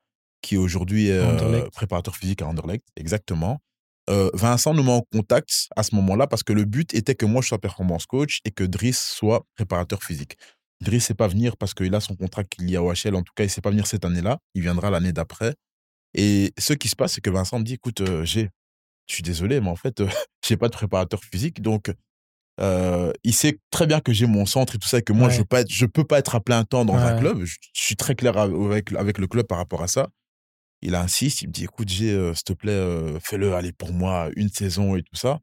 [0.42, 2.84] qui aujourd'hui est euh, préparateur physique à Anderlecht.
[2.96, 3.62] Exactement.
[4.10, 7.24] Euh, Vincent nous met en contact à ce moment-là parce que le but était que
[7.24, 10.36] moi je sois performance coach et que Driss soit préparateur physique.
[10.80, 13.14] Driss ne sait pas venir parce qu'il a son contrat qu'il y a au HL.
[13.14, 14.38] En tout cas, il ne sait pas venir cette année-là.
[14.54, 15.54] Il viendra l'année d'après.
[16.14, 18.50] Et ce qui se passe, c'est que Vincent me dit écoute, euh, j'ai,
[19.06, 20.02] je suis désolé, mais en fait,
[20.44, 21.62] je n'ai pas de préparateur physique.
[21.62, 21.92] Donc,
[22.58, 25.40] il sait très bien que j'ai mon centre et tout ça, et que moi, je
[25.40, 27.44] ne peux, je peux pas être à plein temps dans un club.
[27.44, 30.08] Je, je, suis très clair avec, avec le club par rapport à ça
[30.82, 33.92] il insiste, il me dit écoute, j'ai, euh, s'il te plaît, euh, fais-le, allez pour
[33.92, 35.38] moi, une saison et tout ça.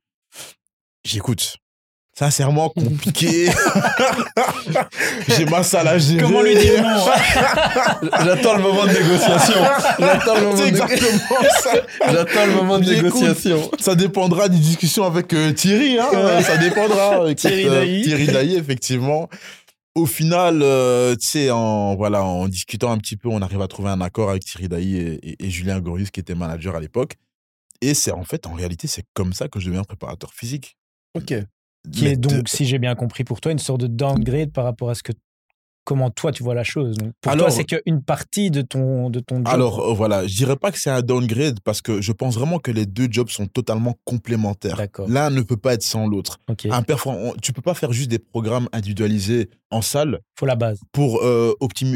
[1.05, 1.57] J'écoute.
[2.19, 3.49] Sincèrement compliqué.
[5.29, 6.21] j'ai ma salle à gérer.
[6.21, 7.05] Comment lui dire non
[8.25, 9.61] J'attends le moment de négociation.
[9.97, 11.47] J'attends le moment exactement de...
[11.61, 11.71] ça.
[12.11, 13.71] J'attends le moment de négociation.
[13.79, 15.97] ça dépendra des discussions avec euh, Thierry.
[15.97, 17.33] Hein, ça dépendra.
[17.35, 18.01] Thierry Dailly.
[18.01, 19.29] Thierry Dailly, effectivement
[19.95, 23.67] au final, euh, tu sais, en, voilà, en discutant un petit peu, on arrive à
[23.67, 27.15] trouver un accord avec Thierry Dailly et, Julien Gorius, qui était manager à l'époque.
[27.81, 30.77] Et c'est en fait, en réalité, c'est comme ça que je deviens préparateur physique.
[31.15, 31.33] Ok.
[31.91, 34.89] Qui est donc, si j'ai bien compris pour toi, une sorte de downgrade par rapport
[34.89, 35.13] à ce que
[35.89, 36.97] comment toi tu vois la chose.
[37.19, 39.47] pour toi, c'est qu'une partie de ton, de ton job.
[39.47, 42.59] Alors euh, voilà, je dirais pas que c'est un downgrade parce que je pense vraiment
[42.59, 44.79] que les deux jobs sont totalement complémentaires.
[45.07, 46.37] L'un ne peut pas être sans l'autre.
[46.47, 46.83] Un
[47.41, 50.19] tu peux pas faire juste des programmes individualisés en salle.
[50.37, 50.79] Faut la base.
[50.91, 51.55] Pour, euh,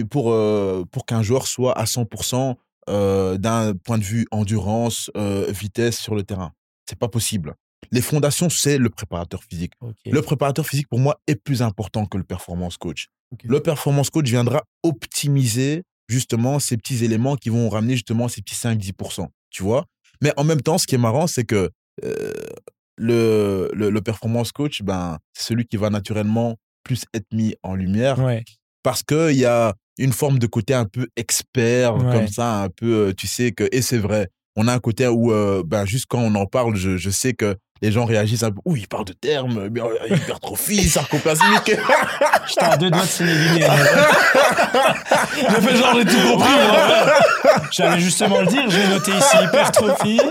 [0.10, 2.56] pour, euh, pour qu'un joueur soit à 100%
[2.88, 5.12] d'un point de vue endurance,
[5.50, 6.52] vitesse sur le terrain.
[6.90, 7.56] C'est pas possible.
[7.92, 9.74] Les fondations, c'est le préparateur physique.
[10.06, 13.08] Le préparateur physique, pour moi, est plus important que le performance coach.
[13.44, 18.56] Le performance coach viendra optimiser justement ces petits éléments qui vont ramener justement ces petits
[18.56, 19.28] 5-10%.
[19.50, 19.86] Tu vois?
[20.22, 21.70] Mais en même temps, ce qui est marrant, c'est que
[22.04, 22.32] euh,
[22.98, 28.18] le, le, performance coach, ben, c'est celui qui va naturellement plus être mis en lumière.
[28.84, 33.10] Parce qu'il y a une forme de côté un peu expert, comme ça, un peu,
[33.10, 36.06] euh, tu sais, que, et c'est vrai, on a un côté où, euh, ben, juste
[36.08, 38.62] quand on en parle, je, je sais que les gens réagissent un peu.
[38.64, 41.76] Ouh, il parle de termes, euh, hypertrophie, sarcoplasmique.
[42.48, 43.68] J'étais à deux doigts de signer
[45.36, 46.50] J'ai fait genre, j'ai tout compris.
[47.72, 50.22] J'allais justement le dire, j'ai noté ici hypertrophie.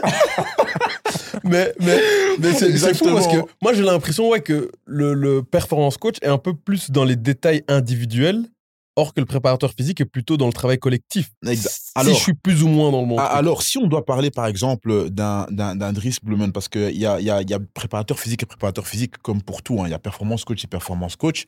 [1.44, 2.00] mais mais,
[2.38, 6.28] mais c'est fou parce que moi j'ai l'impression ouais, que le, le performance coach est
[6.28, 8.44] un peu plus dans les détails individuels
[8.94, 11.30] Or que le préparateur physique est plutôt dans le travail collectif.
[11.94, 13.20] Alors, si je suis plus ou moins dans le monde.
[13.20, 15.46] Alors, si on doit parler, par exemple, d'un
[15.92, 19.16] Dries Blumen, parce qu'il y a, y, a, y a préparateur physique et préparateur physique
[19.18, 19.80] comme pour tout.
[19.80, 19.84] Hein.
[19.86, 21.46] Il y a performance coach et performance coach.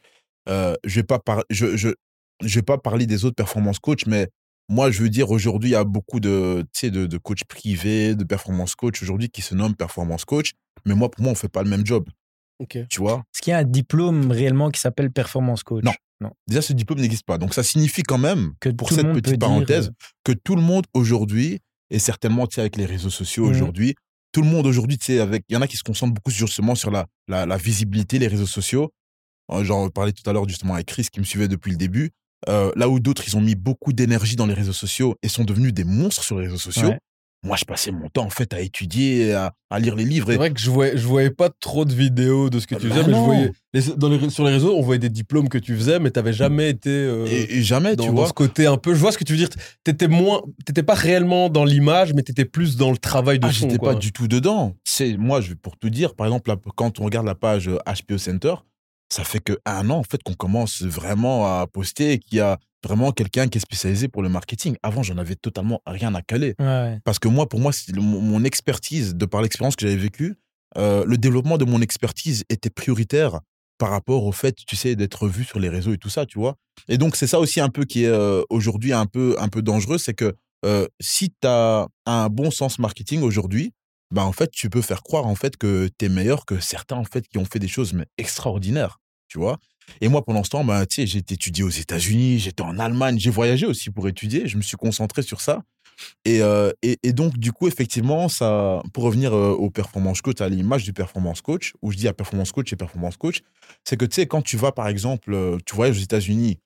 [0.49, 1.95] Euh, je ne vais, je,
[2.43, 4.29] je vais pas parler des autres performance coach, mais
[4.71, 8.25] moi, je veux dire, aujourd'hui, il y a beaucoup de, de, de coachs privés, de
[8.25, 10.53] performance coach aujourd'hui qui se nomment performance coach.
[10.87, 12.09] Mais moi, pour moi, on ne fait pas le même job.
[12.89, 13.25] Tu vois?
[13.35, 15.85] Est-ce qu'il y a un diplôme réellement qui s'appelle performance coach?
[15.85, 15.93] Non.
[16.47, 17.39] Déjà, ce diplôme n'existe pas.
[17.39, 20.85] Donc, ça signifie quand même, que pour cette petite parenthèse, euh, que tout le monde
[20.95, 23.51] aujourd'hui, et certainement avec les réseaux sociaux mmh.
[23.51, 23.95] aujourd'hui,
[24.33, 26.91] tout le monde aujourd'hui, avec, il y en a qui se concentrent beaucoup justement sur
[26.91, 28.91] la, la, visibilité, les réseaux sociaux.
[29.53, 32.11] Euh, j'en parlais tout à l'heure justement avec Chris qui me suivait depuis le début.
[32.49, 35.45] Euh, là où d'autres, ils ont mis beaucoup d'énergie dans les réseaux sociaux et sont
[35.45, 36.95] devenus des monstres sur les réseaux sociaux.
[37.45, 40.29] Moi, je passais mon temps en fait à étudier, à, à lire les livres.
[40.31, 42.89] C'est vrai que je voyais, je voyais pas trop de vidéos de ce que tu
[42.89, 43.51] bah faisais, mais je voyais
[43.97, 46.33] dans les, sur les réseaux, on voyait des diplômes que tu faisais, mais tu n'avais
[46.33, 46.91] jamais été.
[46.91, 48.29] Euh, et, jamais, dans, tu vois.
[48.29, 48.95] ce côté un peu.
[48.95, 49.51] Je vois ce que tu veux dire.
[49.83, 53.47] T'étais moins, t'étais pas réellement dans l'image, mais tu étais plus dans le travail de
[53.47, 53.69] ah, fond.
[53.69, 54.75] J'étais pas du tout dedans.
[54.85, 58.55] C'est moi, je pour tout dire, par exemple, quand on regarde la page HPO Center,
[59.11, 62.41] ça fait que un an en fait qu'on commence vraiment à poster et qu'il y
[62.41, 64.77] a vraiment quelqu'un qui est spécialisé pour le marketing.
[64.83, 66.55] Avant, j'en avais totalement rien à caler.
[67.05, 70.37] Parce que moi, pour moi, mon expertise, de par l'expérience que j'avais vécue,
[70.77, 73.41] euh, le développement de mon expertise était prioritaire
[73.79, 76.39] par rapport au fait, tu sais, d'être vu sur les réseaux et tout ça, tu
[76.39, 76.57] vois.
[76.89, 79.63] Et donc, c'est ça aussi un peu qui est euh, aujourd'hui un peu, un peu
[79.63, 83.73] dangereux, c'est que euh, si tu as un bon sens marketing aujourd'hui,
[84.11, 86.97] bah en fait, tu peux faire croire en fait que tu es meilleur que certains
[86.97, 89.59] en fait qui ont fait des choses mais extraordinaires, tu vois.
[90.01, 93.67] Et moi, pendant ce temps, bah, j'ai étudié aux États-Unis, j'étais en Allemagne, j'ai voyagé
[93.67, 94.47] aussi pour étudier.
[94.49, 95.63] Je me suis concentré sur ça.
[96.25, 100.49] Et, euh, et, donc, du coup, effectivement, ça, pour revenir euh, au performance coach, à
[100.49, 103.43] l'image du performance coach, où je dis à performance coach et performance coach,
[103.85, 106.59] c'est que quand tu vas, par exemple, euh, tu voyages aux États-Unis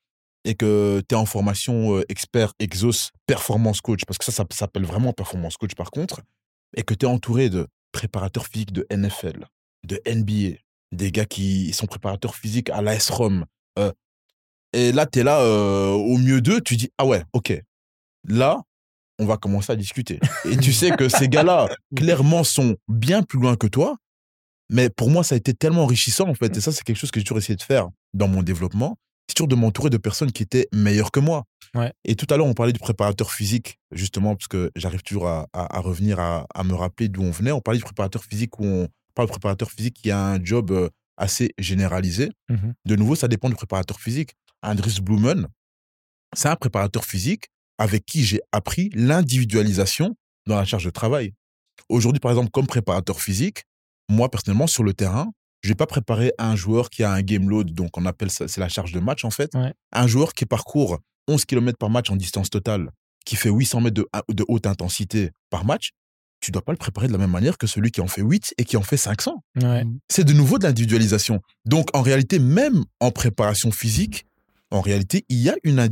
[0.45, 4.85] et que tu es en formation expert exos performance coach, parce que ça, ça, s'appelle
[4.85, 6.23] vraiment performance coach par contre,
[6.77, 9.47] et que tu es entouré de préparateurs physiques de NFL,
[9.85, 10.59] de NBA,
[10.93, 13.45] des gars qui sont préparateurs physiques à l'AS Rome.
[13.79, 13.93] Euh,
[14.73, 17.61] et là, tu es là, euh, au mieux d'eux, tu dis, ah ouais, ok.
[18.27, 18.61] Là,
[19.19, 20.21] on va commencer à discuter.
[20.45, 23.97] Et tu sais que ces gars-là, clairement, sont bien plus loin que toi.
[24.71, 26.55] Mais pour moi, ça a été tellement enrichissant, en fait.
[26.57, 28.99] Et ça, c'est quelque chose que j'ai toujours essayé de faire dans mon développement.
[29.29, 31.45] C'est toujours de m'entourer de personnes qui étaient meilleures que moi.
[32.05, 35.47] Et tout à l'heure, on parlait du préparateur physique, justement, parce que j'arrive toujours à,
[35.81, 37.53] revenir à, à, me rappeler d'où on venait.
[37.53, 38.89] On parlait du préparateur physique où on,
[39.23, 42.31] le préparateur physique qui a un job euh, assez généralisé.
[42.49, 44.33] Mmh de nouveau, ça dépend du préparateur physique.
[44.63, 45.47] Andris Blumen,
[46.35, 47.47] c'est un préparateur physique
[47.79, 50.17] avec qui j'ai appris l'individualisation
[50.47, 51.35] dans la charge de travail.
[51.89, 53.65] Aujourd'hui, par exemple, comme préparateur physique,
[54.09, 55.31] moi, personnellement, sur le terrain,
[55.63, 58.49] je vais pas préparer un joueur qui a un game load, donc on appelle ça,
[58.49, 59.53] c'est la charge de match en fait.
[59.93, 62.91] Un joueur qui parcourt 11 km par match en distance totale,
[63.25, 65.91] qui fait 800 mètres de, de haute intensité par match,
[66.41, 68.55] tu dois pas le préparer de la même manière que celui qui en fait 8
[68.59, 69.43] et qui en fait 500.
[70.09, 71.41] C'est de nouveau de l'individualisation.
[71.65, 74.27] Donc, en réalité, même en préparation physique,
[74.71, 75.89] en réalité, il y a une,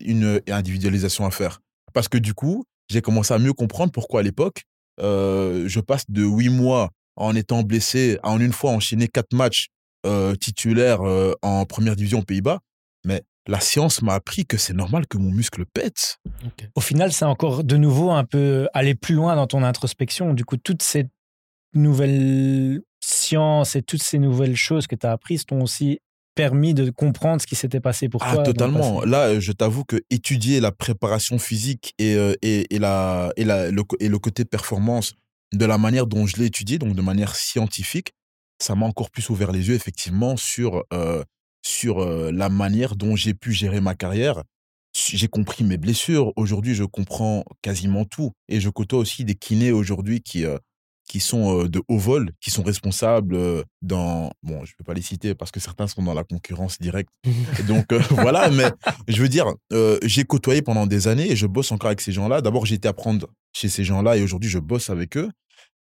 [0.00, 1.60] une individualisation à faire.
[1.92, 4.64] Parce que du coup, j'ai commencé à mieux comprendre pourquoi à l'époque,
[5.00, 9.32] euh, je passe de 8 mois en étant blessé à en une fois enchaîner 4
[9.32, 9.68] matchs
[10.06, 12.60] euh, titulaires euh, en première division aux Pays-Bas.
[13.04, 16.18] Mais la science m'a appris que c'est normal que mon muscle pète.
[16.74, 20.34] Au final, c'est encore de nouveau un peu aller plus loin dans ton introspection.
[20.34, 21.06] Du coup, toutes ces
[21.74, 26.00] nouvelles sciences et toutes ces nouvelles choses que tu as apprises t'ont aussi
[26.34, 28.42] permis de comprendre ce qui s'était passé pour ah, toi.
[28.44, 29.02] Totalement.
[29.04, 33.70] Là, je t'avoue que étudier la préparation physique et, euh, et, et, la, et, la,
[33.70, 35.14] le, et le côté performance
[35.52, 38.12] de la manière dont je l'ai étudié, donc de manière scientifique,
[38.62, 41.24] ça m'a encore plus ouvert les yeux, effectivement, sur, euh,
[41.62, 44.42] sur euh, la manière dont j'ai pu gérer ma carrière.
[44.92, 46.32] J'ai compris mes blessures.
[46.36, 48.32] Aujourd'hui, je comprends quasiment tout.
[48.48, 50.44] Et je côtoie aussi des kinés aujourd'hui qui,
[51.08, 53.38] qui sont de haut vol, qui sont responsables
[53.82, 54.32] dans...
[54.42, 57.10] Bon, je ne peux pas les citer parce que certains sont dans la concurrence directe.
[57.68, 58.64] donc voilà, mais
[59.06, 59.46] je veux dire,
[60.02, 62.40] j'ai côtoyé pendant des années et je bosse encore avec ces gens-là.
[62.40, 65.30] D'abord, j'ai été apprendre chez ces gens-là et aujourd'hui, je bosse avec eux.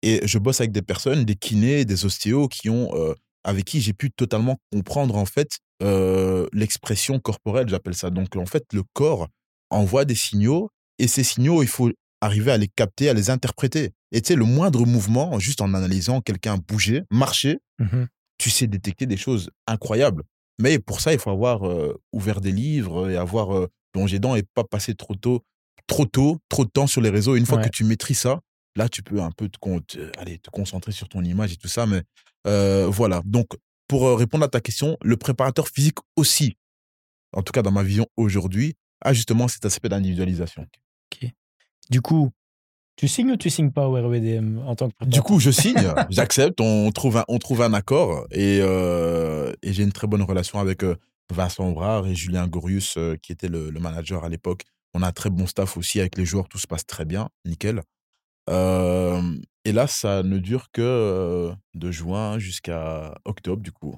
[0.02, 2.92] Et je bosse avec des personnes, des kinés, des ostéos qui ont,
[3.46, 5.60] avec qui j'ai pu totalement comprendre en fait
[6.52, 8.10] l'expression corporelle, j'appelle ça.
[8.10, 9.30] Donc en fait, le corps
[9.70, 10.70] envoie des signaux
[11.00, 11.92] et ces signaux, il faut
[12.22, 13.92] arriver à les capter, à les interpréter.
[14.12, 18.06] Et tu sais, le moindre mouvement, juste en analysant quelqu'un bouger, marcher, mmh
[18.38, 20.24] tu sais détecter des choses incroyables.
[20.60, 21.62] Mais pour ça, il faut avoir
[22.12, 25.42] ouvert des livres et avoir plongé dedans et pas passer trop tôt,
[25.88, 27.38] trop tôt, trop de temps sur les réseaux.
[27.38, 28.42] une fois que tu maîtrises ça,
[28.76, 31.86] là, tu peux un peu te, allez, te concentrer sur ton image et tout ça.
[31.86, 32.02] Mais
[32.46, 33.22] voilà.
[33.26, 33.48] Donc,
[33.88, 36.58] pour répondre à ta question, le préparateur physique aussi,
[37.34, 40.66] en tout cas dans ma vision aujourd'hui, a justement cet aspect d'individualisation.
[41.14, 41.30] Ok.
[41.90, 42.32] Du coup,
[42.96, 45.76] tu signes ou tu signes pas au REDM en tant que Du coup, je signe,
[46.10, 50.22] j'accepte, on trouve un, on trouve un accord et, euh, et j'ai une très bonne
[50.22, 50.96] relation avec euh,
[51.34, 54.64] Vincent Brard et Julien Gorius euh, qui était le, manager à l'époque.
[54.94, 57.30] On a un très bon staff aussi avec les joueurs, tout se passe très bien,
[57.44, 57.82] nickel.
[58.48, 63.96] Et là, ça ne dure que de juin jusqu'à octobre, du coup.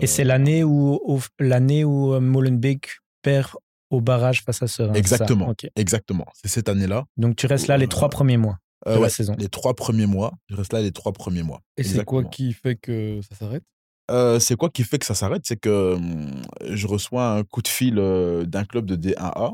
[0.00, 3.52] et c'est l'année où, l'année où Molenbeek perd
[3.90, 4.94] au barrage face à Serein.
[4.94, 5.54] Exactement.
[5.76, 6.26] Exactement.
[6.34, 7.04] C'est cette année-là.
[7.16, 9.34] Donc tu restes là les trois premiers mois de euh, la saison.
[9.38, 10.32] Les trois premiers mois.
[10.48, 11.60] Je reste là les trois premiers mois.
[11.76, 13.64] Et c'est quoi qui fait que ça s'arrête?
[14.10, 15.42] Euh, c'est quoi qui fait que ça s'arrête?
[15.44, 19.52] C'est que hum, je reçois un coup de fil euh, d'un club de D1A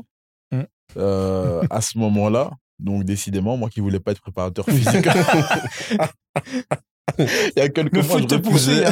[0.51, 1.67] mmh.
[1.69, 2.51] à ce moment-là.
[2.79, 5.07] Donc, décidément, moi qui voulais pas être préparateur physique.
[7.17, 8.83] Il y a quelques Le mois, je refusais.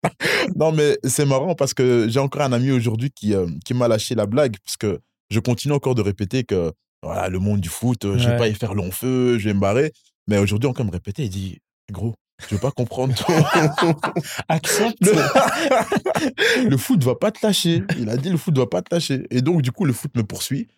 [0.56, 3.88] non, mais c'est marrant parce que j'ai encore un ami aujourd'hui qui, euh, qui m'a
[3.88, 5.00] lâché la blague parce que
[5.30, 6.72] je continue encore de répéter que
[7.02, 9.54] voilà, le monde du foot, euh, je vais pas y faire long feu, je vais
[9.54, 9.92] me barrer.
[10.26, 11.58] Mais aujourd'hui, encore me répéter, il dit
[11.90, 12.14] Gros,
[12.48, 13.14] je veux pas comprendre.
[14.48, 14.98] Accepte.
[15.00, 16.68] Le...
[16.68, 17.82] le foot va pas te lâcher.
[17.98, 19.26] Il a dit le foot va pas te lâcher.
[19.30, 20.68] Et donc, du coup, le foot me poursuit.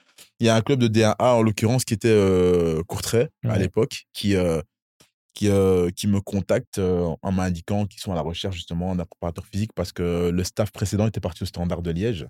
[0.41, 4.07] Il y a un club de D1A, en l'occurrence, qui était euh, Courtrai à l'époque,
[4.13, 4.35] qui,
[5.35, 9.05] qui, euh, qui me contactent euh, en m'indiquant qu'ils sont à la recherche justement d'un
[9.05, 12.27] préparateur physique parce que le staff précédent était parti au standard de Liège.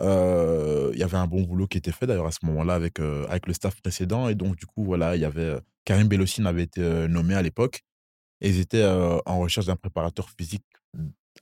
[0.00, 2.98] Euh, il y avait un bon boulot qui était fait d'ailleurs à ce moment-là avec,
[2.98, 4.28] avec le staff précédent.
[4.28, 7.82] Et donc, du coup, voilà, il y avait Karim Bellocine avait été nommé à l'époque
[8.40, 10.64] et ils étaient en recherche d'un préparateur physique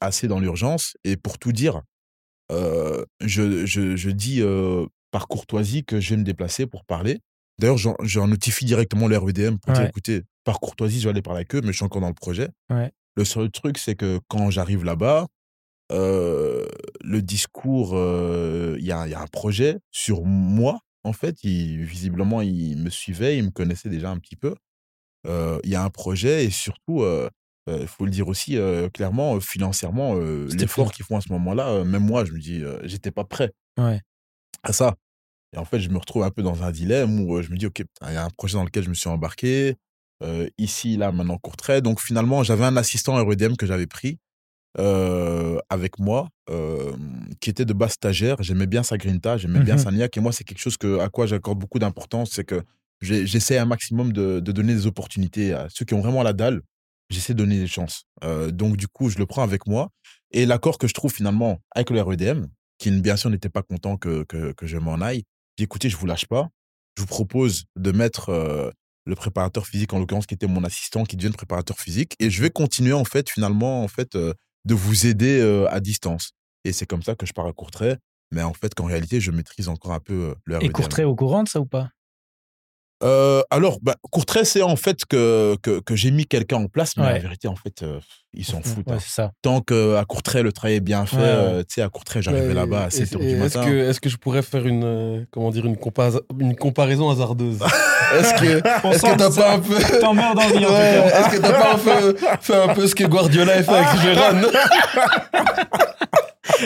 [0.00, 0.96] assez dans l'urgence.
[1.04, 1.80] Et pour tout dire,
[2.50, 3.06] je,
[3.64, 4.42] je, je, dis
[5.12, 7.20] par courtoisie que je vais me déplacer pour parler.
[7.58, 11.38] D'ailleurs, j'en notifie directement le RVDM pour dire écoutez, par courtoisie, je vais aller parler
[11.40, 12.48] avec eux, mais je suis encore dans le projet.
[13.14, 15.28] Le seul truc, c'est que quand j'arrive là-bas,
[15.92, 16.66] euh,
[17.04, 20.80] le discours, euh, il y, a, y, a, un projet sur moi.
[21.04, 24.54] En fait, il, visiblement, il me suivait, il me connaissait déjà un petit peu.
[25.26, 27.04] Euh, il y a un projet et surtout,
[27.68, 28.56] il faut le dire aussi
[28.94, 33.24] clairement, financièrement, l'effort qu'ils font à ce moment-là, même moi, je me dis, j'étais pas
[33.24, 33.52] prêt
[34.62, 34.94] à ça.
[35.54, 37.66] Et en fait, je me retrouve un peu dans un dilemme où je me dis,
[37.66, 39.76] OK, il y a un projet dans lequel je me suis embarqué.
[40.58, 41.82] ici, là, maintenant, Courtrai.
[41.82, 44.18] Donc, finalement, j'avais un assistant REDM que j'avais pris
[44.78, 46.28] avec moi,
[47.40, 48.36] qui était de base stagiaire.
[48.40, 50.16] J'aimais bien sa grinta, j'aimais bien mmh sa niaque.
[50.16, 52.30] Et moi, c'est quelque chose que, à quoi j'accorde beaucoup d'importance.
[52.32, 52.62] C'est que
[53.02, 56.62] j'essaie un maximum de, de, donner des opportunités à ceux qui ont vraiment la dalle.
[57.10, 58.04] J'essaie de donner des chances.
[58.52, 59.90] donc, du coup, je le prends avec moi.
[60.30, 62.46] Et l'accord que je trouve finalement avec le REDM,
[62.78, 65.24] qui bien sûr n'était pas content que, que, que je m'en aille,
[65.56, 66.48] dit écoutez, je vous lâche pas.
[66.96, 68.70] Je vous propose de mettre euh,
[69.06, 72.14] le préparateur physique, en l'occurrence, qui était mon assistant, qui devient préparateur physique.
[72.18, 74.34] Et je vais continuer, en fait, finalement, en fait, euh,
[74.64, 76.32] de vous aider euh, à distance.
[76.64, 77.96] Et c'est comme ça que je pars à Courtrai.
[78.30, 81.42] Mais en fait, qu'en réalité, je maîtrise encore un peu le Et Courtrai au courant
[81.42, 81.90] de ça ou pas?
[83.02, 86.96] Euh, alors, bah, Courtrai, c'est en fait que, que, que j'ai mis quelqu'un en place,
[86.96, 87.98] mais la vérité, en fait, euh,
[88.32, 88.86] ils s'en foutent.
[88.86, 88.98] Ouais, hein.
[89.00, 89.32] ça.
[89.42, 92.84] Tant qu'à Courtrai, le travail est bien fait, euh, tu sais, à Courtrai, j'arrivais là-bas
[92.84, 93.62] à 7 h du matin.
[93.62, 95.76] Est-ce que, est que je pourrais faire une, comment dire, une,
[96.38, 97.58] une comparaison hasardeuse?
[98.14, 99.78] Est-ce que est t'as pas un peu.
[100.00, 103.62] T'emmerdes envie, Est-ce que t'as pas un peu fait un peu ce que Guardiola a
[103.62, 104.52] fait avec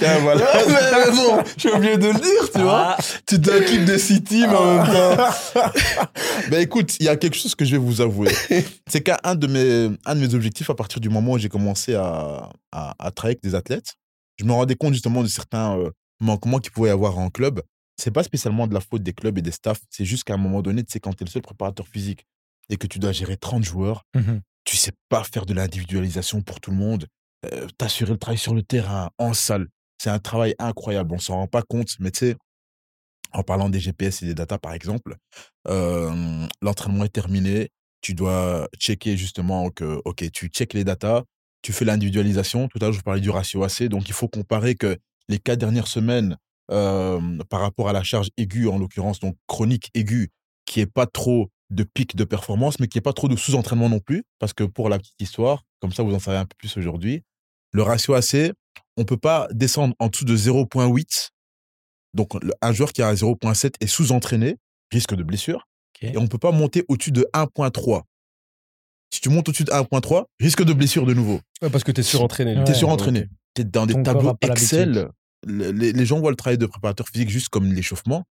[0.00, 0.46] Gérard voilà.
[0.66, 2.96] mais bon, j'ai oublié de le dire, tu vois.
[2.96, 3.02] Ah.
[3.26, 5.30] Tu t'occupes de City, mais en même temps.
[6.50, 8.30] ben écoute, il y a quelque chose que je vais vous avouer.
[8.86, 11.94] C'est qu'un de, mes, un de mes objectifs, à partir du moment où j'ai commencé
[11.94, 13.94] à, à, à, travailler avec des athlètes,
[14.38, 15.90] je me rendais compte justement de certains euh,
[16.20, 17.60] manquements qu'il pouvait y avoir en club.
[17.98, 20.38] C'est pas spécialement de la faute des clubs et des staffs, c'est juste qu'à un
[20.38, 22.26] moment donné, tu sais, quand tu es le seul préparateur physique
[22.70, 26.60] et que tu dois gérer 30 joueurs, mmh tu sais pas faire de l'individualisation pour
[26.60, 27.06] tout le monde,
[27.44, 29.68] euh, t'assurer le travail sur le terrain, en salle.
[29.98, 31.14] C'est un travail incroyable.
[31.14, 32.36] On s'en rend pas compte, mais tu sais,
[33.32, 35.16] en parlant des GPS et des data, par exemple,
[35.68, 37.70] euh, l'entraînement est terminé.
[38.00, 41.22] Tu dois checker justement que, OK, tu checkes les datas,
[41.62, 42.68] tu fais l'individualisation.
[42.68, 43.84] Tout à l'heure, je vous parlais du ratio AC.
[43.84, 44.98] Donc, il faut comparer que
[45.28, 46.36] les quatre dernières semaines,
[46.70, 50.30] euh, par rapport à la charge aiguë, en l'occurrence, donc chronique aiguë,
[50.66, 53.88] qui est pas trop de pic de performance, mais qui n'est pas trop de sous-entraînement
[53.88, 56.54] non plus, parce que pour la petite histoire, comme ça vous en savez un peu
[56.58, 57.22] plus aujourd'hui,
[57.72, 58.52] le ratio AC,
[58.96, 61.30] on peut pas descendre en dessous de 0.8.
[62.14, 62.30] Donc
[62.60, 64.56] un joueur qui a 0.7 est sous-entraîné,
[64.90, 65.66] risque de blessure,
[66.02, 68.02] et on peut pas monter au-dessus de 1.3.
[69.12, 71.40] Si tu montes au-dessus de 1.3, risque de blessure de nouveau.
[71.60, 72.62] parce que tu es surentraîné.
[72.64, 73.28] tu es surentraîné.
[73.54, 75.10] Tu es dans des tableaux Excel.
[75.46, 78.24] Les, les, gens voient le travail de préparateur physique juste comme l'échauffement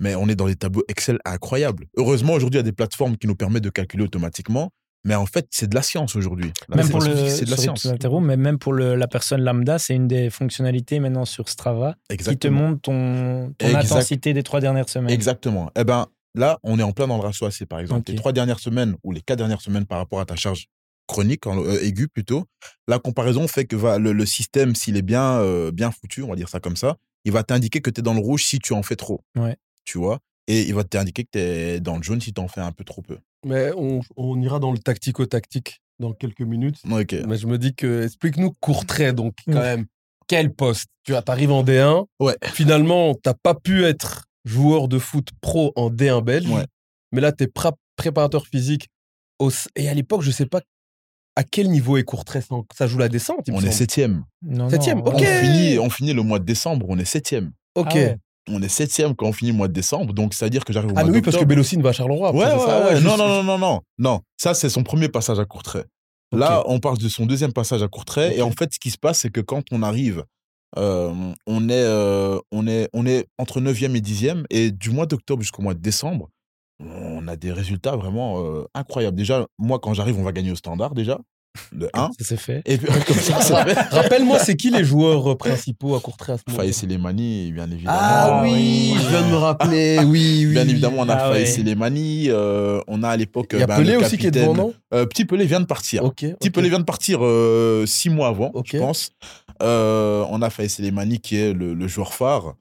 [0.00, 1.86] mais on est dans des tableaux Excel incroyables.
[1.96, 4.70] Heureusement, aujourd'hui, il y a des plateformes qui nous permettent de calculer automatiquement.
[5.04, 6.52] Mais en fait, c'est de la science aujourd'hui.
[6.74, 7.86] Même pour le, c'est de la science.
[8.22, 12.38] Mais même pour le, la personne lambda, c'est une des fonctionnalités maintenant sur Strava qui
[12.38, 15.12] te montre ton, ton intensité des trois dernières semaines.
[15.12, 15.70] Exactement.
[15.76, 18.10] Eh ben là, on est en plein dans le ratio AC, par exemple.
[18.10, 20.66] Les trois dernières semaines ou les quatre dernières semaines par rapport à ta charge
[21.06, 22.44] chronique, euh, aiguë plutôt,
[22.88, 26.36] la comparaison fait que va, le, système, s'il est bien, euh, bien foutu, on va
[26.36, 28.72] dire ça comme ça, il va t'indiquer que tu es dans le rouge si tu
[28.72, 29.20] en fais trop.
[29.36, 30.18] Ouais tu vois?
[30.46, 32.72] Et il va t'indiquer que tu es dans le jaune si tu en fais un
[32.72, 33.18] peu trop peu.
[33.44, 36.80] Mais on, on ira dans le tactico-tactique dans quelques minutes.
[36.90, 37.14] Ok.
[37.26, 39.86] Mais je me dis que, explique-nous Courtrai, donc quand même,
[40.26, 40.86] quel poste?
[41.04, 42.06] Tu arrives en D1.
[42.20, 42.36] Ouais.
[42.44, 46.48] Finalement, t'as pas pu être joueur de foot pro en D1 belge.
[46.48, 46.66] Ouais.
[47.12, 47.50] Mais là, tu es
[47.96, 48.88] préparateur physique.
[49.38, 50.60] Au, et à l'époque, je sais pas
[51.36, 52.40] à quel niveau est Courtrai
[52.74, 54.24] Ça joue la descente On est septième.
[54.70, 55.14] septième, ok.
[55.14, 57.52] On finit, on finit le mois de décembre, on est septième.
[57.74, 57.96] Ok.
[57.96, 58.14] Ah
[58.48, 60.94] on est septième quand on finit le mois de décembre, donc c'est-à-dire que j'arrive au
[60.96, 62.34] ah, mois Ah oui, parce que Bélocine va à Charleroi.
[62.34, 64.20] Ouais, ouais, non, non, non, non, non, non.
[64.36, 65.84] Ça, c'est son premier passage à Courtrai.
[66.32, 68.36] Là, on parle de son deuxième passage à Courtrai.
[68.36, 70.24] Et en fait, ce qui se passe, c'est que quand on arrive,
[70.76, 71.12] euh,
[71.46, 74.44] on, est, euh, on, est, on est entre 9e et 10e.
[74.50, 76.28] Et du mois d'octobre jusqu'au mois de décembre,
[76.80, 79.16] on a des résultats vraiment euh, incroyables.
[79.16, 81.18] Déjà, moi, quand j'arrive, on va gagner au standard déjà.
[81.72, 82.10] De 1.
[82.18, 82.62] Ça s'est fait.
[82.66, 83.74] Et comme ça, fait.
[83.94, 87.70] Rappelle-moi, c'est qui les joueurs euh, principaux à Courtrai à ce moment Faïs Selemani, bien
[87.70, 87.96] évidemment.
[88.00, 89.98] Ah oui, je viens de me rappeler.
[90.04, 90.52] Oui, oui.
[90.52, 92.26] Bien évidemment, on a ah, Faïs Selemani.
[92.28, 93.50] Euh, on a à l'époque.
[93.52, 95.66] Il y a ben, Pelé aussi qui est devant, non euh, Petit Pelé vient de
[95.66, 96.02] partir.
[96.12, 97.20] Petit Pelé vient de partir
[97.86, 99.10] six mois avant, je pense.
[99.60, 102.54] on a Faïs Selemani qui est le, le joueur phare.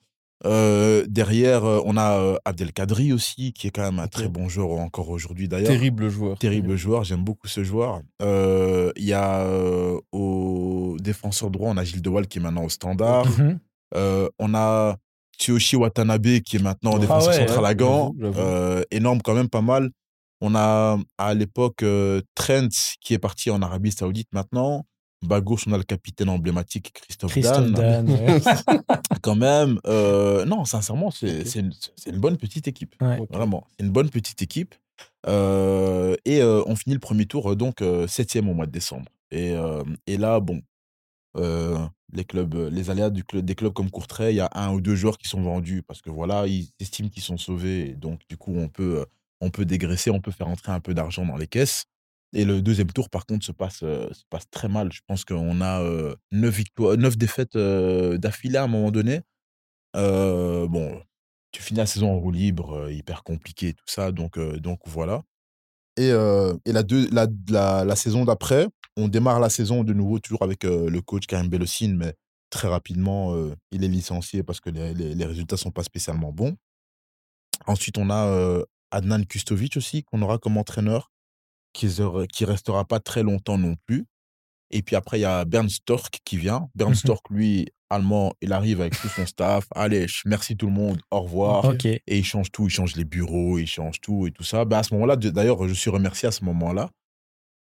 [0.45, 4.71] Euh, derrière, on a euh, Abdelkadri aussi, qui est quand même un très bon joueur
[4.71, 5.69] encore aujourd'hui d'ailleurs.
[5.69, 6.37] Terrible joueur.
[6.37, 8.01] Terrible joueur, j'aime beaucoup ce joueur.
[8.21, 9.47] Il y a
[10.11, 13.25] au défenseur droit, on a Gilles Dewal qui est maintenant au standard.
[13.27, 13.59] Mhm.
[14.39, 14.97] on a
[15.39, 18.13] Tsuyoshi Watanabe qui est maintenant au ah défenseur central à Gand.
[18.91, 19.91] énorme quand même, pas mal.
[20.41, 21.85] On a à l'époque
[22.35, 22.67] Trent
[23.01, 24.85] qui est parti en Arabie Saoudite maintenant.
[25.23, 28.05] Bas gauche, on a le capitaine emblématique Christophe, Christophe Dan.
[29.21, 31.73] Quand même, euh, non, sincèrement, c'est une,
[32.05, 32.95] une, bonne petite équipe.
[33.29, 34.75] Vraiment, c'est une bonne petite équipe.
[35.27, 39.09] Euh, et euh, on finit le premier tour, donc septième au mois de décembre.
[39.31, 39.55] Et,
[40.07, 40.61] et là, bon,
[41.35, 44.81] les clubs, les aléas du club, des clubs comme Courtrai, il y a un ou
[44.81, 47.91] deux joueurs qui sont vendus parce que voilà, ils estiment qu'ils sont sauvés.
[47.91, 49.05] Et donc, du coup, on peut,
[49.39, 51.85] on peut dégraisser, on peut faire entrer un peu d'argent dans les caisses.
[52.33, 54.91] Et le deuxième tour, par contre, se passe, se passe très mal.
[54.91, 55.83] Je pense qu'on a
[56.31, 59.21] neuf, victoires, défaites d'affilée à un moment donné.
[59.93, 61.01] bon,
[61.51, 64.11] tu finis la saison en roue libre, hyper compliqué, tout ça.
[64.11, 65.21] Donc, donc voilà.
[65.95, 67.27] Et, et la, deux, la,
[67.85, 71.95] la, saison d'après, on démarre la saison de nouveau, toujours avec le coach Karim Bellocine,
[71.95, 72.15] mais
[72.49, 73.35] très rapidement,
[73.71, 76.57] il est licencié parce que les, les, résultats ne sont pas spécialement bons.
[77.67, 81.12] Ensuite, on a Adnan Kustovic aussi, qu'on aura comme entraîneur
[81.73, 81.89] qui,
[82.31, 84.05] qui restera pas très longtemps non plus.
[84.73, 86.67] Et puis après, il y a Bernd Stork qui vient.
[86.73, 89.65] Bernd mmh Stork, lui, allemand, il arrive avec tout son staff.
[89.75, 91.65] Allez, merci tout le monde, au revoir.
[91.85, 94.65] Et il change tout, il change les bureaux, il change tout et tout ça.
[94.65, 96.89] Ben à ce moment-là, d'ailleurs, je suis remercié à ce moment-là.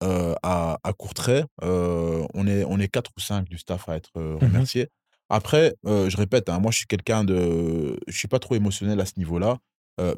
[0.03, 3.97] Euh, à, à Courtrai, euh, on, est, on est quatre ou cinq du staff à
[3.97, 4.88] être euh, mmh remerciés.
[5.29, 7.97] Après, je répète, hein, moi je suis quelqu'un de.
[8.07, 9.59] Je suis pas trop émotionnel à ce niveau-là.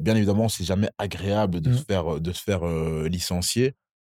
[0.00, 1.76] bien évidemment, c'est jamais agréable de mmh.
[1.76, 2.66] se faire, de se faire
[3.06, 3.74] licencier.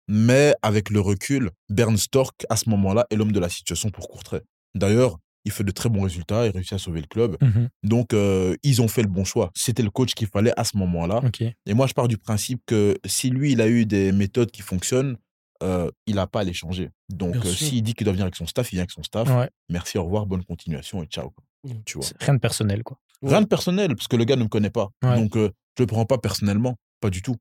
[0.09, 4.09] Mais avec le recul, Bern Stork, à ce moment-là, est l'homme de la situation pour
[4.09, 4.41] Courtrai.
[4.75, 7.37] D'ailleurs, il fait de très bons résultats, il réussit à sauver le club.
[7.41, 7.69] Mhm.
[7.85, 9.53] Donc, euh, ils ont fait le bon choix.
[9.55, 11.23] C'était le coach qu'il fallait à ce moment-là.
[11.67, 14.63] Et moi, je pars du principe que si lui, il a eu des méthodes qui
[14.63, 15.17] fonctionnent,
[15.63, 16.91] euh, il n'a pas à les changer.
[17.09, 19.29] Donc, euh, s'il dit qu'il doit venir avec son staff, il vient avec son staff.
[19.71, 21.33] Merci, au revoir, bonne continuation et ciao.
[21.63, 21.71] Mmh.
[21.85, 22.07] Tu vois.
[22.21, 22.99] Rien de personnel, quoi.
[23.23, 24.91] Rien de personnel, parce que le gars ne me connaît pas.
[25.03, 27.37] Donc, je ne le prends pas personnellement, pas du tout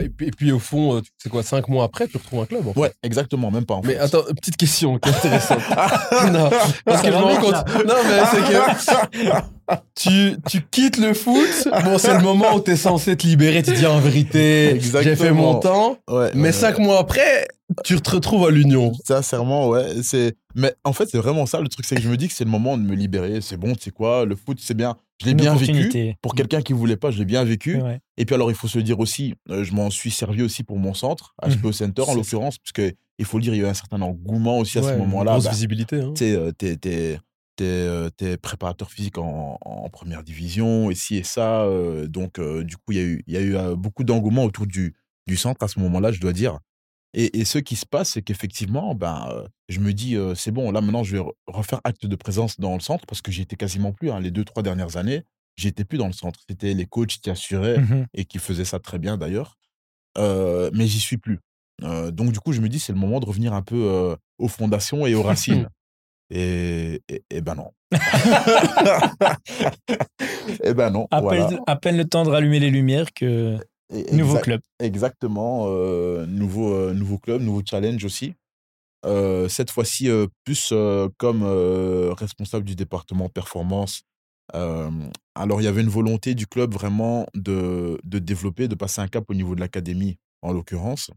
[0.00, 2.92] et, puis, au fond, euh, c'est quoi, cinq mois après, tu retrouves un club Ouais,
[3.02, 5.58] exactement, même pas en Mais attends, petite question qui est intéressante.
[6.32, 6.50] non,
[6.84, 7.86] parce que je me rends compte.
[7.86, 11.68] Non, mais c'est que tu, tu quittes le foot.
[11.84, 13.62] Bon, c'est le moment où tu es censé te libérer.
[13.62, 15.98] Tu dis en vérité, j'ai fait mon temps.
[16.34, 17.48] mais cinq mois après,
[17.84, 18.92] tu te retrouves à l'Union.
[19.04, 20.02] Sincèrement, ouais.
[20.02, 20.36] C'est...
[20.54, 21.60] Mais en fait, c'est vraiment ça.
[21.60, 23.40] Le truc, c'est que je me dis que c'est le moment de me libérer.
[23.40, 24.96] C'est bon, tu sais quoi, le foot, c'est bien.
[25.20, 26.14] Je l'ai bien vécu.
[26.22, 27.78] Pour quelqu'un qui voulait pas, je l'ai bien vécu.
[28.16, 30.78] Et puis alors, il faut se dire aussi, euh, je m'en suis servi aussi pour
[30.78, 31.72] mon centre, HPO mmh.
[31.72, 34.00] Center en l'occurrence, parce que il faut le dire, il y a eu un certain
[34.00, 35.32] engouement aussi à ce moment-là.
[35.32, 36.00] Grosse bah, visibilité.
[36.00, 36.12] Hein.
[36.14, 37.18] Tu sais, t'es,
[37.62, 39.58] euh, préparateur physique en,
[39.92, 41.62] première division, ici et ça.
[41.62, 44.94] Euh, donc, du coup, il y a eu, y a eu beaucoup d'engouement autour du,
[45.26, 46.58] du centre à ce moment-là, je dois dire.
[47.12, 51.02] Et, ce qui se passe, c'est qu'effectivement, ben, je me dis, c'est bon, là maintenant,
[51.02, 54.10] je vais refaire acte de présence dans le centre parce que j'y étais quasiment plus.
[54.10, 55.24] Hein, les deux, trois dernières années,
[55.56, 56.38] j'étais plus dans le centre.
[56.48, 59.58] C'était les coachs qui assuraient mmh et qui faisaient ça très bien d'ailleurs.
[60.16, 61.40] mais j'y suis plus.
[61.80, 65.06] donc, du coup, je me dis, c'est le moment de revenir un peu aux fondations
[65.06, 65.68] et aux racines.
[66.32, 67.72] Et, et, ben non.
[70.62, 71.08] et ben non.
[71.10, 73.58] À peine le temps de rallumer les lumières que
[74.12, 74.60] nouveau club.
[74.78, 75.66] Exactement.
[75.68, 78.34] Euh, nouveau, euh, nouveau club, nouveau challenge aussi.
[79.06, 80.08] Euh, cette fois-ci,
[80.44, 80.72] plus
[81.18, 81.42] comme
[82.12, 84.02] responsable du département performance.
[84.52, 89.08] alors, il y avait une volonté du club vraiment de, de développer, de passer un
[89.08, 91.10] cap au niveau de l'académie, en l'occurrence.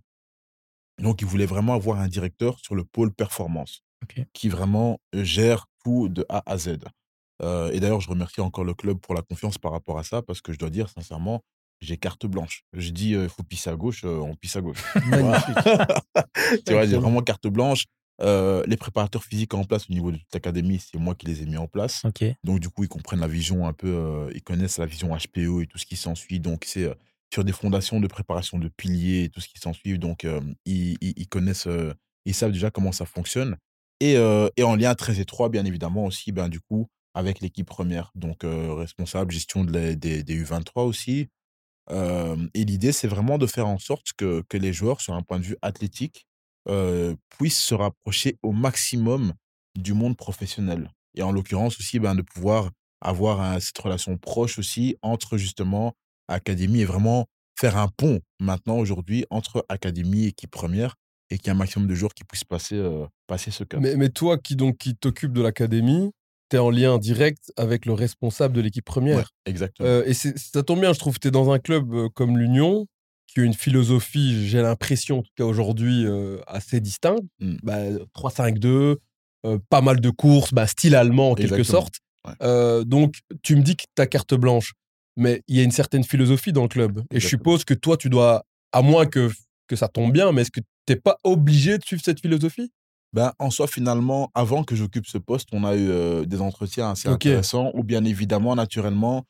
[1.02, 3.84] Donc, il voulait vraiment avoir un directeur sur le pôle performance
[4.34, 6.78] qui vraiment gère tout de A à Z.
[7.42, 10.40] et d'ailleurs, je remercie encore le club pour la confiance par rapport à ça, parce
[10.40, 11.42] que je dois dire sincèrement,
[11.84, 12.64] j'ai carte blanche.
[12.74, 14.84] Je dis, il faut pisser à gauche, on pisse à gauche.
[15.08, 15.56] Magnifique.
[16.66, 17.86] tu vois, j'ai vraiment carte blanche.
[18.20, 21.58] les préparateurs physiques en place au niveau de l'académie, c'est moi qui les ai mis
[21.58, 22.04] en place.
[22.44, 25.68] Donc, du coup, ils comprennent la vision un peu, ils connaissent la vision HPO et
[25.68, 26.40] tout ce qui s'ensuit.
[26.40, 26.90] Donc, c'est
[27.34, 30.00] sur des fondations de préparation de piliers et tout ce qui s'ensuit.
[30.00, 30.26] Donc,
[30.66, 31.68] ils, ils, connaissent,
[32.26, 33.58] ils savent déjà comment ça fonctionne.
[34.00, 34.14] Et,
[34.58, 38.12] et, en lien très étroit, bien évidemment, aussi, ben, du coup, avec l'équipe première.
[38.16, 41.28] Donc, responsable, gestion de des, des U23 aussi
[41.90, 45.40] et l'idée, c'est vraiment de faire en sorte que, que les joueurs, sur un point
[45.40, 46.26] de vue athlétique,
[47.38, 49.34] puissent se rapprocher au maximum
[49.76, 50.90] du monde professionnel.
[51.16, 52.70] Et en l'occurrence aussi, ben, de pouvoir
[53.02, 55.94] avoir cette relation proche aussi entre justement
[56.28, 57.26] académie et vraiment
[57.60, 60.96] faire un pont maintenant aujourd'hui entre académie et équipe première
[61.30, 62.82] et qu'il y ait un maximum de joueurs qui puissent passer,
[63.28, 63.82] passer ce cap.
[63.82, 66.12] Mais, mais toi qui donc qui t'occupe de l'académie,
[66.58, 69.32] en lien direct avec le responsable de l'équipe première.
[69.46, 69.88] exactement.
[69.88, 72.38] Euh, et ça tombe bien, je trouve que tu es dans un club euh, comme
[72.38, 72.88] l'Union,
[73.28, 77.24] qui a une philosophie, j'ai l'impression, en tout cas aujourd'hui, euh, assez distincte.
[77.42, 78.98] 3-5-2,
[79.44, 79.58] mmh.
[79.70, 81.96] pas mal de courses, bah, style allemand en quelque sorte.
[82.86, 84.74] donc, tu me dis que tu as carte blanche,
[85.16, 87.04] mais il y a une certaine philosophie dans le club.
[87.12, 89.30] Et je suppose que toi, tu dois, à moins que,
[89.68, 92.72] que ça tombe bien, mais est-ce que tu n'es pas obligé de suivre cette philosophie?
[93.14, 97.08] Ben, en soi, finalement, avant que j'occupe ce poste, on a eu des entretiens assez
[97.08, 99.24] intéressants où, bien évidemment, naturellement,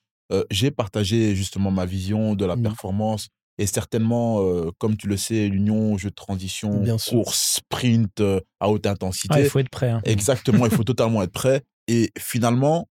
[0.50, 2.64] j'ai partagé justement ma vision de la mmh.
[2.64, 3.28] performance.
[3.60, 4.42] Et certainement,
[4.80, 8.24] comme tu le sais, l'union, jeu de transition, course, sprint
[8.60, 9.42] à haute intensité.
[9.42, 9.90] il faut être prêt.
[9.90, 10.02] Hein.
[10.06, 11.62] Exactement, il faut totalement être prêt.
[11.88, 12.88] Et finalement,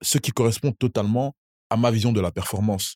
[0.00, 1.34] ce qui correspond totalement
[1.70, 2.94] à ma vision de la performance.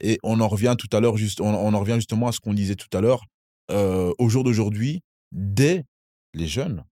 [0.00, 2.40] Et on en revient tout à l'heure, juste, on, on, en revient justement à ce
[2.40, 3.24] qu'on disait tout à l'heure.
[3.70, 5.00] au jour d'aujourd'hui,
[5.32, 5.84] dès
[6.38, 6.84] les jeunes,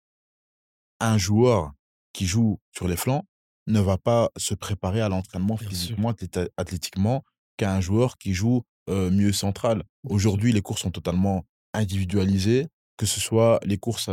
[1.01, 1.73] un joueur
[2.13, 3.25] qui joue sur les flancs
[3.67, 6.13] ne va pas se préparer à l'entraînement physiquement,
[6.57, 7.25] athlétiquement,
[7.57, 9.83] qu'un joueur qui joue mieux central.
[10.09, 11.45] Aujourd'hui, les courses sont totalement
[11.75, 14.09] individualisées, que ce soit les courses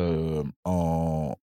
[0.65, 1.35] en,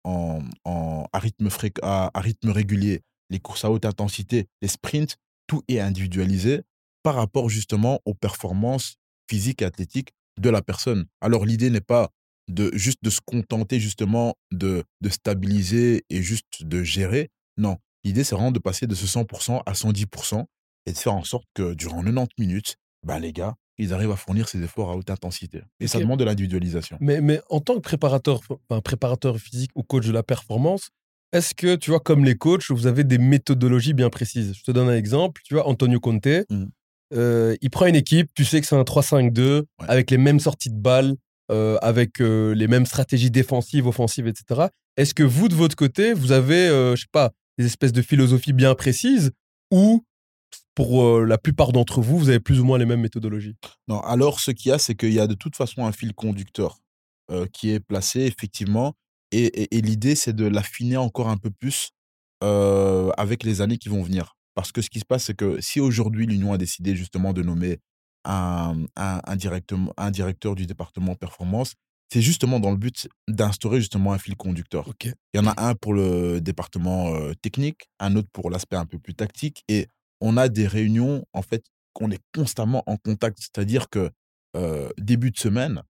[1.12, 1.48] à, rythme
[1.82, 6.62] à, rythme régulier, les courses à haute intensité, les sprints, tout est individualisé
[7.02, 8.96] par rapport justement aux performances
[9.28, 11.06] physiques et athlétiques de la personne.
[11.20, 12.10] Alors l'idée n'est pas
[12.50, 17.30] de juste de se contenter justement de, de stabiliser et juste de gérer.
[17.56, 20.44] Non, l'idée c'est vraiment de passer de ce 100% à 110%
[20.86, 24.16] et de faire en sorte que durant 90 minutes, bah les gars, ils arrivent à
[24.16, 25.62] fournir ces efforts à haute intensité.
[25.80, 26.98] Et ça demande de l'individualisation.
[27.00, 28.40] Mais, mais en tant que préparateur,
[28.84, 30.90] préparateur physique ou coach de la performance,
[31.32, 34.52] est-ce que, tu vois, comme les coachs, vous avez des méthodologies bien précises?
[34.54, 35.40] Je te donne un exemple.
[35.44, 36.64] Tu vois, Antonio Conte, mmh.
[37.14, 40.70] euh, il prend une équipe, tu sais que c'est un 3-5-2, avec les mêmes sorties
[40.70, 41.14] de balles,
[41.50, 44.68] avec les mêmes stratégies défensives, offensives, etc.
[44.96, 48.52] Est-ce que vous, de votre côté, vous avez, je sais pas, des espèces de philosophies
[48.52, 49.32] bien précises
[49.70, 50.04] ou
[50.74, 53.56] pour la plupart d'entre vous, vous avez plus ou moins les mêmes méthodologies?
[53.88, 56.14] Non, alors ce qu'il y a, c'est qu'il y a de toute façon un fil
[56.14, 56.78] conducteur
[57.52, 58.94] qui est placé, effectivement,
[59.32, 61.90] et, l'idée, c'est de l'affiner encore un peu plus
[62.42, 64.36] avec les années qui vont venir.
[64.54, 67.42] Parce que ce qui se passe, c'est que si aujourd'hui l'Union a décidé justement de
[67.42, 67.78] nommer
[68.24, 71.74] un, un, directeur du département performance,
[72.12, 74.90] c'est justement dans le but d'instaurer justement un fil conducteur.
[75.04, 78.98] Il y en a un pour le département technique, un autre pour l'aspect un peu
[78.98, 79.86] plus tactique, et
[80.20, 83.38] on a des réunions en fait qu'on est constamment en contact.
[83.40, 84.10] C'est-à-dire que
[84.98, 85.82] début de semaine,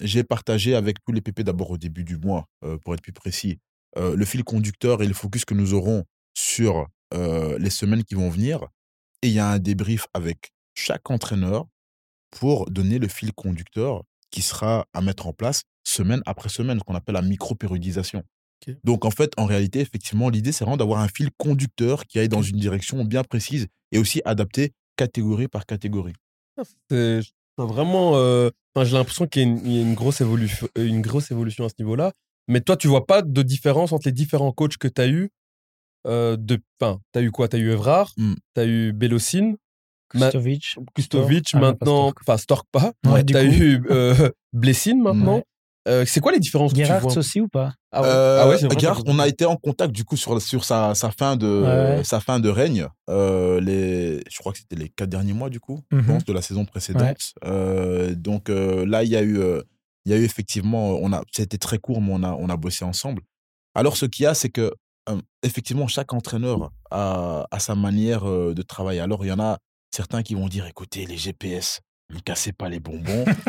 [0.00, 2.46] j'ai partagé avec tous les PP d'abord au début du mois,
[2.82, 3.58] pour être plus précis,
[3.96, 8.66] le fil conducteur et le focus que nous aurons sur les semaines qui vont venir.
[9.22, 11.66] Et il y a un débrief avec chaque entraîneur
[12.30, 16.84] pour donner le fil conducteur qui sera à mettre en place semaine après semaine, ce
[16.84, 18.22] qu'on appelle la micro-périodisation.
[18.82, 22.30] Donc en fait, en réalité, effectivement, l'idée, c'est vraiment d'avoir un fil conducteur qui aille
[22.30, 26.14] dans une direction bien précise et aussi adapté catégorie par catégorie.
[26.56, 27.20] Ah, c'est
[27.58, 28.50] vraiment
[28.82, 32.12] j'ai l'impression qu'il y a, une, grosse évolution, une grosse évolution à ce niveau-là.
[32.48, 35.30] Mais toi, tu vois pas de différence entre les différents coachs que tu as eu
[36.06, 37.48] euh, de, Enfin, tu as eu quoi?
[37.48, 38.34] Tu as eu Evrard, mmh.
[38.54, 39.56] tu as eu Belosine,
[40.20, 40.76] Kustovic.
[40.94, 42.12] Kustovic, ah, maintenant.
[42.20, 42.92] Enfin, Stork pas.
[43.26, 45.42] tu as eu euh, Blessine maintenant.
[45.86, 47.18] Euh, c'est quoi les différences Gerhardt que tu vois?
[47.18, 47.74] aussi ou pas?
[47.92, 50.94] Ah ouais, euh, ah Gerhardt, on a été en contact du coup sur, sur sa,
[50.94, 52.86] sa fin de sa fin de règne.
[53.10, 56.32] Euh, les, je crois que c'était les quatre derniers mois du coup, je pense, de
[56.32, 57.34] la saison précédente.
[57.44, 59.38] Euh, donc là, il y a eu
[60.06, 62.56] il y a eu effectivement, on a, c'était très court, mais on a on a
[62.56, 63.22] bossé ensemble.
[63.74, 64.72] Alors ce qu'il y a, c'est que
[65.42, 69.00] effectivement chaque entraîneur a, a sa manière de travailler.
[69.00, 69.58] Alors il y en a
[69.94, 71.80] certains qui vont dire, écoutez, les GPS,
[72.10, 73.24] ne cassez pas les bonbons.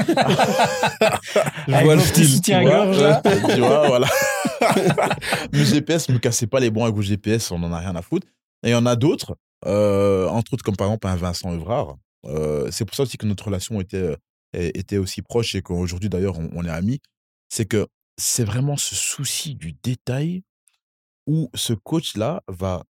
[1.67, 2.41] je vois le style.
[2.41, 3.21] Tu vois,
[3.55, 4.07] tu vois, voilà.
[5.51, 8.01] le GPS, ne cassez pas les bonbons avec vos GPS, on n'en a rien à
[8.01, 8.27] foutre.
[8.63, 11.97] Et il y en a d'autres, euh, entre autres comme par exemple un Vincent Evrard.
[12.25, 14.15] Euh, c'est pour ça aussi que notre relation était, euh,
[14.53, 16.99] était aussi proche et qu'aujourd'hui d'ailleurs on, on, est amis.
[17.49, 20.43] C'est que c'est vraiment ce souci du détail
[21.27, 22.83] où ce coach-là va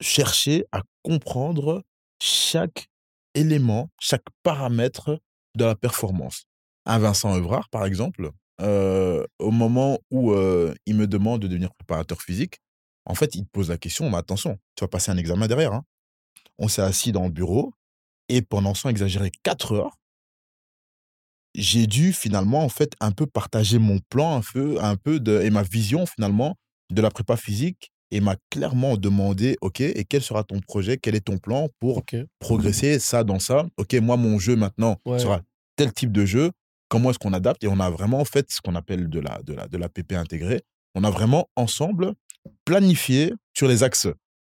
[0.00, 1.82] chercher à comprendre
[2.20, 2.88] chaque
[3.34, 5.20] élément, chaque paramètre
[5.56, 6.44] de la performance.
[6.84, 8.30] Un Vincent Evrard, par exemple,
[8.60, 12.58] euh, au moment où euh, il me demande de devenir préparateur physique,
[13.04, 15.72] en fait, il te pose la question, mais attention, tu vas passer un examen derrière.
[15.72, 15.84] Hein.
[16.58, 17.72] On s'est assis dans le bureau
[18.28, 19.98] et pendant, sans exagérer, quatre heures,
[21.54, 25.40] j'ai dû finalement, en fait, un peu partager mon plan, un peu, un peu de,
[25.40, 26.56] et ma vision, finalement,
[26.90, 31.14] de la prépa physique et m'a clairement demandé, OK, et quel sera ton projet, quel
[31.14, 32.04] est ton plan pour
[32.38, 33.66] progresser ça dans ça?
[33.76, 35.40] OK, moi, mon jeu maintenant sera
[35.76, 36.52] tel type de jeu,
[36.88, 37.64] comment est-ce qu'on adapte?
[37.64, 40.12] Et on a vraiment fait ce qu'on appelle de la, de, la, de la PP
[40.12, 40.62] intégrée.
[40.94, 42.14] On a vraiment ensemble
[42.64, 44.08] planifié sur les axes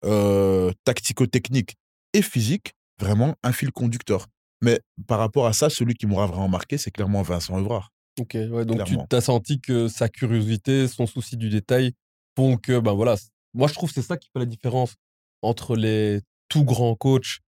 [0.05, 1.75] euh, tactico-techniques
[2.13, 4.27] et physiques, vraiment un fil conducteur.
[4.61, 7.91] Mais par rapport à ça, celui qui m'aura vraiment marqué, c'est clairement Vincent Evrard.
[8.19, 11.93] Ok, donc tu as senti que sa curiosité, son souci du détail
[12.35, 13.15] font que, ben voilà,
[13.57, 14.95] moi, je trouve que c'est ça qui fait la différence
[15.41, 17.39] entre les tout grands coachs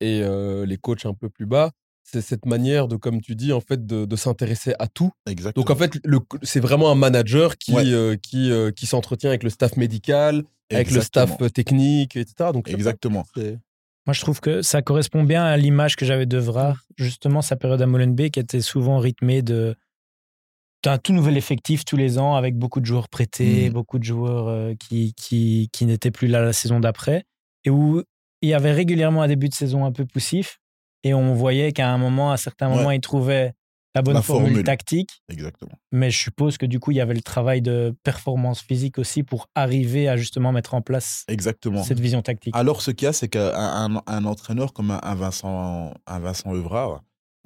[0.00, 1.72] et les coachs un peu plus bas.
[2.04, 5.10] C'est cette manière de, comme tu dis, en fait, de, s'intéresser à tout.
[5.26, 5.62] Exactement.
[5.62, 6.00] Donc, en fait,
[6.42, 7.74] c'est vraiment un manager qui,
[8.22, 12.50] qui, qui s'entretient avec le staff médical, avec le staff technique, etc.
[12.52, 13.26] Donc, Exactement.
[13.36, 17.56] Moi, je trouve que ça correspond bien à l'image que j'avais de Vrard, justement, sa
[17.56, 19.76] période à Molenbeek qui était souvent rythmée de
[20.86, 23.72] un tout nouvel effectif tous les ans avec beaucoup de joueurs prêtés, mmh.
[23.72, 27.24] beaucoup de joueurs euh, qui, qui, qui n'étaient plus là la saison d'après,
[27.64, 28.02] et où
[28.42, 30.60] il y avait régulièrement un début de saison un peu poussif,
[31.04, 33.52] et on voyait qu'à un moment, à certains moments, il trouvait
[33.94, 35.22] la bonne formule, tactique.
[35.28, 35.72] Exactement.
[35.92, 39.22] Mais je suppose que du coup, il y avait le travail de performance physique aussi
[39.22, 41.82] pour arriver à justement mettre en place Exactement.
[41.82, 42.54] cette vision tactique.
[42.54, 47.02] Alors, ce qu'il y a, c'est qu'un un, entraîneur comme un, Vincent, un Vincent Evrard,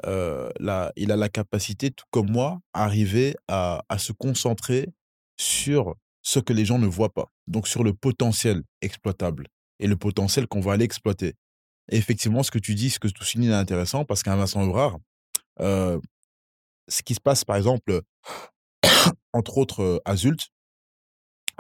[0.06, 0.50] euh,
[0.96, 4.88] il a la capacité, tout comme moi, à arriver à, se concentrer
[5.36, 7.32] sur ce que les gens ne voient pas.
[7.46, 9.48] Donc sur le potentiel exploitable
[9.78, 11.34] et le potentiel qu'on va aller exploiter.
[11.90, 14.62] Et effectivement, ce que tu dis, ce que tu soulignes est intéressant parce qu'un Vincent
[14.62, 14.98] Evrard,
[15.60, 15.98] euh,
[16.88, 18.02] ce qui se passe par exemple,
[19.32, 20.48] entre autres à Zult,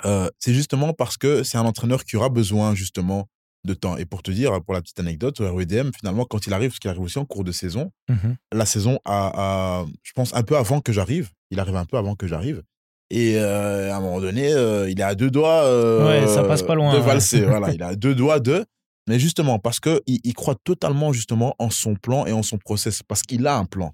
[0.04, 3.28] euh, c'est justement parce que c'est un entraîneur qui aura besoin justement
[3.64, 3.96] de temps.
[3.96, 6.78] Et pour te dire, pour la petite anecdote, au REDM, finalement, quand il arrive, parce
[6.78, 8.14] qu'il arrive aussi en cours de saison, mmh
[8.52, 11.30] la saison a, je pense, un peu avant que j'arrive.
[11.50, 12.62] Il arrive un peu avant que j'arrive.
[13.10, 15.64] Et euh, à un moment donné, euh, il est à deux doigts
[16.06, 17.40] ouais, ça passe pas loin, de valser.
[17.44, 18.64] voilà, il a deux doigts de.
[19.08, 23.02] Mais justement, parce qu'il il croit totalement justement en son plan et en son process,
[23.02, 23.92] parce qu'il a un plan.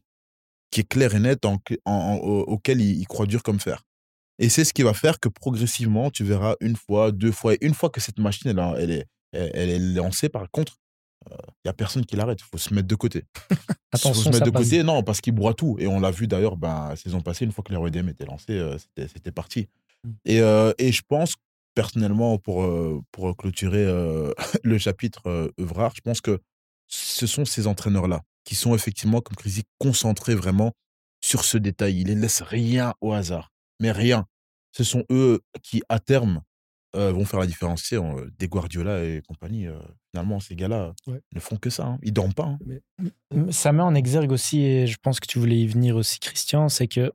[0.71, 1.45] qui est clair et net,
[1.87, 3.83] auquel il, croit dur comme fer.
[4.39, 7.59] Et c'est ce qui va faire que progressivement, tu verras une fois, deux fois, et
[7.61, 10.79] une fois que cette machine, elle, est, elle est lancée, par contre,
[11.27, 12.41] il euh, n'y a personne qui l'arrête.
[12.41, 13.25] Il faut se mettre de côté.
[13.93, 15.77] Attention, faut se mettre de côté, non, parce qu'il broie tout.
[15.79, 18.53] Et on l'a vu d'ailleurs, ben, la saison passée, une fois que l'REDM était lancé,
[18.53, 19.69] euh, c'était parti.
[20.05, 20.11] Mmh.
[20.25, 21.35] Et, euh, et, je pense,
[21.75, 22.67] personnellement, pour,
[23.13, 23.87] pour clôturer
[24.65, 26.41] le chapitre Evrard, je pense que
[26.87, 30.73] ce sont ces entraîneurs-là qui sont effectivement, comme Crisi, concentrés vraiment
[31.21, 32.01] sur ce détail.
[32.01, 34.27] Ils ne laissent rien au hasard, mais rien.
[34.73, 36.41] Ce sont eux qui, à terme,
[36.95, 37.93] vont faire la différence.
[38.39, 39.67] des Guardiola et compagnie,
[40.11, 41.87] finalement, ces gars-là ne font que ça.
[41.87, 41.99] Hein.
[42.03, 42.57] Ils dorment pas.
[43.01, 43.51] Hein.
[43.51, 46.69] Ça met en exergue aussi, et je pense que tu voulais y venir aussi, Christian,
[46.69, 47.13] c'est que,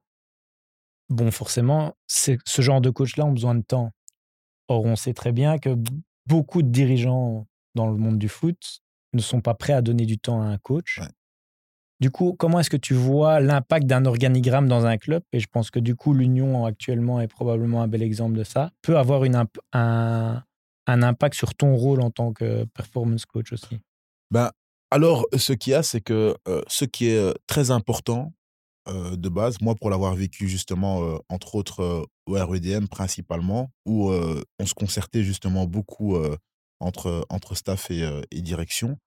[1.09, 3.91] bon, forcément, ce genre de coach-là ont besoin de temps.
[4.67, 5.75] Or, on sait très bien que
[6.25, 8.81] beaucoup de dirigeants dans le monde du foot
[9.13, 11.01] ne sont pas prêts à donner du temps à un coach.
[12.03, 15.23] Du coup, comment est-ce que tu vois l'impact d'un organigramme dans un club?
[15.31, 18.71] Et je pense que du coup, l'Union actuellement est probablement un bel exemple de ça.
[18.81, 19.23] Peut avoir
[19.71, 20.43] un,
[20.85, 23.79] impact sur ton rôle en tant que performance coach aussi.
[24.31, 24.51] Ben,
[24.91, 28.33] alors, ce qu'il y a, c'est que euh, ce qui est euh, très important
[28.89, 34.65] euh, de base, moi, pour l'avoir vécu justement, entre autres, au REDM principalement, où on
[34.65, 36.17] se concertait justement beaucoup
[36.81, 38.97] entre, entre staff et direction,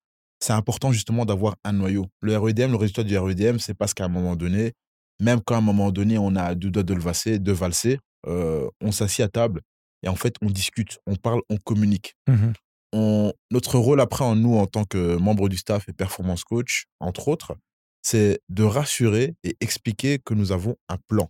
[0.41, 2.07] c'est important justement d'avoir un noyau.
[2.21, 4.73] Le REDM, le résultat du REDM, c'est parce qu'à un moment donné,
[5.21, 7.99] même quand à un moment donné, on a deux doigts de le valser, de valser
[8.27, 9.61] euh, on s'assied à table
[10.03, 12.15] et en fait, on discute, on parle, on communique.
[12.29, 12.53] Mmh
[12.93, 16.87] on, notre rôle après, en nous, en tant que membre du staff et performance coach,
[17.01, 17.57] entre autres,
[18.03, 21.29] c'est de rassurer et expliquer que nous avons un plan.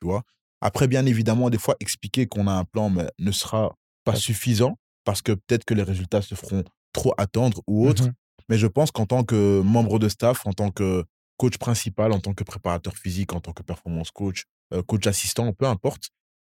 [0.00, 0.24] Tu vois?
[0.60, 4.76] Après, bien évidemment, des fois, expliquer qu'on a un plan mais ne sera pas suffisant
[5.04, 6.64] parce que peut-être que les résultats se feront
[6.96, 8.08] trop attendre ou autre.
[8.48, 11.04] Mais je pense qu'en tant que membre de staff, en tant que
[11.36, 15.52] coach principal, en tant que préparateur physique, en tant que performance coach, euh, coach assistant,
[15.52, 16.08] peu importe,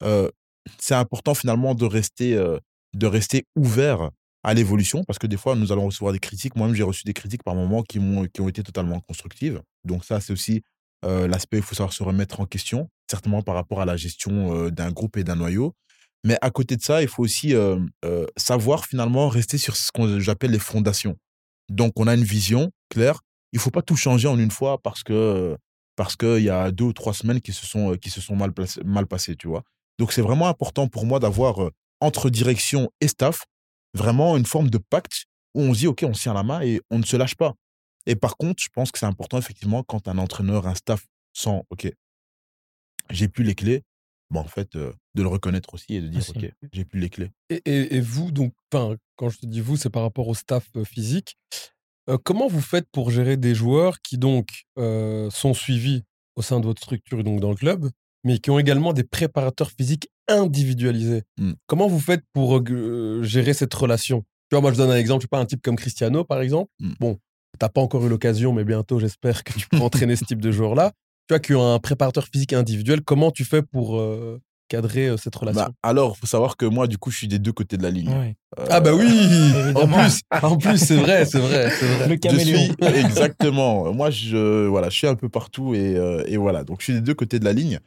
[0.04, 0.30] euh,
[0.78, 2.58] c'est important finalement de rester, euh,
[2.96, 4.12] de rester ouvert
[4.44, 6.56] à l'évolution parce que des fois, nous allons recevoir des critiques.
[6.56, 9.62] Moi-même, j'ai reçu des critiques par moments qui, ont, qui ont été totalement constructives.
[9.84, 10.64] Donc ça, c'est aussi
[11.02, 14.92] l'aspect, il faut savoir se remettre en question, certainement par rapport à la gestion d'un
[14.92, 15.74] groupe et d'un noyau.
[16.26, 17.54] Mais à côté de ça, il faut aussi
[18.38, 21.18] savoir finalement rester sur ce que j'appelle les fondations.
[21.70, 23.22] Donc, on a une vision claire.
[23.54, 25.58] Il ne faut pas tout changer en une fois parce que
[25.96, 28.54] parce qu'il y a deux ou trois semaines qui se sont, qui se sont mal,
[28.86, 29.64] mal passées, tu vois.
[29.98, 33.44] Donc, c'est vraiment important pour moi d'avoir entre direction et staff
[33.94, 35.26] vraiment une forme de pacte
[35.56, 37.36] où on se dit, OK, on se tient la main et on ne se lâche
[37.36, 37.54] pas.
[38.06, 41.62] Et par contre, je pense que c'est important, effectivement, quand un entraîneur, un staff sent,
[41.70, 41.92] OK,
[43.10, 43.84] j'ai plus les clés,
[44.32, 47.32] bon, en fait, de le reconnaître aussi et de dire, OK, j'ai plus les clés.
[47.50, 51.36] Et, vous, donc, quand je te dis vous, c'est par rapport au staff physique.
[52.24, 56.04] comment vous faites pour gérer des joueurs qui, donc, sont suivis
[56.36, 57.90] au sein de votre structure, donc dans le club,
[58.24, 61.24] mais qui ont également des préparateurs physiques individualisés?
[61.38, 61.54] Mmh.
[61.68, 62.64] Comment vous faites pour
[63.24, 64.22] gérer cette relation?
[64.50, 66.42] Tu vois, moi, je donne un exemple, je sais pas, un type comme Cristiano, par
[66.42, 66.72] exemple.
[66.80, 66.94] Mmh.
[67.00, 67.20] Bon,
[67.60, 70.52] t'as pas encore eu l'occasion, mais bientôt, j'espère que tu pourras entraîner ce type de
[70.52, 70.94] joueur-là
[71.30, 75.18] tu vois, qui ont un préparateur physique individuel, comment tu fais pour euh, cadrer euh,
[75.18, 75.74] cette bah, relation?
[75.84, 77.92] Alors, il faut savoir que moi, du coup, je suis des deux côtés de la
[77.92, 78.10] ligne.
[78.58, 79.06] Euh, ah bah oui
[79.76, 82.08] En plus, en plus c'est vrai, c'est vrai, vrai.
[82.08, 82.76] Le caméléon.
[82.82, 83.94] exactement.
[83.94, 86.64] moi, je, voilà, je suis un peu partout et, et, voilà.
[86.64, 87.80] Donc, je suis des deux côtés de la ligne.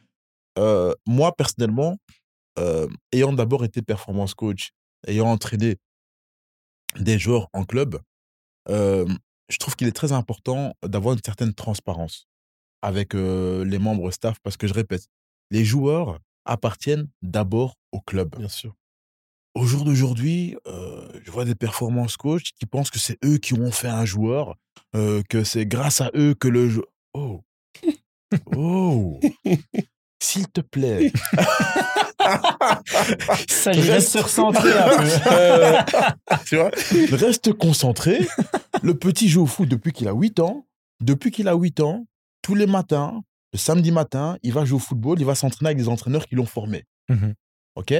[1.05, 1.97] moi, personnellement,
[3.11, 4.71] ayant d'abord été performance coach,
[5.05, 5.75] ayant entraîné
[6.97, 7.99] des joueurs en club,
[8.69, 12.25] je trouve qu'il est très important d'avoir une certaine transparence
[12.83, 15.07] avec les membres staff parce que je répète,
[15.49, 18.35] les joueurs appartiennent d'abord au club.
[18.37, 18.75] Bien sûr.
[19.55, 23.71] Au jour d'aujourd'hui, je vois des performances coach qui pensent que c'est eux qui ont
[23.71, 24.57] fait un joueur,
[24.93, 26.85] que c'est grâce à eux que le jeu.
[27.13, 27.41] Oh,
[28.55, 29.19] oh,
[30.21, 31.11] s'il te plaît.
[33.49, 34.71] Ça reste se recentrer
[36.45, 36.71] tu vois,
[37.11, 38.27] reste concentré.
[38.81, 40.65] Le petit joue au foot depuis qu'il a 8 ans.
[41.01, 42.05] Depuis qu'il a 8 ans,
[42.43, 45.77] tous les matins, le samedi matin, il va jouer au football, il va s'entraîner avec
[45.79, 46.85] des entraîneurs qui l'ont formé.
[47.09, 47.31] Mmh
[47.75, 47.93] OK?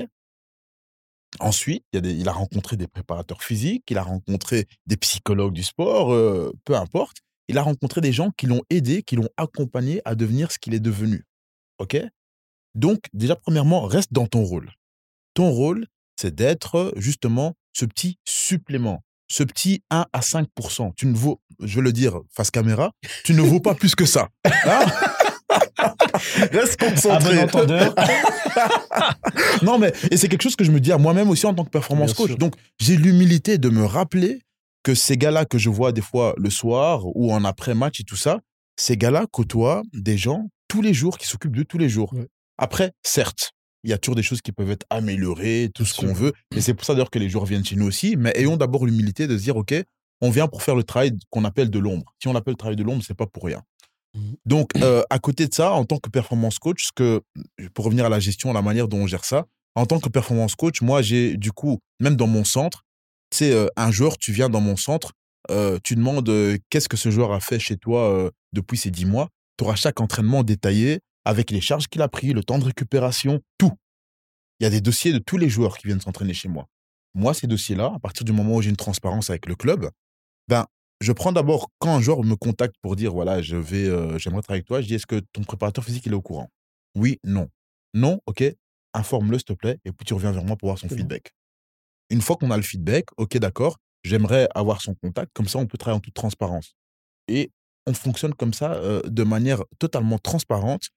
[1.40, 5.64] Ensuite, il, a il, a rencontré des préparateurs physiques, il a rencontré des psychologues du
[5.64, 7.18] sport, euh, peu importe.
[7.48, 10.76] Il a rencontré des gens qui l'ont aidé, qui l'ont accompagné à devenir ce qu'il
[10.76, 11.26] est devenu.
[11.80, 11.98] OK?
[12.76, 14.72] Donc, déjà, premièrement, reste dans ton rôle.
[15.34, 21.16] Ton rôle, c'est d'être justement ce petit supplément ce petit 1 à 5% tu ne
[21.16, 22.92] vaux, je veux le dire face caméra,
[23.24, 24.30] tu ne vaux pas plus que ça.
[24.46, 24.86] Hein
[26.52, 27.46] Reste concentré.
[29.62, 31.64] non, mais et c'est quelque chose que je me dis à moi-même aussi en tant
[31.64, 32.32] que performance coach.
[32.38, 34.42] Donc, j'ai l'humilité de me rappeler
[34.84, 38.16] que ces gars-là que je vois des fois le soir ou en après-match et tout
[38.16, 38.40] ça,
[38.76, 42.14] ces gars-là côtoient des gens tous les jours qui s'occupent de tous les jours.
[42.58, 43.52] Après, certes,
[43.84, 46.34] il y a toujours des choses qui peuvent être améliorées, tout ce qu'on veut.
[46.56, 48.16] Et c'est pour ça d'ailleurs que les joueurs viennent chez nous aussi.
[48.16, 49.74] Mais ayons d'abord l'humilité de se dire, OK,
[50.22, 52.14] on vient pour faire le travail qu'on appelle de l'ombre.
[52.22, 53.62] Si on appelle le travail de l'ombre, c'est pas pour rien.
[54.14, 54.20] Mmh.
[54.46, 57.22] Donc, euh, à côté de ça, en tant que performance coach, que,
[57.74, 59.46] pour revenir à la gestion, la manière dont on gère ça,
[59.76, 62.86] en tant que performance coach, moi, j'ai du coup, même dans mon centre,
[63.32, 65.12] c'est euh, un joueur, tu viens dans mon centre,
[65.52, 66.32] euh, tu demandes
[66.70, 69.28] qu'est-ce que ce joueur a fait chez toi depuis ces dix mois?
[69.58, 73.42] Tu auras chaque entraînement détaillé avec les charges qu'il a pris, le temps de récupération,
[73.58, 73.72] tout.
[74.60, 76.68] Il y a des dossiers de tous les joueurs qui viennent s'entraîner chez moi.
[77.14, 79.90] Moi, ces dossiers-là, à partir du moment où j'ai une transparence avec le club,
[80.48, 80.66] ben,
[81.02, 84.42] je prends d'abord, quand un joueur me contacte pour dire, voilà, je vais, euh, j'aimerais
[84.42, 86.50] travailler avec toi, je dis, est-ce que ton préparateur physique, il est au courant?
[86.96, 87.50] Oui, non.
[87.94, 88.44] Non, ok,
[88.94, 91.32] informe-le, s'il te plaît, et puis tu reviens vers moi pour avoir son feedback.
[92.10, 95.68] Une fois qu'on a le feedback, ok, d'accord, j'aimerais avoir son contact, comme ça, on
[95.68, 96.76] peut travailler en toute transparence.
[97.28, 97.52] Et
[97.86, 100.90] on fonctionne comme ça, euh, de manière totalement transparente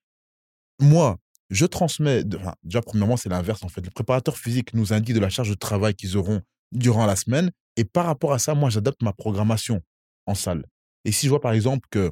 [0.80, 1.18] moi,
[1.50, 3.82] je transmets, déjà premièrement, c'est l'inverse en fait.
[3.82, 6.42] Le préparateur physique nous indique de la charge de travail qu'ils auront
[6.72, 7.50] durant la semaine.
[7.76, 9.80] Et par rapport à ça, moi, j'adapte ma programmation
[10.26, 10.64] en salle.
[11.04, 12.10] Et si je vois par exemple que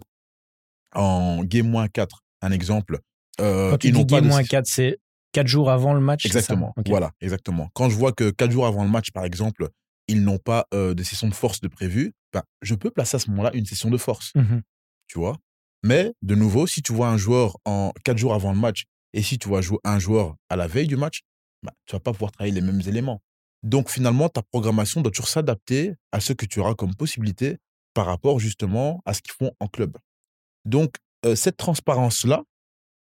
[0.95, 3.01] en game 4, un exemple,
[3.41, 4.99] euh, Quand tu dis game 4, c'est
[5.33, 6.73] 4 jours avant le match Exactement.
[6.87, 7.71] Voilà, exactement.
[7.75, 9.69] Quand je vois que 4 jours avant le match, par exemple,
[10.07, 13.19] ils n'ont pas euh, de session de force de prévu, ben, je peux placer à
[13.19, 14.33] ce moment-là une session de force.
[14.35, 14.61] Mmh
[15.07, 15.37] tu vois?
[15.85, 19.23] Mais de nouveau, si tu vois un joueur en quatre jours avant le match et
[19.23, 21.21] si tu vois un joueur à la veille du match,
[21.63, 23.21] bah, tu vas pas pouvoir travailler les mêmes éléments.
[23.63, 27.59] Donc finalement, ta programmation doit toujours s'adapter à ce que tu auras comme possibilité
[27.93, 29.99] par rapport justement à ce qu'ils font en club.
[30.65, 30.97] Donc
[31.27, 32.45] euh, cette transparence-là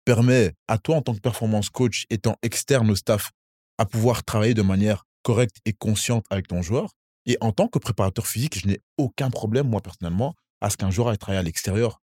[0.06, 3.31] permet à toi en tant que performance coach étant externe au staff
[3.80, 6.93] à pouvoir travailler de manière correcte et consciente avec ton joueur.
[7.26, 10.89] Et en tant que préparateur physique, je n'ai aucun problème, moi personnellement, à ce qu'un
[10.89, 12.01] joueur aille travailler à l'extérieur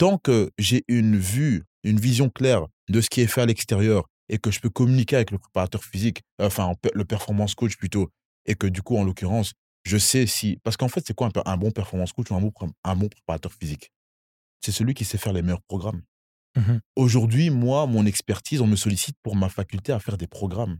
[0.00, 4.08] tant que j'ai une vue, une vision claire de ce qui est fait à l'extérieur
[4.30, 8.08] et que je peux communiquer avec le préparateur physique, enfin le performance coach plutôt,
[8.46, 9.52] et que du coup, en l'occurrence,
[9.84, 10.58] je sais si...
[10.64, 12.50] Parce qu'en fait, c'est quoi un, bon performance coach ou un bon,
[12.82, 13.92] un bon préparateur physique?
[14.64, 16.00] C'est celui qui sait faire les meilleurs programmes.
[16.56, 20.78] Mmh Aujourd'hui, moi, mon expertise, on me sollicite pour ma faculté à faire des programmes.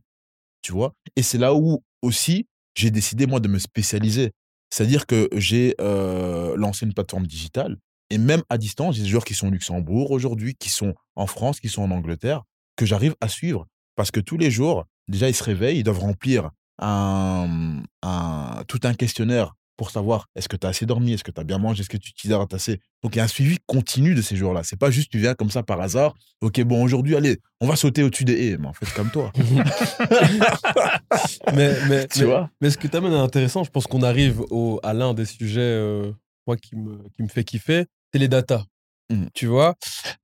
[0.62, 0.94] Tu vois?
[1.16, 4.32] Et c'est là où aussi, j'ai décidé, moi, de me spécialiser.
[4.70, 7.76] C'est-à-dire que j'ai euh, lancé une plateforme digitale
[8.10, 11.26] et même à distance, j'ai des joueurs qui sont au Luxembourg aujourd'hui, qui sont en
[11.26, 12.42] France, qui sont en Angleterre,
[12.76, 13.66] que j'arrive à suivre.
[13.94, 18.80] Parce que tous les jours, déjà, ils se réveillent, ils doivent remplir un, un, tout
[18.84, 21.56] un questionnaire pour savoir est-ce que tu as assez dormi, est-ce que tu as bien
[21.56, 22.80] mangé, est-ce que tu t'hydrates assez.
[23.02, 24.62] Donc il y a un suivi continu de ces jours-là.
[24.62, 26.14] C'est pas juste tu viens comme ça par hasard.
[26.42, 28.56] Ok, bon, aujourd'hui, allez, on va sauter au-dessus des haies.
[28.58, 29.32] Mais en fait, comme toi.
[31.54, 32.50] mais, mais, tu vois?
[32.60, 35.24] mais ce que tu amènes est intéressant, je pense qu'on arrive au, à l'un des
[35.24, 36.12] sujets euh,
[36.46, 38.64] moi, qui, me, qui me fait kiffer c'est les datas.
[39.10, 39.26] Mmh.
[39.34, 39.74] Tu vois?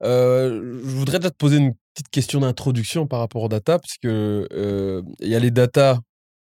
[0.03, 3.97] Euh, Je voudrais déjà te poser une petite question d'introduction par rapport aux datas, parce
[4.01, 5.99] que euh, il y a les datas,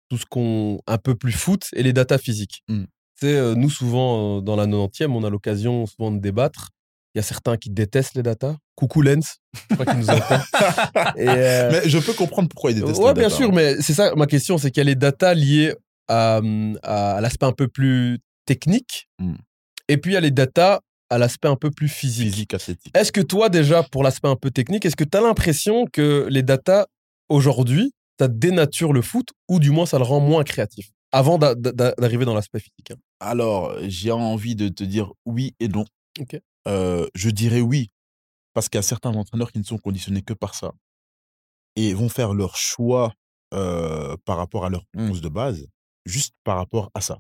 [0.10, 2.64] tout ce qu'on un peu plus foot, et les datas physiques.
[2.68, 2.84] Mmh.
[3.24, 6.70] Euh, nous, souvent, dans la 90e, on a l'occasion souvent de débattre.
[7.14, 8.56] Il y a certains qui détestent les datas.
[8.76, 9.38] Coucou Lens,
[9.70, 10.40] je crois qu'il nous entend.
[11.18, 14.26] mais je peux comprendre pourquoi ils détestent ouais, les bien sûr, mais c'est ça ma
[14.26, 15.76] question, c'est qu'il y a les datas liées
[16.08, 16.42] à,
[16.82, 19.34] à, l'aspect un peu plus technique, mmh.
[19.90, 20.80] et puis il y a les datas
[21.12, 22.56] à l'aspect un peu plus physique.
[22.96, 26.26] Est-ce que toi, déjà, pour l'aspect un peu technique, est-ce que tu as l'impression que
[26.30, 26.88] les datas,
[27.28, 32.24] aujourd'hui, ça dénature le foot ou du moins ça le rend moins créatif avant d'arriver
[32.24, 32.96] dans l'aspect physique hein?
[33.20, 35.86] Alors, j'ai envie de te dire oui et non.
[36.68, 37.92] Euh, je dirais oui,
[38.54, 40.72] parce qu'il y a certains entraîneurs qui ne sont conditionnés que par ça
[41.76, 43.14] et vont faire leur choix
[43.54, 45.68] euh, par rapport à leur 11 de base,
[46.06, 47.20] juste par rapport à ça.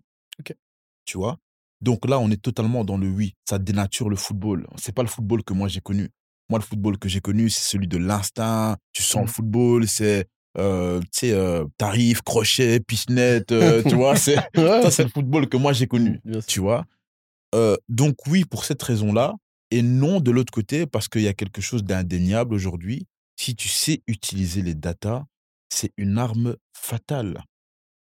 [1.05, 1.37] Tu vois?
[1.81, 3.33] Donc là, on est totalement dans le oui.
[3.47, 4.67] Ça dénature le football.
[4.77, 6.09] C'est pas le football que moi j'ai connu.
[6.49, 8.77] Moi, le football que j'ai connu, c'est celui de l'instinct.
[8.91, 9.27] Tu sens le mmh.
[9.27, 10.27] football, c'est
[10.57, 15.47] euh, tu sais, euh, tarif, crochet, piscinette, euh, tu vois, c'est, ça c'est le football
[15.47, 16.85] que moi j'ai connu, tu vois.
[17.87, 19.35] donc oui, pour cette raison-là,
[19.71, 23.69] et non de l'autre côté, parce qu'il y a quelque chose d'indéniable aujourd'hui, si tu
[23.69, 25.23] sais utiliser les datas,
[25.69, 27.45] c'est une arme fatale.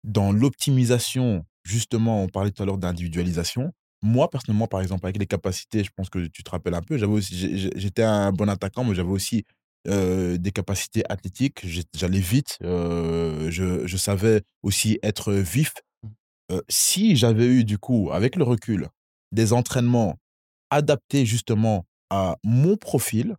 [0.04, 3.72] Dans l'optimisation justement, on parlait tout à l'heure d'individualisation.
[4.02, 6.96] Moi, personnellement, par exemple, avec les capacités, je pense que tu te rappelles un peu,
[6.96, 9.44] j'avais aussi, j'étais un bon attaquant, mais j'avais aussi
[9.88, 11.66] euh, des capacités athlétiques.
[11.94, 15.74] J'allais vite, euh, je, savais aussi être vif.
[16.02, 16.08] Mmh.
[16.52, 18.88] Euh, si j'avais eu, du coup, avec le recul,
[19.32, 20.18] des entraînements
[20.70, 23.36] adaptés justement à mon profil,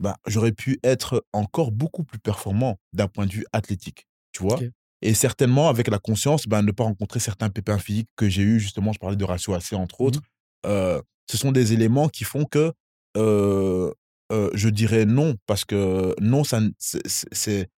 [0.00, 4.06] bah, j'aurais pu être encore beaucoup plus performant d'un point de vue athlétique.
[4.32, 4.58] Tu vois?
[5.04, 8.58] Et certainement, avec la conscience, ben, ne pas rencontrer certains pépins physiques que j'ai eu,
[8.58, 10.20] justement, je parlais de ratio AC, entre mmh autres.
[10.64, 12.72] ce sont des éléments qui font que
[13.16, 17.68] je dirais non, parce que non, ça, c'est,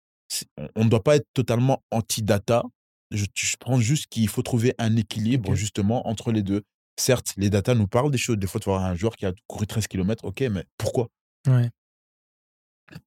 [0.74, 2.62] on ne doit pas être totalement anti-data.
[3.10, 6.62] Je, je, pense juste qu'il faut trouver un équilibre justement entre les deux.
[6.98, 8.38] Certes, les data nous parlent des choses.
[8.38, 11.08] Des fois, tu vois un joueur qui a couru 13 km, ok, mais pourquoi?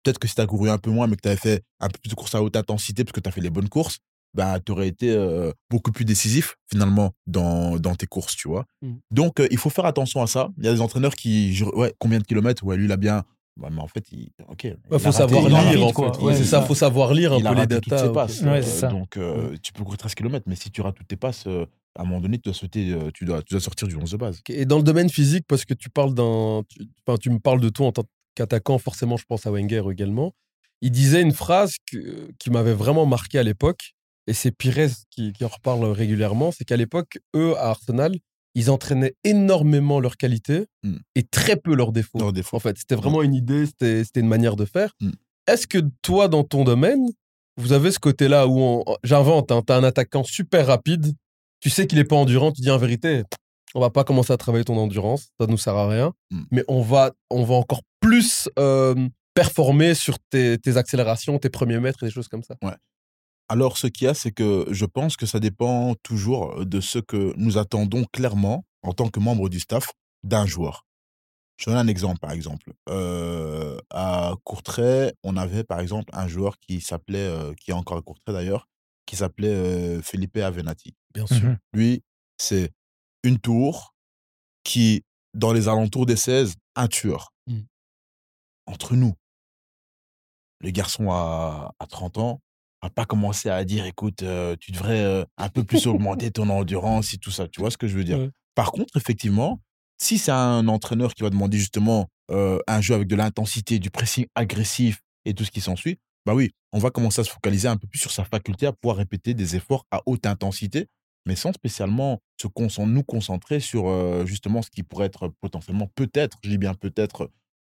[0.03, 1.87] Peut-être que si tu as couru un peu moins, mais que tu avais fait un
[1.87, 3.99] peu plus de courses à haute intensité parce que tu as fait les bonnes courses,
[4.33, 5.17] bah, tu aurais été
[5.69, 8.65] beaucoup plus décisif finalement dans, dans tes courses, tu vois.
[8.81, 8.93] Mmh.
[9.11, 10.49] Donc, il faut faire attention à ça.
[10.57, 12.63] Il y a des entraîneurs qui, ouais, combien de kilomètres?
[12.63, 13.23] Ouais, lui, il a bien.
[13.57, 14.65] Bah, mais en fait, il, ok.
[14.91, 16.21] Il faut savoir lire, en fait.
[16.21, 18.07] Ouais, c'est ça, faut savoir lire un peu les datas.
[18.07, 18.81] Ses passes.
[18.81, 19.17] donc,
[19.61, 22.21] tu peux courir 13 km, mais si tu rates toutes tes passes, à un moment
[22.21, 24.41] donné, tu dois, sauter, tu dois, tu dois sortir du 11 de base.
[24.49, 26.61] Et dans le domaine physique, parce que tu parles d'un.
[27.07, 28.03] Enfin, tu me parles de toi en tant
[28.35, 30.33] qu'attaquant, forcément, je pense à Wenger également.
[30.81, 33.93] Il disait une phrase que, qui m'avait vraiment marqué à l'époque
[34.29, 38.15] et c'est Pires qui, en reparle régulièrement, c'est qu'à l'époque, eux, à Arsenal,
[38.53, 40.97] ils entraînaient énormément leurs qualités mmh.
[41.15, 42.19] et très peu leurs défauts.
[42.53, 44.93] En fait, c'était vraiment une idée, c'était une manière de faire.
[45.01, 45.09] Mmh.
[45.47, 47.03] Est-ce que toi, dans ton domaine,
[47.57, 51.11] vous avez ce côté-là où j'invente, hein, tu as un attaquant super rapide,
[51.59, 53.23] tu sais qu'il n'est pas endurant, tu dis en vérité,
[53.73, 56.13] on va pas commencer à travailler ton endurance, ça ne nous sert à rien,
[56.51, 58.49] mais on va, on va encore plus
[59.33, 62.55] performer sur tes, tes, accélérations, tes premiers mètres et des choses comme ça.
[62.61, 62.75] Ouais.
[63.47, 66.99] Alors, ce qu'il y a, c'est que je pense que ça dépend toujours de ce
[66.99, 69.91] que nous attendons clairement en tant que membre du staff
[70.23, 70.85] d'un joueur.
[71.57, 72.71] Je donne un exemple, par exemple.
[72.87, 77.97] Euh, à Courtrai, on avait par exemple un joueur qui s'appelait, euh, qui est encore
[77.97, 78.69] à Courtrai d'ailleurs,
[79.05, 80.95] qui s'appelait euh, Felipe Avenatti.
[81.13, 81.49] Bien sûr.
[81.49, 82.03] Mmh Lui,
[82.37, 82.71] c'est
[83.23, 83.93] une tour
[84.63, 85.03] qui,
[85.33, 87.33] dans les alentours des 16, un tueur.
[87.47, 87.59] Mmh.
[88.69, 89.15] Entre nous,
[90.61, 92.41] les garçons à, à 30 ans,
[92.81, 94.23] à pas commencer à dire écoute,
[94.59, 97.47] tu devrais un peu plus augmenter ton endurance et tout ça.
[97.47, 98.29] Tu vois ce que je veux dire?
[98.55, 99.59] Par contre, effectivement,
[99.97, 104.27] si c'est un entraîneur qui va demander justement un jeu avec de l'intensité, du pressing
[104.35, 107.77] agressif et tout ce qui s'ensuit, bah oui, on va commencer à se focaliser un
[107.77, 110.87] peu plus sur sa faculté à pouvoir répéter des efforts à haute intensité,
[111.25, 112.47] mais sans spécialement se
[112.85, 117.31] nous concentrer sur justement ce qui pourrait être potentiellement, peut-être, je dis bien peut-être,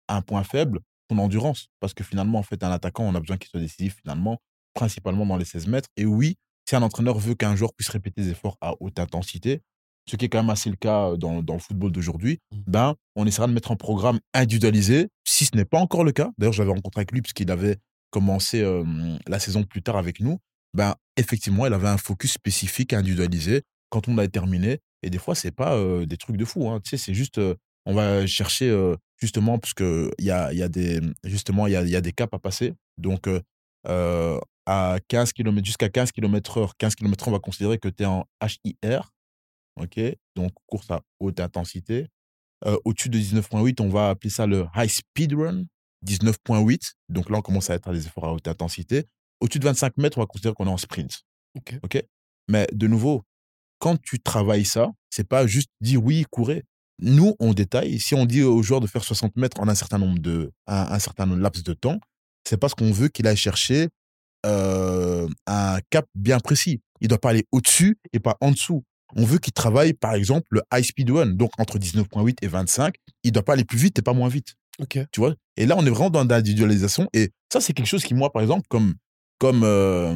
[0.08, 0.80] un point faible,
[1.10, 1.68] son endurance.
[1.80, 4.40] Parce que finalement, en fait, un attaquant, on a besoin qu'il soit décisif finalement
[4.74, 5.90] principalement dans les 16 mètres.
[5.98, 6.36] Et oui,
[6.68, 9.62] si un entraîneur veut qu'un joueur puisse répéter des efforts à haute intensité,
[10.08, 12.58] ce qui est quand même assez le cas dans, dans le football d'aujourd'hui, mmh.
[12.68, 16.30] ben, on essaiera de mettre un programme individualisé, si ce n'est pas encore le cas.
[16.38, 17.78] D'ailleurs, je l'avais rencontré avec lui puisqu'il avait
[18.12, 18.64] commencé
[19.28, 20.40] la saison plus tard avec nous.
[20.74, 24.80] Ben, effectivement, il avait un focus spécifique individualisé quand on a terminé.
[25.04, 26.70] Et des fois, c'est pas des trucs de fou.
[26.70, 26.80] Hein.
[26.82, 27.42] Tu sais, c'est juste,
[27.86, 28.76] on va chercher
[29.18, 32.12] justement, parce qu'il y a, y a des, justement, il y a, y a, des
[32.12, 32.74] caps à passer.
[32.98, 33.28] Donc,
[34.66, 36.78] à 15 km, jusqu'à 15 km heure.
[36.78, 39.14] 15 km on va considérer que tu es en HIR.
[39.80, 40.00] OK?
[40.36, 42.08] Donc, course à haute intensité.
[42.66, 45.66] Euh, au-dessus de 19.8, on va appeler ça le high speed run.
[46.06, 46.94] 19.8.
[47.10, 49.06] Donc là, on commence à être à des efforts à haute intensité.
[49.40, 51.24] Au-dessus de 25 mètres, on va considérer qu'on est en sprint.
[51.56, 51.80] OK.
[51.84, 52.04] OK?
[52.48, 53.24] Mais de nouveau,
[53.80, 56.64] quand tu travailles ça, c'est pas juste dire oui, courez.
[57.00, 58.00] Nous, on détaille.
[58.00, 60.88] Si on dit aux joueurs de faire 60 mètres en un certain nombre de, un,
[60.92, 62.00] un certain laps de temps,
[62.48, 63.90] c'est parce qu'on veut qu'il aille chercher
[64.46, 66.82] euh, un cap bien précis.
[67.02, 68.84] Il ne doit pas aller au-dessus et pas en dessous.
[69.16, 72.96] On veut qu'il travaille, par exemple, le high speed one, donc entre 19.8 et 25.
[73.24, 74.56] Il ne doit pas aller plus vite et pas moins vite.
[74.80, 75.00] Ok.
[75.12, 75.36] Tu vois?
[75.58, 77.08] Et là, on est vraiment dans l'individualisation.
[77.14, 78.94] Et ça, c'est quelque chose qui, moi, par exemple, comme,
[79.40, 80.16] comme, euh,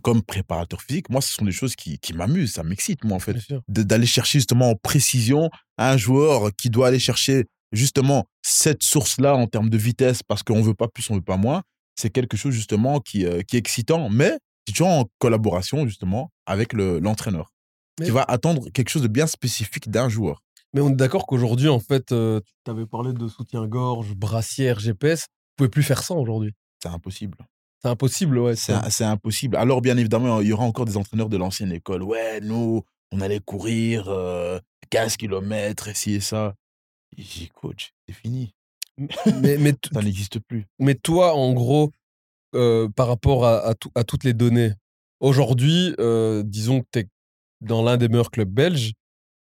[0.00, 2.54] comme préparateur physique, moi, ce sont des choses qui, qui m'amusent.
[2.54, 3.36] Ça m'excite, moi, en fait.
[3.68, 9.46] D'aller chercher justement en précision un joueur qui doit aller chercher justement cette source-là en
[9.46, 11.62] termes de vitesse parce qu'on ne veut pas plus, on ne veut pas moins
[12.00, 16.72] c'est quelque chose justement qui, euh, qui est excitant, mais toujours en collaboration justement avec
[16.72, 17.52] l'entraîneur,
[18.02, 20.42] qui va attendre quelque chose de bien spécifique d'un joueur.
[20.72, 25.22] Mais on est d'accord qu'aujourd'hui, en fait, euh, tu avais parlé de soutien-gorge, brassière, GPS.
[25.22, 26.52] Vous pouvez plus faire ça aujourd'hui.
[26.80, 27.36] C'est impossible.
[27.82, 28.56] C'est impossible, ouais.
[28.56, 29.56] C'est impossible.
[29.56, 32.02] Alors, bien évidemment, il y aura encore des entraîneurs de l'ancienne école.
[32.02, 34.12] Ouais, nous, on allait courir
[34.90, 36.54] 15 km, et ci et ça.
[37.16, 38.54] J'ai coach, c'est fini
[39.40, 40.66] mais, mais ça n'existe plus.
[40.78, 41.92] Mais toi, en gros,
[42.54, 44.72] euh, par rapport à, à, toutes les données,
[45.20, 47.08] aujourd'hui, euh, disons que tu es
[47.60, 48.92] dans l'un des meilleurs clubs belges,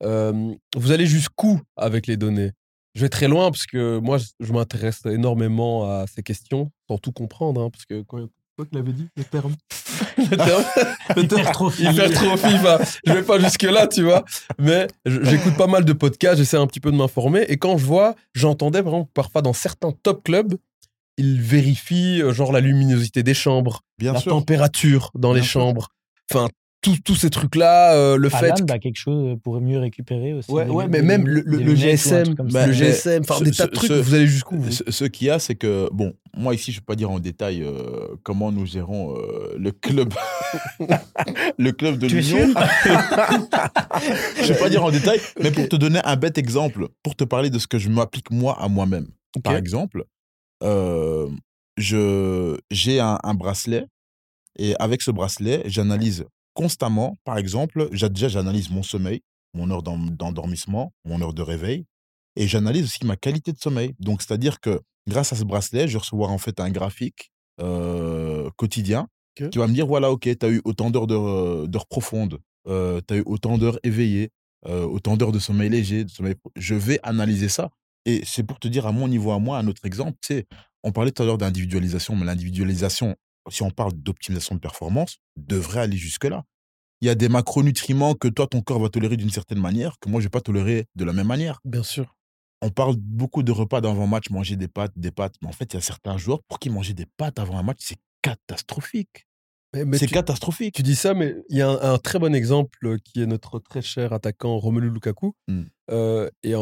[0.03, 2.53] euh, vous allez jusqu'où avec les données?
[2.97, 7.13] Je vais très loin parce que moi, je m'intéresse énormément à ces questions, sans tout
[7.13, 9.55] comprendre, hein, parce que quand, Quoi que l'avait dit, le terme.
[10.17, 10.65] le terme.
[11.17, 11.85] Hypertrophie.
[11.91, 12.57] Hypertrophie.
[13.05, 14.25] je vais pas jusque-là, tu vois.
[14.59, 17.43] Mais j'écoute pas mal de podcasts, j'essaie un petit peu de m'informer.
[17.49, 20.55] Et quand je vois, j'entendais vraiment parfois dans certains top clubs,
[21.19, 25.89] ils vérifient euh, genre la luminosité des chambres, la température dans les chambres.
[26.31, 26.49] Enfin,
[26.83, 28.53] tous ces trucs-là, le fait.
[28.53, 28.79] Que...
[28.79, 30.51] quelque chose pour mieux récupérer aussi.
[30.51, 34.15] Ouais, ouais mais même le, le, GSM, le GSM, enfin des tas de trucs, vous
[34.15, 36.95] allez jusqu'où Ce, qu'il y a, c'est que, bon, moi ici, je ne vais pas
[36.95, 37.67] dire en détail
[38.23, 39.17] comment nous gérons
[39.57, 40.15] le club
[41.59, 42.39] le club de l'Union.
[44.37, 47.17] je ne vais pas dire en détail, mais pour te donner un bête exemple, pour
[47.17, 49.09] te parler de ce que je m'applique moi à moi-même.
[49.43, 50.05] Par exemple,
[50.63, 51.29] euh,
[51.79, 53.85] j'ai un, un, bracelet
[54.59, 56.25] et avec ce bracelet, j'analyse
[56.57, 59.21] constamment, par exemple, déjà j'analyse mon sommeil,
[59.55, 61.85] mon heure d'endormissement, mon heure de réveil,
[62.35, 63.95] et j'analyse aussi ma qualité de sommeil.
[64.01, 67.31] Donc, c'est-à-dire que grâce à ce bracelet, je vais recevoir en fait un graphique
[67.61, 71.07] euh, quotidien qui va me dire, voilà, ok, tu as eu autant d'heures
[71.69, 72.39] d'heures profondes,
[72.69, 74.31] euh, tu as eu autant d'heures éveillées,
[74.67, 76.37] euh, autant d'heures de sommeil léger, de sommeil...
[76.57, 77.69] je vais analyser ça.
[78.07, 80.47] Et c'est pour te dire à mon niveau, à moi, un autre exemple, c'est,
[80.83, 83.15] on parlait tout à l'heure d'individualisation, mais l'individualisation,
[83.51, 86.45] si on parle d'optimisation de performance, devrait aller jusque-là.
[87.01, 90.09] Il y a des macronutriments que toi, ton corps va tolérer d'une certaine manière, que
[90.09, 91.61] moi, je ne vais pas tolérer de la même manière.
[91.65, 92.17] Bien sûr.
[92.63, 95.35] On parle beaucoup de repas d'avant-match, manger des pâtes, des pâtes.
[95.43, 97.63] Mais en fait, il y a certains joueurs pour qui manger des pâtes avant un
[97.63, 99.27] match, c'est catastrophique.
[99.93, 100.75] C'est catastrophique.
[100.75, 103.83] Tu dis ça, mais il y a un, très bon exemple qui est notre très
[103.83, 105.35] cher attaquant Romelu Lukaku.
[105.49, 105.63] Mmh.
[105.91, 106.55] Euh, et,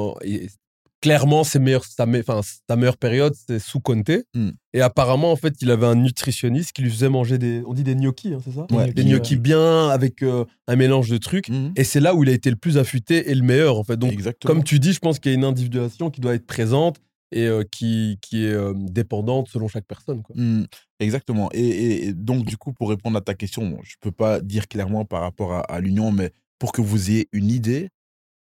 [1.04, 4.08] clairement, ses meilleurs, sa, meilleure période, c'est sous Conte.
[4.34, 4.50] Mmh.
[4.72, 7.62] Et apparemment, en fait, il avait un nutritionniste qui lui faisait manger des.
[7.66, 8.66] On dit des gnocchis, hein, c'est ça?
[8.86, 11.50] Des gnocchis bien, avec euh, un mélange de trucs.
[11.50, 11.72] Mmh.
[11.76, 13.98] Et c'est là où il a été le plus affûté et le meilleur, en fait.
[13.98, 14.14] Donc,
[14.46, 16.96] comme tu dis, je pense qu'il y a une individuation qui doit être présente
[17.32, 20.22] et qui, qui est dépendante selon chaque personne.
[20.22, 20.34] Quoi.
[20.38, 20.64] Mmh,
[21.00, 21.50] exactement.
[21.52, 25.04] Et, donc, du coup, pour répondre à ta question, je ne peux pas dire clairement
[25.04, 27.90] par rapport à, l'union, mais pour que vous ayez une idée,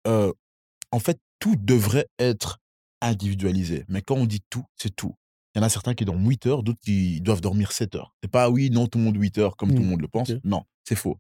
[0.05, 2.59] en fait, tout devrait être
[3.01, 3.85] individualisé.
[3.89, 5.15] Mais quand on dit tout, c'est tout.
[5.55, 8.15] Il y en a certains qui dorment 8 heures, d'autres qui doivent dormir 7 heures.
[8.23, 10.09] C'est pas oui, non, tout le monde 8 heures comme tout le mmh, monde le
[10.09, 10.33] pense.
[10.45, 11.19] Non, c'est faux.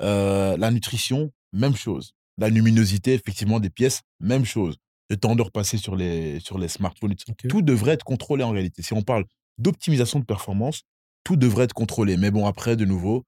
[0.00, 2.12] la nutrition, même chose.
[2.38, 4.78] La luminosité, effectivement, des pièces, même chose
[5.10, 7.14] le temps de repasser sur les, sur les smartphones.
[7.48, 8.82] Tout devrait être contrôlé en réalité.
[8.82, 9.24] Si on parle
[9.58, 10.82] d'optimisation de performance,
[11.24, 12.16] tout devrait être contrôlé.
[12.16, 13.24] Mais bon, après, de nouveau,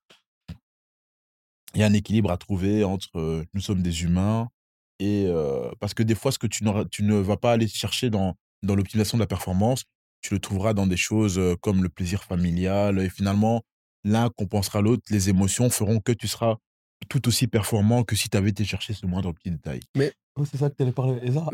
[1.74, 4.48] il y a un équilibre à trouver entre euh, nous sommes des humains
[5.00, 8.10] et euh, parce que des fois, ce que tu, tu ne vas pas aller chercher
[8.10, 9.84] dans, dans l'optimisation de la performance,
[10.20, 12.98] tu le trouveras dans des choses comme le plaisir familial.
[13.00, 13.62] Et finalement,
[14.04, 15.02] l'un compensera l'autre.
[15.10, 16.56] Les émotions feront que tu seras
[17.08, 19.80] tout aussi performant que si tu avais été chercher ce moindre petit détail.
[19.96, 20.12] Mais
[20.44, 21.50] c'est ça que tu allais parler, Hasard,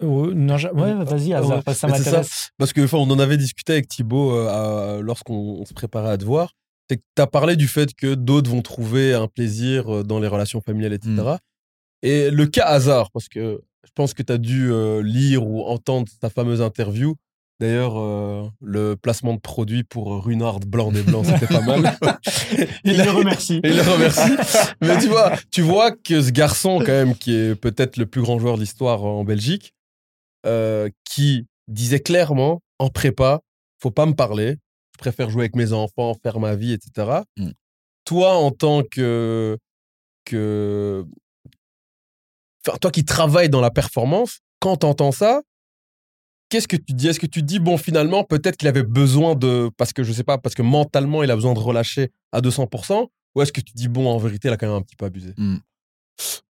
[0.00, 2.50] non, ouais, vas-y, hasard, ça m'intéresse.
[2.56, 6.52] Parce que on en avait discuté avec Thibaut euh, lorsqu'on se préparait à te voir.
[6.88, 10.28] C'est que tu as parlé du fait que d'autres vont trouver un plaisir dans les
[10.28, 11.10] relations familiales, etc.
[11.10, 11.36] Mmh.
[12.02, 15.62] Et le cas hasard, parce que je pense que tu as dû euh, lire ou
[15.62, 17.16] entendre ta fameuse interview
[17.60, 21.98] D'ailleurs, euh, le placement de produit pour Runard blanc des blancs, c'était pas mal.
[22.84, 23.60] il, le remercie.
[23.64, 24.30] Il le remercie.
[24.80, 28.22] Mais tu vois, tu vois que ce garçon, quand même, qui est peut-être le plus
[28.22, 29.74] grand joueur de l'histoire en Belgique,
[30.46, 33.40] euh, qui disait clairement en prépa,
[33.82, 34.56] faut pas me parler,
[34.92, 37.22] je préfère jouer avec mes enfants, faire ma vie, etc.
[37.36, 37.50] Mm.
[38.04, 39.58] Toi, en tant que,
[40.24, 41.04] que,
[42.80, 45.42] toi qui travailles dans la performance, quand tu entends ça,
[46.48, 47.08] Qu'est-ce que tu dis?
[47.08, 49.70] Est-ce que tu dis, bon, finalement, peut-être qu'il avait besoin de.
[49.76, 53.06] Parce que je sais pas, parce que mentalement, il a besoin de relâcher à 200%
[53.34, 55.04] Ou est-ce que tu dis, bon, en vérité, il a quand même un petit peu
[55.04, 55.34] abusé?
[55.36, 55.56] Mmh.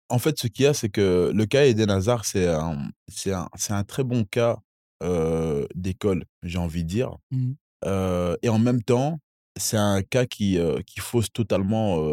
[0.09, 3.33] En fait, ce qu'il y a, c'est que le cas Eden Hazard, c'est un, c'est
[3.33, 4.59] un, un, très bon cas
[5.03, 7.17] euh, d'école, j'ai envie de dire.
[7.33, 7.53] Mmh.
[7.87, 9.19] Euh, et en même temps,
[9.61, 12.05] c'est un cas qui, euh, qui fausse totalement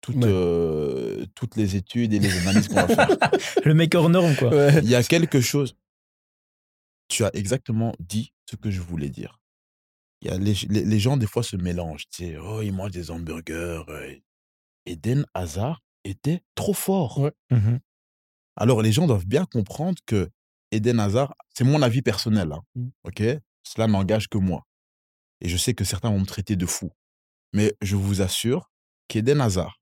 [0.00, 0.26] toutes,
[1.34, 3.08] toutes les études et les analyses qu'on va faire.
[3.64, 4.50] le mec hors norme, quoi.
[4.82, 5.74] Il y a quelque chose
[7.10, 9.38] tu as exactement dit ce que je voulais dire.
[10.22, 12.08] Il y a les, les, gens, des fois, se mélangent.
[12.10, 13.84] Tu sais, oh, ils mangent des hamburgers.
[14.86, 17.30] Eden Hazard était trop fort.
[17.50, 17.78] Mmh
[18.56, 20.30] Alors, les gens doivent bien comprendre que
[20.72, 22.52] Eden Hazard, c'est mon avis personnel.
[22.52, 22.88] Hein, mmh.
[23.04, 23.22] ok?
[23.62, 24.66] Cela n'engage que moi.
[25.40, 26.90] Et je sais que certains vont me traiter de fou.
[27.52, 28.70] Mais je vous assure
[29.08, 29.80] qu'Eden Hazard,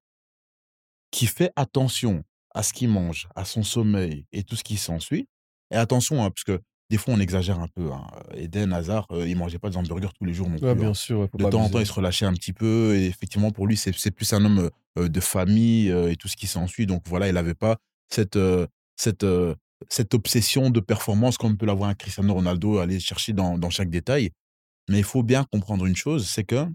[1.10, 2.24] qui fait attention
[2.54, 5.28] à ce qu'il mange, à son sommeil et tout ce qui s'ensuit,
[5.70, 6.60] et attention, hein, parce que
[6.90, 7.92] des fois, on exagère un peu.
[7.92, 8.06] Hein.
[8.34, 10.74] Eden Hazard, euh, il mangeait pas des hamburgers tous les jours non plus.
[10.74, 10.94] bien hein.
[10.94, 11.28] sûr.
[11.34, 12.96] de temps en temps, il se relâchait un petit peu.
[12.96, 16.36] Et effectivement, pour lui, c'est plus un homme euh, de famille euh, et tout ce
[16.36, 16.86] qui s'ensuit.
[16.86, 17.76] Donc voilà, il n'avait pas
[18.08, 18.38] cette,
[18.96, 19.26] cette,
[19.90, 23.90] cette obsession de performance comme peut l'avoir un Cristiano Ronaldo, aller chercher dans, dans, chaque
[23.90, 24.30] détail.
[24.88, 26.66] Mais il faut bien comprendre une chose, c'est que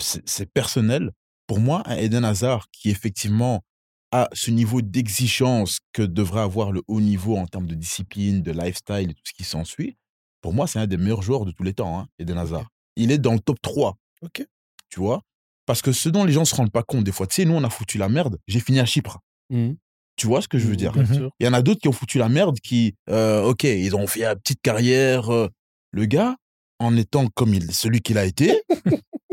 [0.00, 1.12] c'est personnel.
[1.46, 3.62] Pour moi, un Eden Hazard qui effectivement
[4.10, 8.52] à ce niveau d'exigence que devrait avoir le haut niveau en termes de discipline, de
[8.52, 9.96] lifestyle et tout ce qui s'ensuit,
[10.40, 12.68] pour moi, c'est un des meilleurs joueurs de tous les temps, hein, Eden Hazard.
[12.96, 13.96] Il est dans le top 3.
[14.22, 14.46] Ok.
[14.88, 15.22] Tu vois?
[15.66, 17.54] Parce que ce dont les gens se rendent pas compte, des fois, tu sais, nous,
[17.54, 18.38] on a foutu la merde.
[18.46, 19.18] J'ai fini à Chypre.
[19.50, 19.72] Mmh.
[20.16, 20.92] Tu vois ce que je veux dire?
[21.38, 24.06] Il y en a d'autres qui ont foutu la merde, qui, euh, ok, ils ont
[24.06, 25.32] fait une petite carrière.
[25.32, 25.48] Euh,
[25.90, 26.36] le gars,
[26.78, 28.62] en étant comme il, celui qu'il a été,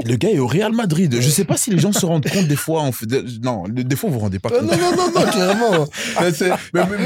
[0.06, 1.16] le gars est au Real Madrid.
[1.20, 2.90] Je sais pas si les gens se rendent compte des fois.
[2.92, 3.06] Fait,
[3.42, 4.64] non, des fois vous vous rendez pas compte.
[4.64, 5.88] Non, non, non, non, clairement.
[6.20, 6.32] mais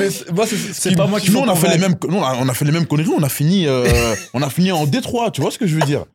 [0.10, 1.32] c'est, moi, c'est, pas moi qui.
[1.32, 3.12] Nous, on a fait les mêmes, on a, fait les mêmes conneries.
[3.18, 5.32] On a fini, euh, on a fini en Détroit.
[5.32, 6.06] Tu vois ce que je veux dire?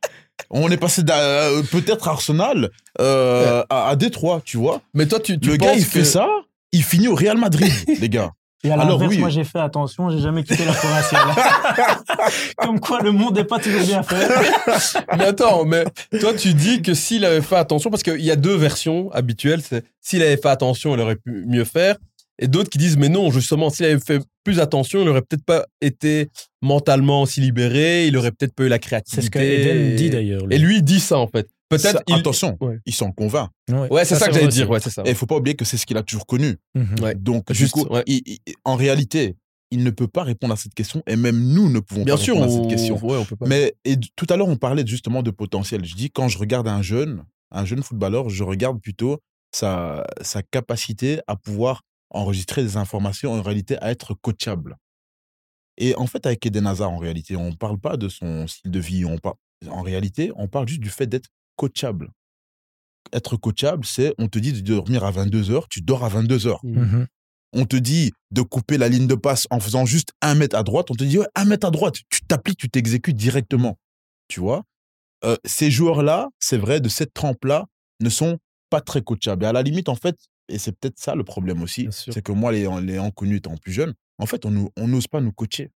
[0.50, 2.70] On est passé euh, peut-être Arsenal
[3.00, 4.82] euh, à, à, Détroit, tu vois?
[4.92, 6.28] Mais toi, tu, tu le gars, il fait ça.
[6.72, 8.32] Il finit au Real Madrid, les gars.
[8.64, 11.28] Et à l'inverse, moi j'ai fait attention, j'ai jamais quitté la provinciale.
[12.56, 14.28] Comme quoi le monde n'est pas toujours bien fait.
[15.16, 15.84] mais attends, mais
[16.18, 19.60] toi tu dis que s'il avait fait attention, parce qu'il y a deux versions habituelles,
[19.62, 21.96] c'est s'il avait fait attention, il aurait pu mieux faire.
[22.40, 25.44] Et d'autres qui disent, mais non, justement, s'il avait fait plus attention, il aurait peut-être
[25.44, 26.30] pas été
[26.62, 29.22] mentalement aussi libéré, il aurait peut-être pas eu la créativité.
[29.22, 30.42] C'est ce que dit d'ailleurs.
[30.50, 31.48] Et lui, dit ça en fait.
[31.68, 32.02] Peut-être.
[32.12, 33.50] Attention, il s'en convainc.
[33.90, 34.68] Ouais, c'est ça, que j'allais dire.
[34.68, 35.02] Ouais, c'est ça.
[35.04, 36.56] Et il faut pas oublier que c'est ce qu'il a toujours connu.
[36.74, 37.14] Mhm.
[37.14, 37.76] Donc, Juste,
[38.64, 39.36] en réalité,
[39.70, 42.22] il ne peut pas répondre à cette question et même nous ne pouvons Bien pas
[42.22, 42.98] sûr, répondre à cette question.
[43.02, 43.46] on peut pas.
[43.46, 45.84] Mais et tout à l'heure, on parlait justement de potentiel.
[45.84, 49.18] Je dis, quand je regarde un jeune, un jeune footballeur, je regarde plutôt
[49.52, 54.76] sa, sa capacité à pouvoir enregistrer des informations, en réalité, à être coachable.
[55.76, 58.70] Et en fait, avec Eden Hazard, en réalité, on ne parle pas de son style
[58.70, 59.04] de vie.
[59.04, 59.34] On parle,
[59.68, 62.10] en réalité, on parle juste du fait d'être coachable.
[63.12, 66.46] Être coachable, c'est on te dit de dormir à 22 heures, tu dors à 22
[66.46, 66.60] heures.
[66.64, 66.80] Mmh.
[66.80, 67.06] Mmh
[67.54, 70.62] on te dit de couper la ligne de passe en faisant juste un mètre à
[70.62, 73.78] droite, on te dit ouais, un mètre à droite, tu t'appliques, tu t'exécutes directement.
[74.28, 74.64] Tu vois?
[75.24, 77.66] Euh, Ces joueurs-là, c'est vrai, de cette trempe-là,
[78.00, 78.38] ne sont
[78.70, 79.44] pas très coachables.
[79.44, 80.16] Et à la limite, en fait,
[80.48, 83.72] et c'est peut-être ça le problème aussi, c'est que moi, les, les inconnus étant plus
[83.72, 85.70] jeunes, en fait, on n'ose pas nous coacher.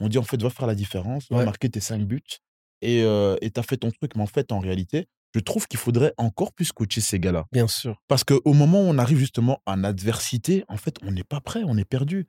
[0.00, 2.22] On dit, en fait, va faire la différence, va marquer tes cinq buts,
[2.80, 4.16] et euh, tu as fait ton truc.
[4.16, 7.46] Mais en fait, en réalité, je trouve qu'il faudrait encore plus coacher ces gars-là.
[7.52, 8.00] Bien sûr.
[8.08, 11.62] Parce qu'au moment où on arrive justement en adversité, en fait, on n'est pas prêt,
[11.66, 12.26] on est perdu.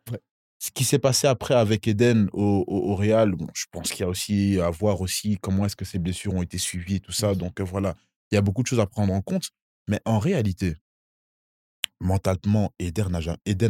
[0.62, 4.10] Ce qui s'est passé après avec Eden au, au, Real, je pense qu'il y a
[4.10, 7.34] aussi à voir aussi comment est-ce que ces blessures ont été suivies et tout ça.
[7.34, 7.96] Donc euh, voilà,
[8.32, 9.52] il y a beaucoup de choses à prendre en compte.
[9.88, 10.76] Mais en réalité,
[12.02, 13.10] mentalement, Eden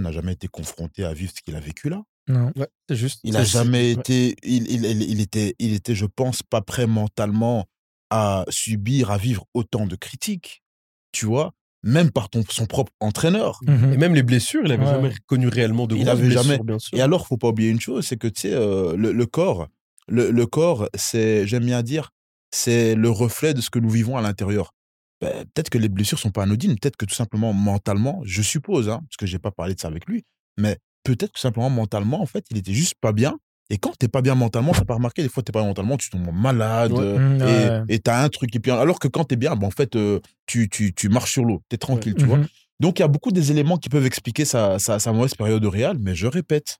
[0.01, 2.01] n'a jamais été confronté à vivre ce qu'il a vécu là.
[2.27, 2.51] Non,
[2.87, 3.21] c'est juste.
[3.23, 7.65] Il n'a jamais été, il, il, il, était, il était, je pense, pas prêt mentalement
[8.09, 10.63] à subir, à vivre autant de critiques,
[11.11, 11.53] tu vois,
[11.83, 13.59] même par ton, son propre entraîneur.
[13.65, 16.59] Mmh Et même les blessures, il n'avait jamais connu réellement de il avait jamais.
[16.59, 16.97] Bien sûr.
[16.97, 19.67] Et alors, faut pas oublier une chose, c'est que tu sais, euh, le, corps,
[20.07, 22.11] le, le corps, c'est, j'aime bien dire,
[22.51, 24.73] c'est le reflet de ce que nous vivons à l'intérieur.
[25.21, 28.89] Ben, peut-être que les blessures sont pas anodines, peut-être que tout simplement mentalement, je suppose,
[28.89, 30.23] hein, parce que j'ai pas parlé de ça avec lui,
[30.57, 33.37] mais peut-être que simplement mentalement, en fait, il était juste pas bien
[33.69, 35.97] et quand t'es pas bien mentalement, t'as pas remarqué, des fois t'es pas bien mentalement,
[35.97, 38.55] tu tombes malade euh, mmh, et t'as un truc.
[38.55, 41.33] Et puis, alors que quand t'es bien, ben, en fait, euh, tu, tu, tu marches
[41.33, 42.37] sur l'eau, t'es tranquille, tu vois.
[42.37, 42.47] Mmh
[42.79, 45.63] Donc il y a beaucoup des éléments qui peuvent expliquer sa, sa, sa mauvaise période
[45.63, 46.79] au Real, mais je répète,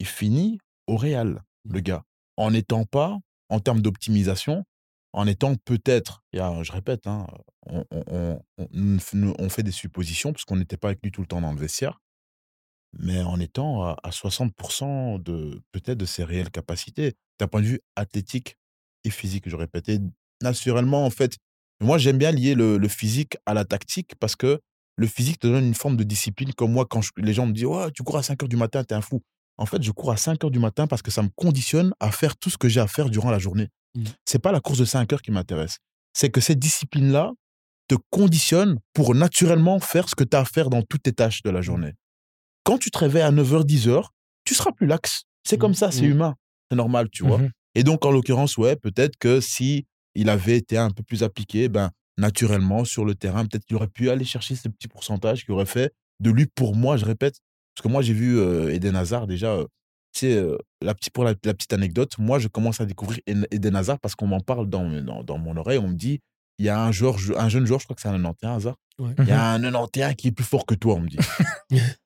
[0.00, 0.58] il finit
[0.88, 2.02] au Real, le gars,
[2.36, 3.16] en n'étant pas,
[3.48, 4.64] en termes d'optimisation,
[5.12, 7.26] en étant peut-être, je répète, hein,
[7.66, 8.98] on, on, on,
[9.38, 11.58] on, fait des suppositions parce qu'on n'était pas avec lui tout le temps dans le
[11.60, 12.00] vestiaire
[12.98, 17.80] mais en étant à, 60% de peut-être de ses réelles capacités, d'un point de vue
[17.96, 18.56] athlétique
[19.04, 19.90] et physique, je répète.
[20.42, 21.36] naturellement, en fait,
[21.80, 24.60] moi, j'aime bien lier le, physique à la tactique parce que
[24.96, 26.52] le physique te donne une forme de discipline.
[26.52, 28.84] Comme moi, quand les gens me disent ouais, Tu cours à 5 heures du matin,
[28.84, 29.22] t'es un fou.
[29.58, 32.10] En fait, je cours à 5 heures du matin parce que ça me conditionne à
[32.10, 33.68] faire tout ce que j'ai à faire durant la journée.
[33.94, 34.04] Mmh.
[34.24, 35.78] C'est pas la course de 5 heures qui m'intéresse.
[36.12, 37.32] C'est que cette discipline-là
[37.88, 41.42] te conditionne pour naturellement faire ce que tu as à faire dans toutes tes tâches
[41.42, 41.62] de la mmh.
[41.62, 41.94] journée
[42.64, 44.06] quand tu te réveilles à 9h, 10h,
[44.44, 45.22] tu seras plus lax.
[45.44, 46.10] C'est comme ça, c'est mmh.
[46.10, 46.34] humain.
[46.70, 47.38] C'est normal, tu vois.
[47.38, 51.22] Mmh Et donc, en l'occurrence, ouais, peut-être que si il avait été un peu plus
[51.22, 55.44] appliqué, ben, naturellement, sur le terrain, peut-être qu'il aurait pu aller chercher ce petit pourcentage
[55.44, 57.40] qui aurait fait de lui, pour moi, je répète,
[57.74, 59.58] parce que moi, j'ai vu euh, Eden Hazard déjà,
[60.12, 63.74] tu sais, euh, la petite, pour la, petite anecdote, moi, je commence à découvrir Eden
[63.74, 66.20] Hazard parce qu'on m'en parle dans, dans, mon oreille, on me dit,
[66.58, 68.76] il y a un, joueur, un jeune joueur, je crois que c'est un 91 Hazard,
[68.98, 71.18] il y a mmh un 91 qui est plus fort que toi, on me dit.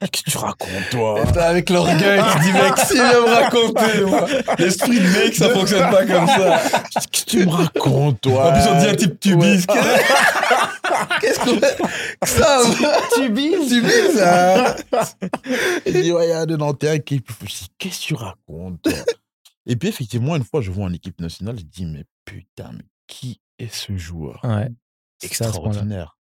[0.00, 4.26] Qu'est-ce que tu racontes, toi Avec l'orgueil, tu dis, mec, si viens me raconter, moi.
[4.58, 6.60] L'esprit de mec, ça fonctionne pas comme ça.
[6.90, 9.66] Qu'est-ce que tu me racontes, toi En plus, on dit un type tubis.
[11.20, 12.60] Qu'est-ce qu'on Ça,
[13.14, 14.76] tubis Tubis, ça
[15.86, 17.22] Il dit, ouais, il y a un de Nantais qui...
[17.78, 18.92] Qu'est-ce que tu racontes, toi
[19.66, 22.84] Et puis, effectivement, une fois, je vois en équipe nationale, je dis, mais putain, mais
[23.06, 24.68] qui est ce joueur ouais.
[25.22, 26.18] Extraordinaire.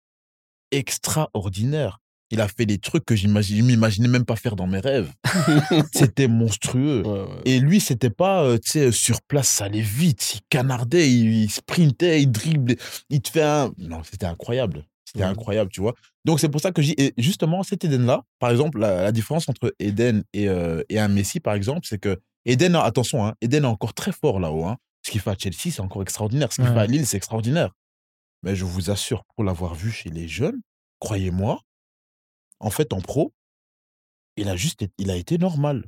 [0.72, 2.00] Extraordinaire
[2.32, 5.12] Il a fait des trucs que je m'imaginais même pas faire dans mes rêves.
[5.94, 7.04] c'était monstrueux.
[7.46, 10.36] Et lui, c'était pas, euh, tu sais, sur place, ça allait vite.
[10.36, 12.78] Il canardait, il, sprintait, il driblait.
[13.10, 13.72] Il te fait un.
[13.78, 14.86] Non, c'était incroyable.
[15.06, 15.96] C'était incroyable, tu vois.
[16.24, 17.14] Donc, c'est pour ça que j'ai.
[17.18, 21.56] Justement, cet Eden-là, par exemple, la, différence entre Eden et, euh, et un Messi, par
[21.56, 24.66] exemple, c'est que Eden, attention, hein, Eden est encore très fort là-haut.
[24.66, 24.78] Hein.
[25.04, 26.52] Ce qu'il fait à Chelsea, c'est encore extraordinaire.
[26.52, 27.72] Ce qu'il fait à Lille, c'est extraordinaire.
[28.44, 30.62] Mais je vous assure, pour l'avoir vu chez les jeunes,
[31.00, 31.62] croyez-moi,
[32.60, 33.34] en fait, en pro,
[34.38, 35.86] il a juste il a été normal.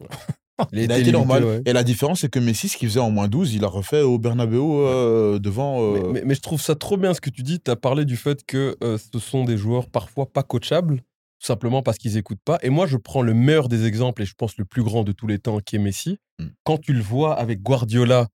[0.72, 1.62] il, a été normal.
[1.66, 4.02] Et la différence, c'est que Messi, ce qu'il faisait en moins 12, il a refait
[4.02, 5.82] au Bernabeu euh, devant.
[5.82, 7.60] Euh mais, je trouve ça trop bien ce que tu dis.
[7.60, 11.46] Tu as parlé du fait que euh, ce sont des joueurs parfois pas coachables, tout
[11.46, 12.58] simplement parce qu'ils n'écoutent pas.
[12.62, 15.12] Et moi, je prends le meilleur des exemples, et je pense le plus grand de
[15.12, 16.18] tous les temps, qui est Messi.
[16.38, 16.46] Mmh.
[16.64, 18.28] Quand tu le vois avec Guardiola,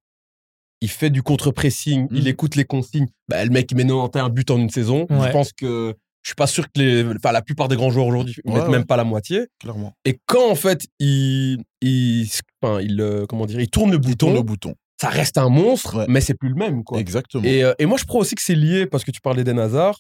[0.81, 2.29] il fait du contre-pressing, il mmh.
[2.29, 3.09] écoute les consignes.
[3.29, 5.07] Bah, le mec, il met 91 buts en une saison.
[5.11, 8.07] Je pense que je suis pas sûr que les, enfin, la plupart des grands joueurs
[8.07, 9.49] aujourd'hui ne mettent même pas la moitié.
[9.61, 9.93] Clairement.
[10.05, 12.29] Et quand en fait il, il,
[12.63, 14.75] enfin, il, euh, comment dire, il tourne le bouton, tourne le bouton.
[15.01, 16.99] ça reste un monstre, mais c'est plus le même, quoi.
[17.01, 17.45] Exactement.
[17.45, 19.59] Et, euh, et, moi, je crois aussi que c'est lié parce que tu parlais des
[19.59, 19.99] Hazard,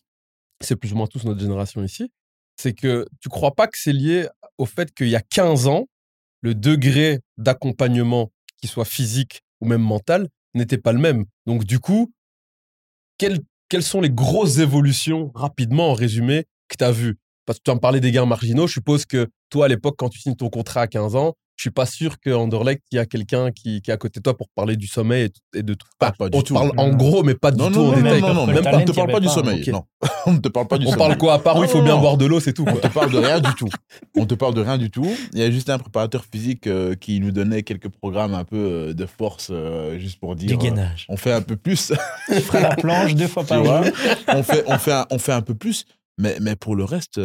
[0.60, 2.10] c'est plus ou moins tous notre génération ici.
[2.56, 4.28] C'est que tu crois pas que c'est lié
[4.58, 5.88] au fait qu'il y a 15 ans,
[6.40, 11.24] le degré d'accompagnement, qu'il soit physique ou même mental, n'était pas le même.
[11.46, 12.12] Donc du coup,
[13.18, 13.40] quel
[13.72, 17.16] quelles sont les grosses évolutions, rapidement en résumé, que tu as vues?
[17.46, 18.66] Parce que tu en parlais des gains marginaux.
[18.66, 21.62] Je suppose que toi, à l'époque, quand tu signes ton contrat à 15 ans, je
[21.62, 24.36] suis pas sûr qu'Anderlecht, il y a quelqu'un qui, qui, est à côté de toi
[24.36, 25.86] pour parler du sommeil et, de tout.
[25.98, 28.20] Pas, on te parle en gros, mais pas du tout en détail.
[28.20, 29.70] Non, non, même pas, on ne te parle pas du sommeil.
[29.70, 29.84] Non.
[30.26, 30.96] on ne te parle pas du sommeil.
[30.96, 32.64] On parle quoi À part où il faut bien boire de l'eau, c'est tout.
[32.66, 33.68] On te parle de rien du tout.
[34.16, 35.08] On te parle de rien du tout.
[35.32, 38.56] Il y a juste un préparateur physique euh, qui nous donnait quelques programmes un peu
[38.56, 40.48] euh, de force, euh, juste pour dire.
[40.48, 41.06] Du gainage.
[41.08, 41.92] on fait un peu plus.
[42.28, 43.84] Il fera la planche deux fois par jour.
[44.28, 45.84] on, fait, on, fait un, on fait un peu plus.
[46.18, 47.20] Mais, mais pour le reste,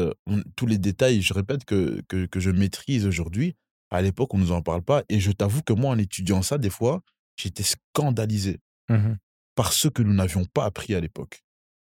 [0.56, 3.56] tous les détails, je répète, que, que, que je maîtrise aujourd'hui,
[3.90, 5.04] à l'époque, on ne nous en parle pas.
[5.10, 7.02] Et je t'avoue que moi, en étudiant ça, des fois,
[7.38, 8.60] j'étais scandalisé
[8.90, 9.14] mmh
[9.56, 11.44] par ce que nous n'avions pas appris à l'époque.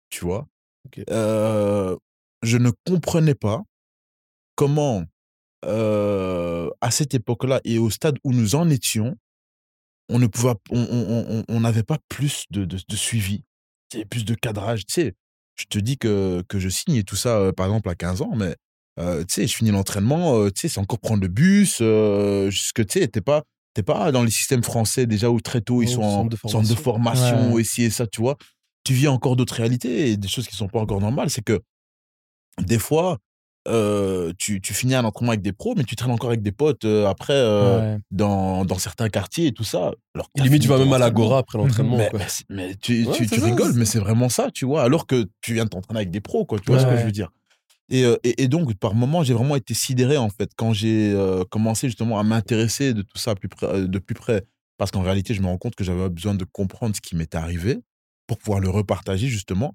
[0.08, 0.46] Tu vois?
[1.10, 1.96] Euh,
[2.42, 3.64] Je ne comprenais pas
[4.54, 5.04] comment,
[5.64, 9.16] euh, à cette époque-là et au stade où nous en étions,
[10.08, 13.42] on ne pouvait, on n'avait pas plus de, de, de suivi,
[14.10, 14.86] plus de cadrage.
[14.86, 15.14] Tu sais,
[15.56, 18.22] je te dis que, que je signe et tout ça, euh, par exemple, à 15
[18.22, 18.54] ans, mais
[18.98, 22.48] euh, tu sais, je finis l'entraînement, euh, tu sais, c'est encore prendre le bus, euh,
[22.50, 23.42] jusque, tu sais, t'es pas,
[23.74, 26.74] t'es pas dans les systèmes français déjà où très tôt ils sont en centre de
[26.74, 28.36] formation, ici et ça, tu vois.
[28.84, 31.28] Tu vis encore d'autres réalités et des choses qui sont pas encore normales.
[31.28, 31.60] C'est que
[32.62, 33.18] des fois,
[34.38, 36.84] tu, tu, finis un entraînement avec des pros, mais tu traînes encore avec des potes
[36.84, 39.90] après dans, dans, certains quartiers et tout ça.
[40.14, 41.98] Alors, limite, tu vas même à l'agora après l'entraînement.
[41.98, 42.10] Mais,
[42.48, 44.84] mais, tu, tu, rigoles, mais c'est vraiment ça, tu vois.
[44.84, 46.60] Alors que tu viens de t'entraîner avec des pros, quoi.
[46.60, 47.30] Tu vois ce que je veux dire
[47.88, 48.04] et,
[48.42, 51.14] et, donc, par moments, j'ai vraiment été sidéré, en fait, quand j'ai
[51.50, 53.48] commencé justement à m'intéresser de tout ça plus
[53.88, 54.44] de plus près.
[54.78, 57.38] Parce qu'en réalité, je me rends compte que j'avais besoin de comprendre ce qui m'était
[57.38, 57.78] arrivé
[58.26, 59.74] pour pouvoir le repartager, justement.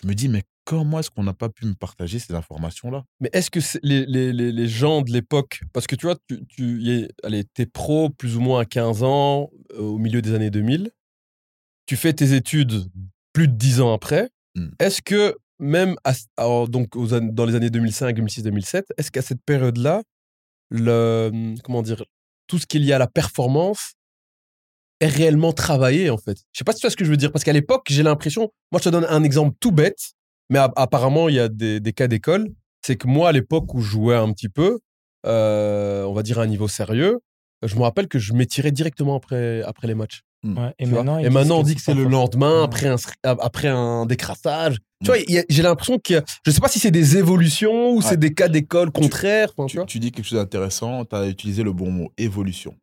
[0.00, 3.04] Je me dis, mais comment est-ce qu'on n'a pas pu me partager ces informations-là?
[3.20, 7.08] Mais est-ce que les, les, les, gens de l'époque, parce que tu vois, tu, tu
[7.24, 10.90] allez, es pro plus ou moins à 15 ans, au milieu des années 2000,
[11.86, 12.88] tu fais tes études
[13.32, 14.68] plus de 10 ans après, mmh.
[14.78, 15.96] est-ce que même
[16.68, 20.02] donc dans les années 2005, 2006, 2007, est-ce qu'à cette période-là,
[20.70, 22.04] mmh, comment dire,
[22.46, 23.94] tout ce qu'il y a à la performance
[25.00, 26.38] est réellement travaillé en fait?
[26.52, 28.02] Je sais pas si tu vois ce que je veux dire parce qu'à l'époque, j'ai
[28.02, 30.12] l'impression, moi je te donne un exemple tout bête,
[30.48, 32.48] mais apparemment il y a des, des cas d'école,
[32.84, 34.80] c'est que moi à l'époque où je jouais un petit peu,
[35.26, 37.20] euh, on va dire à un niveau sérieux,
[37.62, 40.22] je me rappelle que je m'étirais directement après, après les matchs.
[40.42, 40.56] Mmh.
[40.78, 44.78] et, maintenant, et maintenant, on dit que c'est le lendemain, après un, après un décrassage.
[45.04, 45.18] Tu vois,
[45.48, 48.90] j'ai l'impression que je sais pas si c'est des évolutions ou c'est des cas d'école
[48.90, 49.50] contraires.
[49.86, 52.74] Tu, dis quelque chose d'intéressant, tu as utilisé le bon mot, évolution.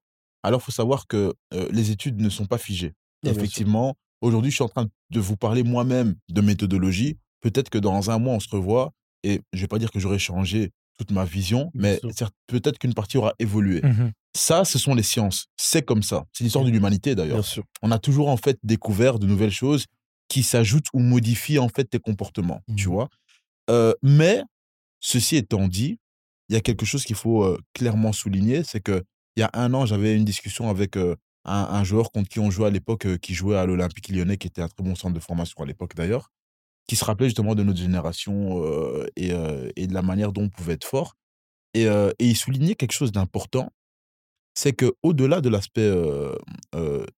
[0.43, 2.93] Alors, il faut savoir que euh, les études ne sont pas figées.
[3.25, 7.17] Effectivement, aujourd'hui, je suis en train de vous parler moi-même de méthodologie.
[7.41, 8.93] Peut-être que dans un mois, on se revoit
[9.23, 11.99] et je vais pas dire que j'aurai changé toute ma vision, mais
[12.47, 13.81] peut-être qu'une partie aura évolué.
[13.81, 15.47] Mmh ça, ce sont les sciences.
[15.57, 16.25] C'est comme ça.
[16.31, 17.43] C'est l'histoire de l'humanité d'ailleurs.
[17.81, 19.85] On a toujours en fait découvert de nouvelles choses
[20.27, 22.61] qui s'ajoutent ou modifient en fait tes comportements.
[22.75, 23.09] Tu mmh vois.
[23.69, 24.43] Euh, mais
[24.99, 25.97] ceci étant dit,
[26.49, 29.03] il y a quelque chose qu'il faut euh, clairement souligner, c'est que
[29.35, 31.15] il y a un an, j'avais une discussion avec euh,
[31.45, 34.61] un, joueur contre qui on jouait à l'époque, qui jouait à l'Olympique Lyonnais, qui était
[34.61, 36.31] un très bon centre de formation à l'époque d'ailleurs,
[36.87, 38.63] qui se rappelait justement de notre génération
[39.15, 39.31] et,
[39.75, 41.15] et, de la manière dont on pouvait être fort.
[41.73, 43.71] Et, et il soulignait quelque chose d'important,
[44.55, 45.91] c'est que au-delà de l'aspect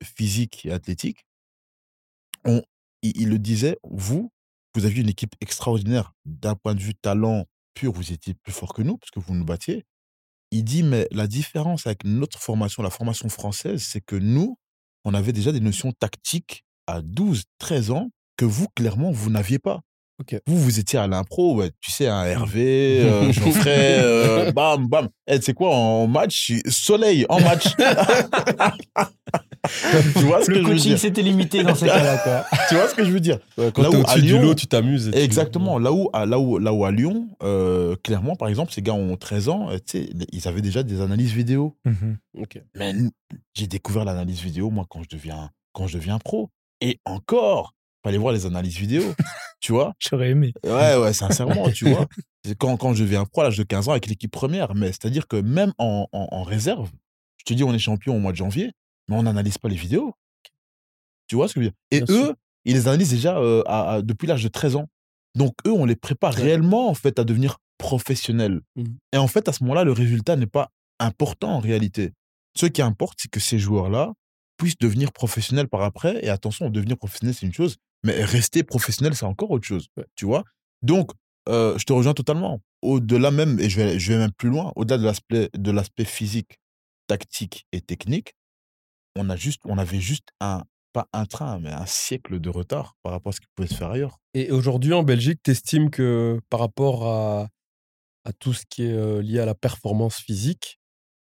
[0.04, 1.26] physique et athlétique,
[2.46, 2.64] on,
[3.02, 4.32] il, le disait, vous,
[4.76, 8.74] vous aviez une équipe extraordinaire d'un point de vue talent pur, vous étiez plus fort
[8.74, 9.86] que nous parce que vous nous battiez.
[10.52, 14.58] Il dit, mais la différence avec notre formation, la formation française, c'est que nous,
[15.04, 19.60] on avait déjà des notions tactiques à 12, 13 ans que vous, clairement, vous n'aviez
[19.60, 19.82] pas.
[20.48, 25.10] Vous, vous étiez à l'impro, tu sais, un Hervé, euh, Geoffrey, euh, bam, bam.
[25.28, 27.68] Eh, tu sais quoi, en match, soleil, en match.
[30.16, 32.48] tu vois ce le que coaching s'était limité dans ces cas-là.
[32.70, 33.38] tu vois ce que je veux dire?
[33.56, 35.12] Quand tu es au-dessus du lot, tu t'amuses.
[35.14, 35.78] Exactement.
[35.78, 38.94] Là, où, à, là, où, là où à Lyon, euh, clairement, par exemple, ces gars
[38.94, 41.76] ont 13 ans, tu sais, ils avaient déjà des analyses vidéo.
[41.86, 42.18] Mhm.
[42.76, 42.96] Mais
[43.54, 46.50] j'ai découvert l'analyse vidéo, moi, quand je deviens, quand je deviens pro.
[46.82, 47.74] Et encore,
[48.10, 49.04] aller voir les analyses vidéo,
[49.60, 49.94] tu vois.
[50.00, 50.54] J'aurais aimé.
[50.64, 52.08] Ouais, ouais, sincèrement, tu vois.
[52.60, 55.28] Quand, quand je deviens pro à l'âge de 15 ans avec l'équipe première, mais c'est-à-dire
[55.28, 56.90] que même en, en, réserve,
[57.36, 58.72] je te dis, on est champion au mois de janvier,
[59.10, 60.14] mais on n'analyse pas les vidéos.
[61.28, 61.78] Tu vois ce que je veux dire?
[61.92, 64.88] Et eux, ils les analysent déjà euh, à, depuis l'âge de 13 ans.
[65.36, 68.62] Donc eux, on les prépare réellement en fait à devenir professionnels.
[68.78, 68.86] Mmh.
[69.12, 72.14] Et en fait, à ce moment-là, le résultat n'est pas important en réalité.
[72.56, 74.14] Ce qui importe, c'est que ces joueurs-là
[74.58, 76.24] puissent devenir professionnels par après.
[76.24, 79.88] Et attention, devenir professionnel, c'est une chose, mais rester professionnel, c'est encore autre chose.
[80.16, 80.44] Tu vois?
[80.82, 81.12] Donc,
[81.48, 82.62] euh, je te rejoins totalement.
[82.82, 86.06] Au-delà même, et je vais, je vais même plus loin, au-delà de l'aspect, de l'aspect
[86.06, 86.60] physique,
[87.08, 88.34] tactique et technique,
[89.16, 90.64] on, a juste, on avait juste un,
[90.94, 93.76] pas un train, mais un siècle de retard par rapport à ce qui pouvait se
[93.76, 94.20] faire ailleurs.
[94.34, 97.48] Et aujourd'hui, en Belgique, tu estimes que par rapport à,
[98.26, 100.80] à tout ce qui est lié à la performance physique,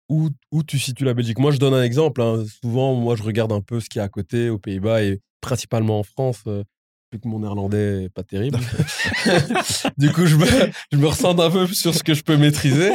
[0.09, 2.20] où, où tu situes la Belgique Moi, je donne un exemple.
[2.20, 2.45] Hein.
[2.61, 5.99] Souvent, moi, je regarde un peu ce qui est à côté, aux Pays-Bas, et principalement
[5.99, 6.65] en France, euh,
[7.12, 8.59] vu que mon néerlandais n'est pas terrible.
[9.99, 10.47] du coup, je me,
[10.93, 12.93] je me ressens un peu sur ce que je peux maîtriser.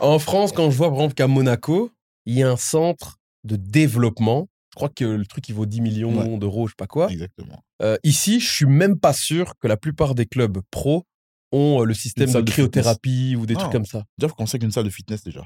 [0.00, 1.90] En France, quand je vois, par exemple, qu'à Monaco,
[2.26, 4.48] il y a un centre de développement.
[4.70, 7.10] Je crois que le truc, il vaut 10 millions d'euros, je sais pas quoi.
[7.10, 7.64] Exactement.
[7.82, 11.06] Euh, ici, je suis même pas sûr que la plupart des clubs pro
[11.52, 14.04] ont euh, le système de cryothérapie ou des trucs comme ça.
[14.18, 15.44] Déjà, faut commencer avec une salle de fitness déjà.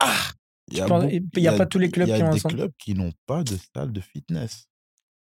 [0.00, 0.16] Ah
[0.68, 0.74] Il
[1.36, 3.92] n'y a, pas tous les clubs qui ont des clubs qui n'ont pas de salle
[3.92, 4.68] de fitness.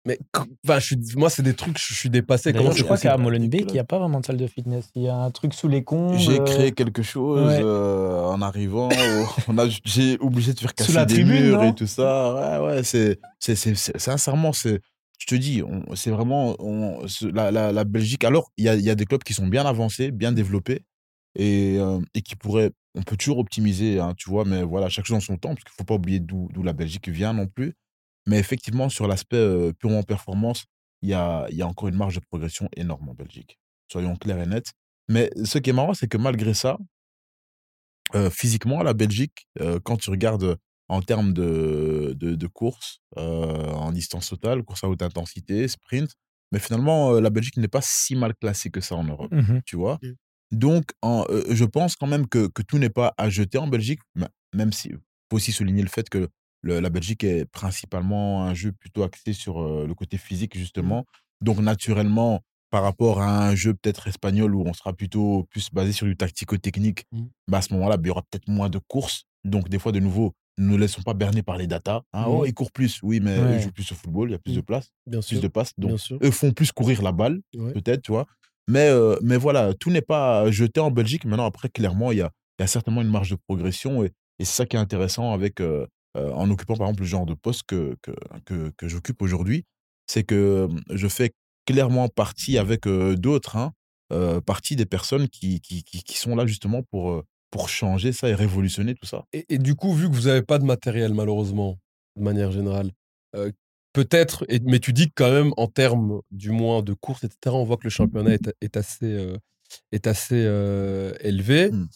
[0.05, 0.19] Mais
[0.66, 2.53] enfin, je suis, moi, c'est des trucs, je suis dépassé.
[2.53, 4.90] Comment je crois qu'à Molenbeek, il n'y a pas vraiment de salle de fitness.
[4.97, 6.19] Il y a un truc sous les cons.
[6.19, 8.89] J'ai euh, créé quelque chose euh, en arrivant.
[9.85, 12.59] j'ai obligé de faire casser des murs et tout ça.
[12.59, 14.81] Ouais, ouais, c'est, c'est, sincèrement, c'est,
[15.19, 15.62] je te dis,
[15.94, 16.57] c'est vraiment
[17.32, 18.24] la, la, la, Belgique.
[18.24, 20.85] Alors, il y a, y a, des clubs qui sont bien avancés, bien développés
[21.36, 22.73] et, euh, et qui pourraient.
[22.94, 25.64] On peut toujours optimiser, hein, tu vois, mais voilà, chaque chose en son temps, parce
[25.64, 27.74] qu'il ne faut pas oublier d'où la Belgique vient non plus.
[28.27, 30.66] Mais effectivement, sur l'aspect purement performance,
[31.01, 33.59] il y a, y a encore une marge de progression énorme en Belgique.
[33.90, 34.73] Soyons clairs et nets.
[35.09, 36.78] Mais ce qui est marrant, c'est que malgré ça,
[38.31, 39.47] physiquement, la Belgique,
[39.85, 40.56] quand tu regardes
[40.89, 46.14] en termes de, de, de course, en distance totale, course à haute intensité, sprint,
[46.52, 49.77] mais finalement, la Belgique n'est pas si mal classée que ça en Europe, mmh tu
[49.77, 49.98] vois.
[50.53, 54.01] Donc, en, je pense quand même que, que tout n'est pas à jeter en Belgique,
[54.55, 54.93] même si
[55.31, 56.29] faut aussi souligner le fait que
[56.62, 60.59] la Belgique est principalement un jeu plutôt axé sur le côté physique, mmh.
[60.59, 61.07] justement.
[61.41, 65.93] Donc, naturellement, par rapport à un jeu peut-être espagnol où on sera plutôt plus basé
[65.93, 67.23] sur du tactico-technique, mmh.
[67.49, 69.24] bah à ce moment-là, bah, il y aura peut-être moins de courses.
[69.45, 72.03] Donc, des fois, de nouveau, ne nous laissons pas berner par les datas.
[72.12, 72.27] Hein.
[72.29, 72.47] Oh, mmh.
[72.47, 73.01] ils courent plus.
[73.03, 75.41] Oui, mais ils jouent plus au football, il y a plus de place, Bien plus
[75.41, 75.73] de passes.
[75.79, 78.27] Donc, eux font plus courir la balle, peut-être, tu vois.
[78.68, 78.90] Mais,
[79.22, 81.24] mais voilà, tout n'est pas jeté en Belgique.
[81.24, 82.30] Maintenant, après, clairement, il y a,
[82.60, 84.05] y a certainement une marge de progression.
[84.05, 85.86] Et, et c'est ça qui est intéressant avec, euh,
[86.16, 89.64] en occupant par exemple le genre de poste que, que, que, j'occupe aujourd'hui,
[90.06, 91.32] c'est que je fais
[91.66, 93.72] clairement partie avec d'autres, hein,
[94.44, 98.94] partie des personnes qui, qui, qui, sont là justement pour, pour changer ça et révolutionner
[98.94, 99.24] tout ça.
[99.32, 101.78] Et, du coup, vu que vous n'avez pas de matériel malheureusement,
[102.16, 102.90] de manière générale,
[103.93, 107.64] peut-être, mais tu dis que quand même en termes du moins de courses, etc., on
[107.64, 109.35] voit que le championnat est, est assez,
[109.93, 110.36] est assez
[111.20, 111.70] élevé.
[111.70, 111.89] Mmh.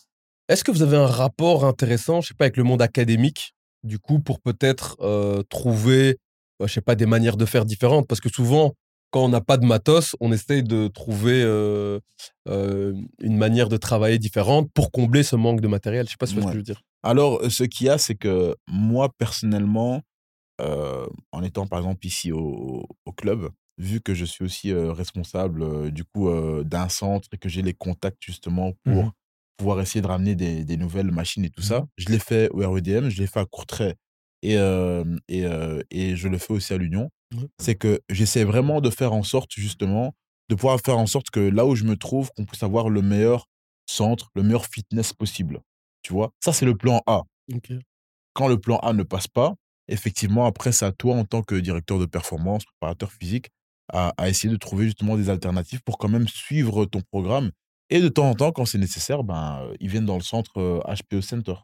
[0.49, 3.99] Est-ce que vous avez un rapport intéressant, je sais pas, avec le monde académique du
[3.99, 4.97] coup, pour peut-être
[5.49, 6.19] trouver,
[6.59, 8.07] bah, je sais pas, des manières de faire différentes?
[8.07, 8.75] Parce que souvent,
[9.11, 11.43] quand on n'a pas de matos, on essaye de trouver
[12.47, 16.07] une manière de travailler différente pour combler ce manque de matériel.
[16.07, 16.83] Je sais pas ce que je veux dire.
[17.03, 20.03] Alors, ce qu'il y a, c'est que moi, personnellement,
[20.59, 26.29] en étant par exemple ici au, club, vu que je suis aussi responsable du coup
[26.65, 29.11] d'un centre et que j'ai les contacts justement mmh
[29.59, 31.81] pour pouvoir essayer de ramener des, des nouvelles machines et tout ça.
[31.81, 31.87] Mmh.
[31.97, 33.95] Je l'ai fait au REDM, je l'ai fait à Courtrai
[34.43, 34.57] et,
[35.29, 35.47] et,
[35.91, 37.09] et je le fais aussi à l'Union.
[37.59, 40.15] C'est que j'essaie vraiment de faire en sorte, justement,
[40.49, 43.03] de pouvoir faire en sorte que là où je me trouve, qu'on puisse avoir le
[43.03, 43.47] meilleur
[43.87, 45.61] centre, le meilleur fitness possible.
[46.03, 46.33] Tu vois?
[46.43, 47.23] Ça, c'est le plan A.
[48.35, 49.55] Quand le plan A ne passe pas,
[49.89, 53.51] effectivement, après, c'est à toi, en tant que directeur de performance, préparateur physique,
[53.93, 57.51] à, essayer de trouver justement des alternatives pour quand même suivre ton programme.
[57.89, 61.21] Et de temps en temps, quand c'est nécessaire, ben, ils viennent dans le centre HPE
[61.21, 61.55] Center.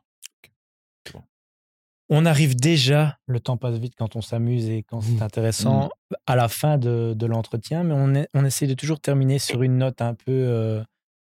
[2.09, 5.23] On arrive déjà, le temps passe vite quand on s'amuse et quand c'est mmh.
[5.23, 6.15] intéressant, mmh.
[6.27, 10.03] à la fin de, l'entretien, mais on, on essaie de toujours terminer sur une note
[10.03, 10.85] un peu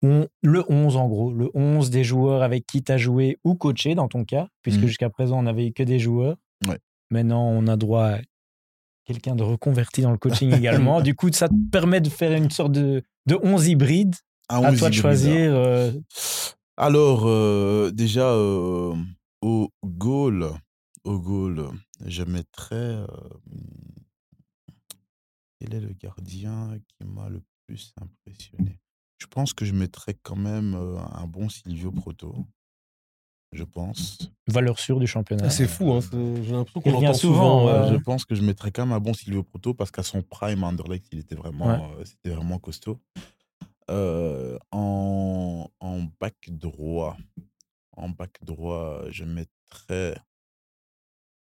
[0.02, 3.96] le 11 en gros, le 11 des joueurs avec qui tu as joué ou coaché
[3.96, 4.88] dans ton cas, puisque mmh.
[4.88, 6.38] jusqu'à présent on n'avait eu que des joueurs.
[7.10, 8.20] Maintenant on a droit à
[9.08, 11.02] quelqu'un de reconverti dans le coaching également.
[11.02, 14.16] du coup, ça te permet de faire une sorte de, de 11 hybride.
[14.50, 15.56] à toi de choisir.
[15.56, 15.92] Euh,
[16.76, 18.94] Alors, euh, déjà, euh,
[19.42, 20.50] au goal,
[21.06, 21.70] au goal,
[22.06, 22.98] je mettrais.
[25.60, 28.82] quel est le gardien qui m'a le plus impressionné?
[29.20, 32.36] Je pense que je mettrais quand même un bon Silvio Proto.
[33.54, 34.18] Je pense.
[34.48, 35.46] Valeur sûre du championnat.
[35.46, 37.90] Ah, c'est fou, hein, j'ai l'impression qu'on l'entend souvent.
[37.90, 40.64] Je pense que je mettrais quand même un bon Silvio Proto parce qu'à son prime
[40.64, 43.00] à Anderlecht, il était vraiment, c'était vraiment costaud.
[43.90, 47.18] en, en bac droit,
[47.94, 50.18] en bac droit, je mettrais,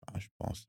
[0.07, 0.65] ah, je pense,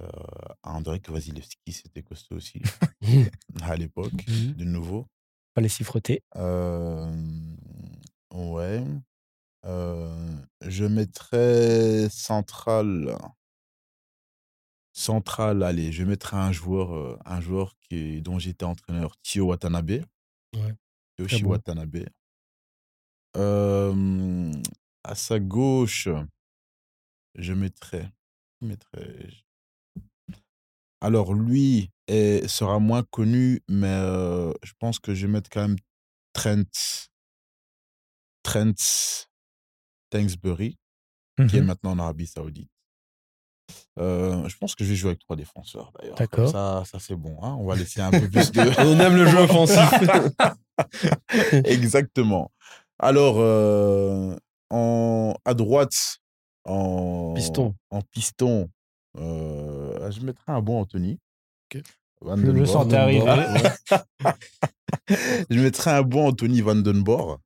[0.63, 2.61] à André Vasilevski, c'était costaud aussi
[3.63, 5.07] à l'époque, mmh de nouveau.
[5.55, 6.23] Pas les s'y frotter.
[9.65, 10.69] Ouais.
[10.69, 13.19] je mettrais central.
[14.95, 20.05] Central, allez, je mettrais un joueur, un joueur qui dont j'étais entraîneur, Tio Watanabe.
[20.55, 20.75] Ouais.
[21.19, 22.07] Yoshi Watanabe.
[23.35, 26.09] à sa gauche,
[27.35, 28.13] je mettrais.
[31.01, 33.99] Alors lui sera moins connu, mais
[34.63, 35.79] je pense que je vais mettre quand même
[36.35, 36.65] Trent,
[38.43, 38.75] Trent
[40.13, 40.79] Thanksbury,
[41.49, 42.71] qui est maintenant en Arabie Saoudite.
[43.97, 46.17] je pense que je vais jouer avec trois défenseurs d'ailleurs.
[46.17, 46.51] D'accord.
[46.51, 47.37] Ça, ça c'est bon.
[47.43, 47.57] Hein.
[47.59, 48.61] On va laisser un peu plus de.
[48.79, 49.91] On aime le jeu offensif.
[51.65, 52.53] Exactement.
[52.99, 53.39] Alors,
[54.71, 56.19] en, à droite,
[56.65, 58.71] en piston, en piston
[59.19, 61.19] euh, je mettrais un bon Anthony.
[61.73, 61.81] je
[62.23, 63.25] le sentais arriver.
[65.51, 67.39] je mettrais un bon Anthony Vandenborg.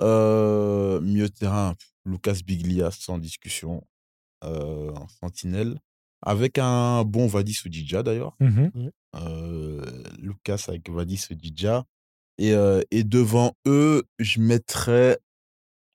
[0.00, 1.74] Euh, mieux terrain,
[2.04, 3.86] Lucas Biglia, sans discussion,
[4.44, 5.80] euh, en sentinelle.
[6.22, 8.34] Avec un bon Vadis Odidja d'ailleurs.
[8.40, 11.84] Mmh euh, Lucas avec Vadis Odidja.
[12.38, 12.52] Et,
[12.90, 15.18] et devant eux, je mettrais,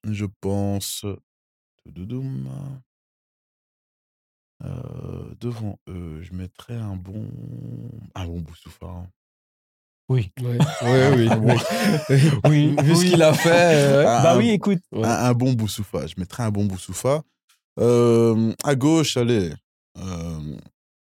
[0.02, 1.06] je pense,
[5.40, 7.28] devant eux, je mettrais un bon,
[8.16, 8.86] un bon Boussoufa.
[8.86, 9.08] Hein.
[10.12, 10.30] Oui.
[10.42, 10.58] oui,
[11.16, 11.28] oui,
[12.48, 12.76] oui.
[12.82, 14.04] Vu ce qu'il a fait.
[14.04, 14.80] bah oui, écoute.
[14.92, 16.06] Un, bon Boussoufa.
[16.06, 17.22] Je mettrais un bon Boussoufa.
[17.78, 19.54] à gauche, allez.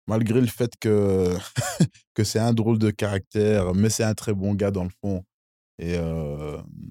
[0.06, 1.34] malgré le fait que,
[2.14, 5.24] que c'est un drôle de caractère, mais c'est un très bon gars dans le fond.
[5.78, 5.96] Et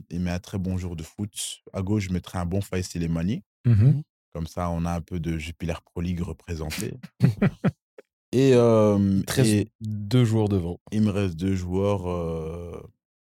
[0.10, 1.30] il met un très bon jour de foot.
[1.72, 3.44] À gauche, je mettrais un bon Faïs Telemani.
[3.66, 4.02] Mmh
[4.34, 6.94] comme ça, on a un peu de Jupiler Pro League représenté.
[8.32, 9.22] Et, euh,
[9.82, 10.80] deux joueurs devant.
[10.92, 12.10] Il me reste deux joueurs.
[12.10, 12.82] Euh,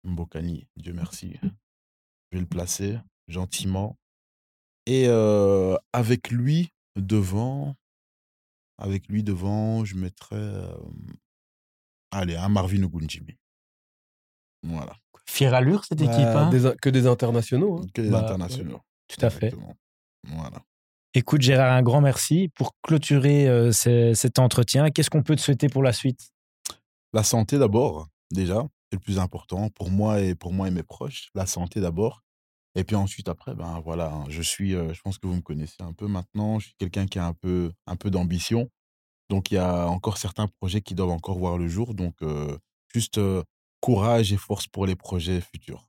[0.04, 1.38] Mbokani, Dieu merci.
[1.44, 2.98] Je vais le placer
[3.28, 3.98] gentiment.
[4.86, 7.76] Et euh, avec lui devant,
[8.78, 10.36] avec lui devant, je mettrais.
[10.36, 10.78] Euh,
[12.12, 13.38] allez, un Marvin Ogunjimi.
[14.64, 14.96] Voilà.
[15.26, 16.16] Fière allure, cette équipe.
[16.16, 16.76] Bah, hein?
[16.82, 17.80] que des internationaux.
[17.80, 17.88] Hein.
[17.94, 18.80] Que des bah, internationaux.
[19.08, 19.54] Tout à fait.
[20.24, 20.64] Voilà.
[21.14, 22.50] Écoute, Gérard, un grand merci.
[22.56, 26.32] Pour clôturer euh, cet entretien, qu'est-ce qu'on peut te souhaiter pour la suite?
[27.14, 30.84] La santé d'abord, déjà, c'est le plus important pour moi et pour moi et mes
[30.84, 31.30] proches.
[31.34, 32.24] La santé d'abord.
[32.76, 35.82] Et puis ensuite, après, ben voilà, je suis, euh, je pense que vous me connaissez
[35.82, 36.60] un peu maintenant.
[36.60, 38.70] Je suis quelqu'un qui a un peu, un peu d'ambition.
[39.30, 41.96] Donc, il y a encore certains projets qui doivent encore voir le jour.
[41.96, 42.56] Donc, euh,
[42.94, 43.20] juste
[43.82, 45.87] courage et force pour les projets futurs.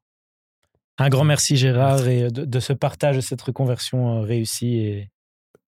[0.98, 5.10] Un grand merci Gérard et de, ce partage, de cette reconversion euh, réussie et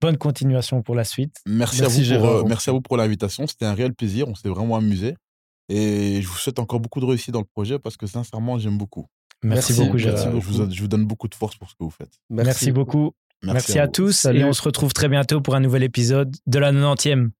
[0.00, 1.36] bonne continuation pour la suite.
[1.46, 2.40] Merci, à vous Gérard.
[2.40, 3.46] Pour, merci à vous pour l'invitation.
[3.46, 4.26] C'était un réel plaisir.
[4.28, 5.14] On s'est vraiment amusé.
[5.68, 8.76] Et je vous souhaite encore beaucoup de réussite dans le projet parce que sincèrement, j'aime
[8.76, 9.06] beaucoup.
[9.42, 10.32] Merci, beaucoup Gérard.
[10.32, 12.12] Je, vous, donne beaucoup de force pour ce que vous faites.
[12.28, 13.12] Merci, beaucoup.
[13.42, 16.72] Merci, à, tous et on se retrouve très bientôt pour un nouvel épisode de la
[16.72, 17.30] 90e.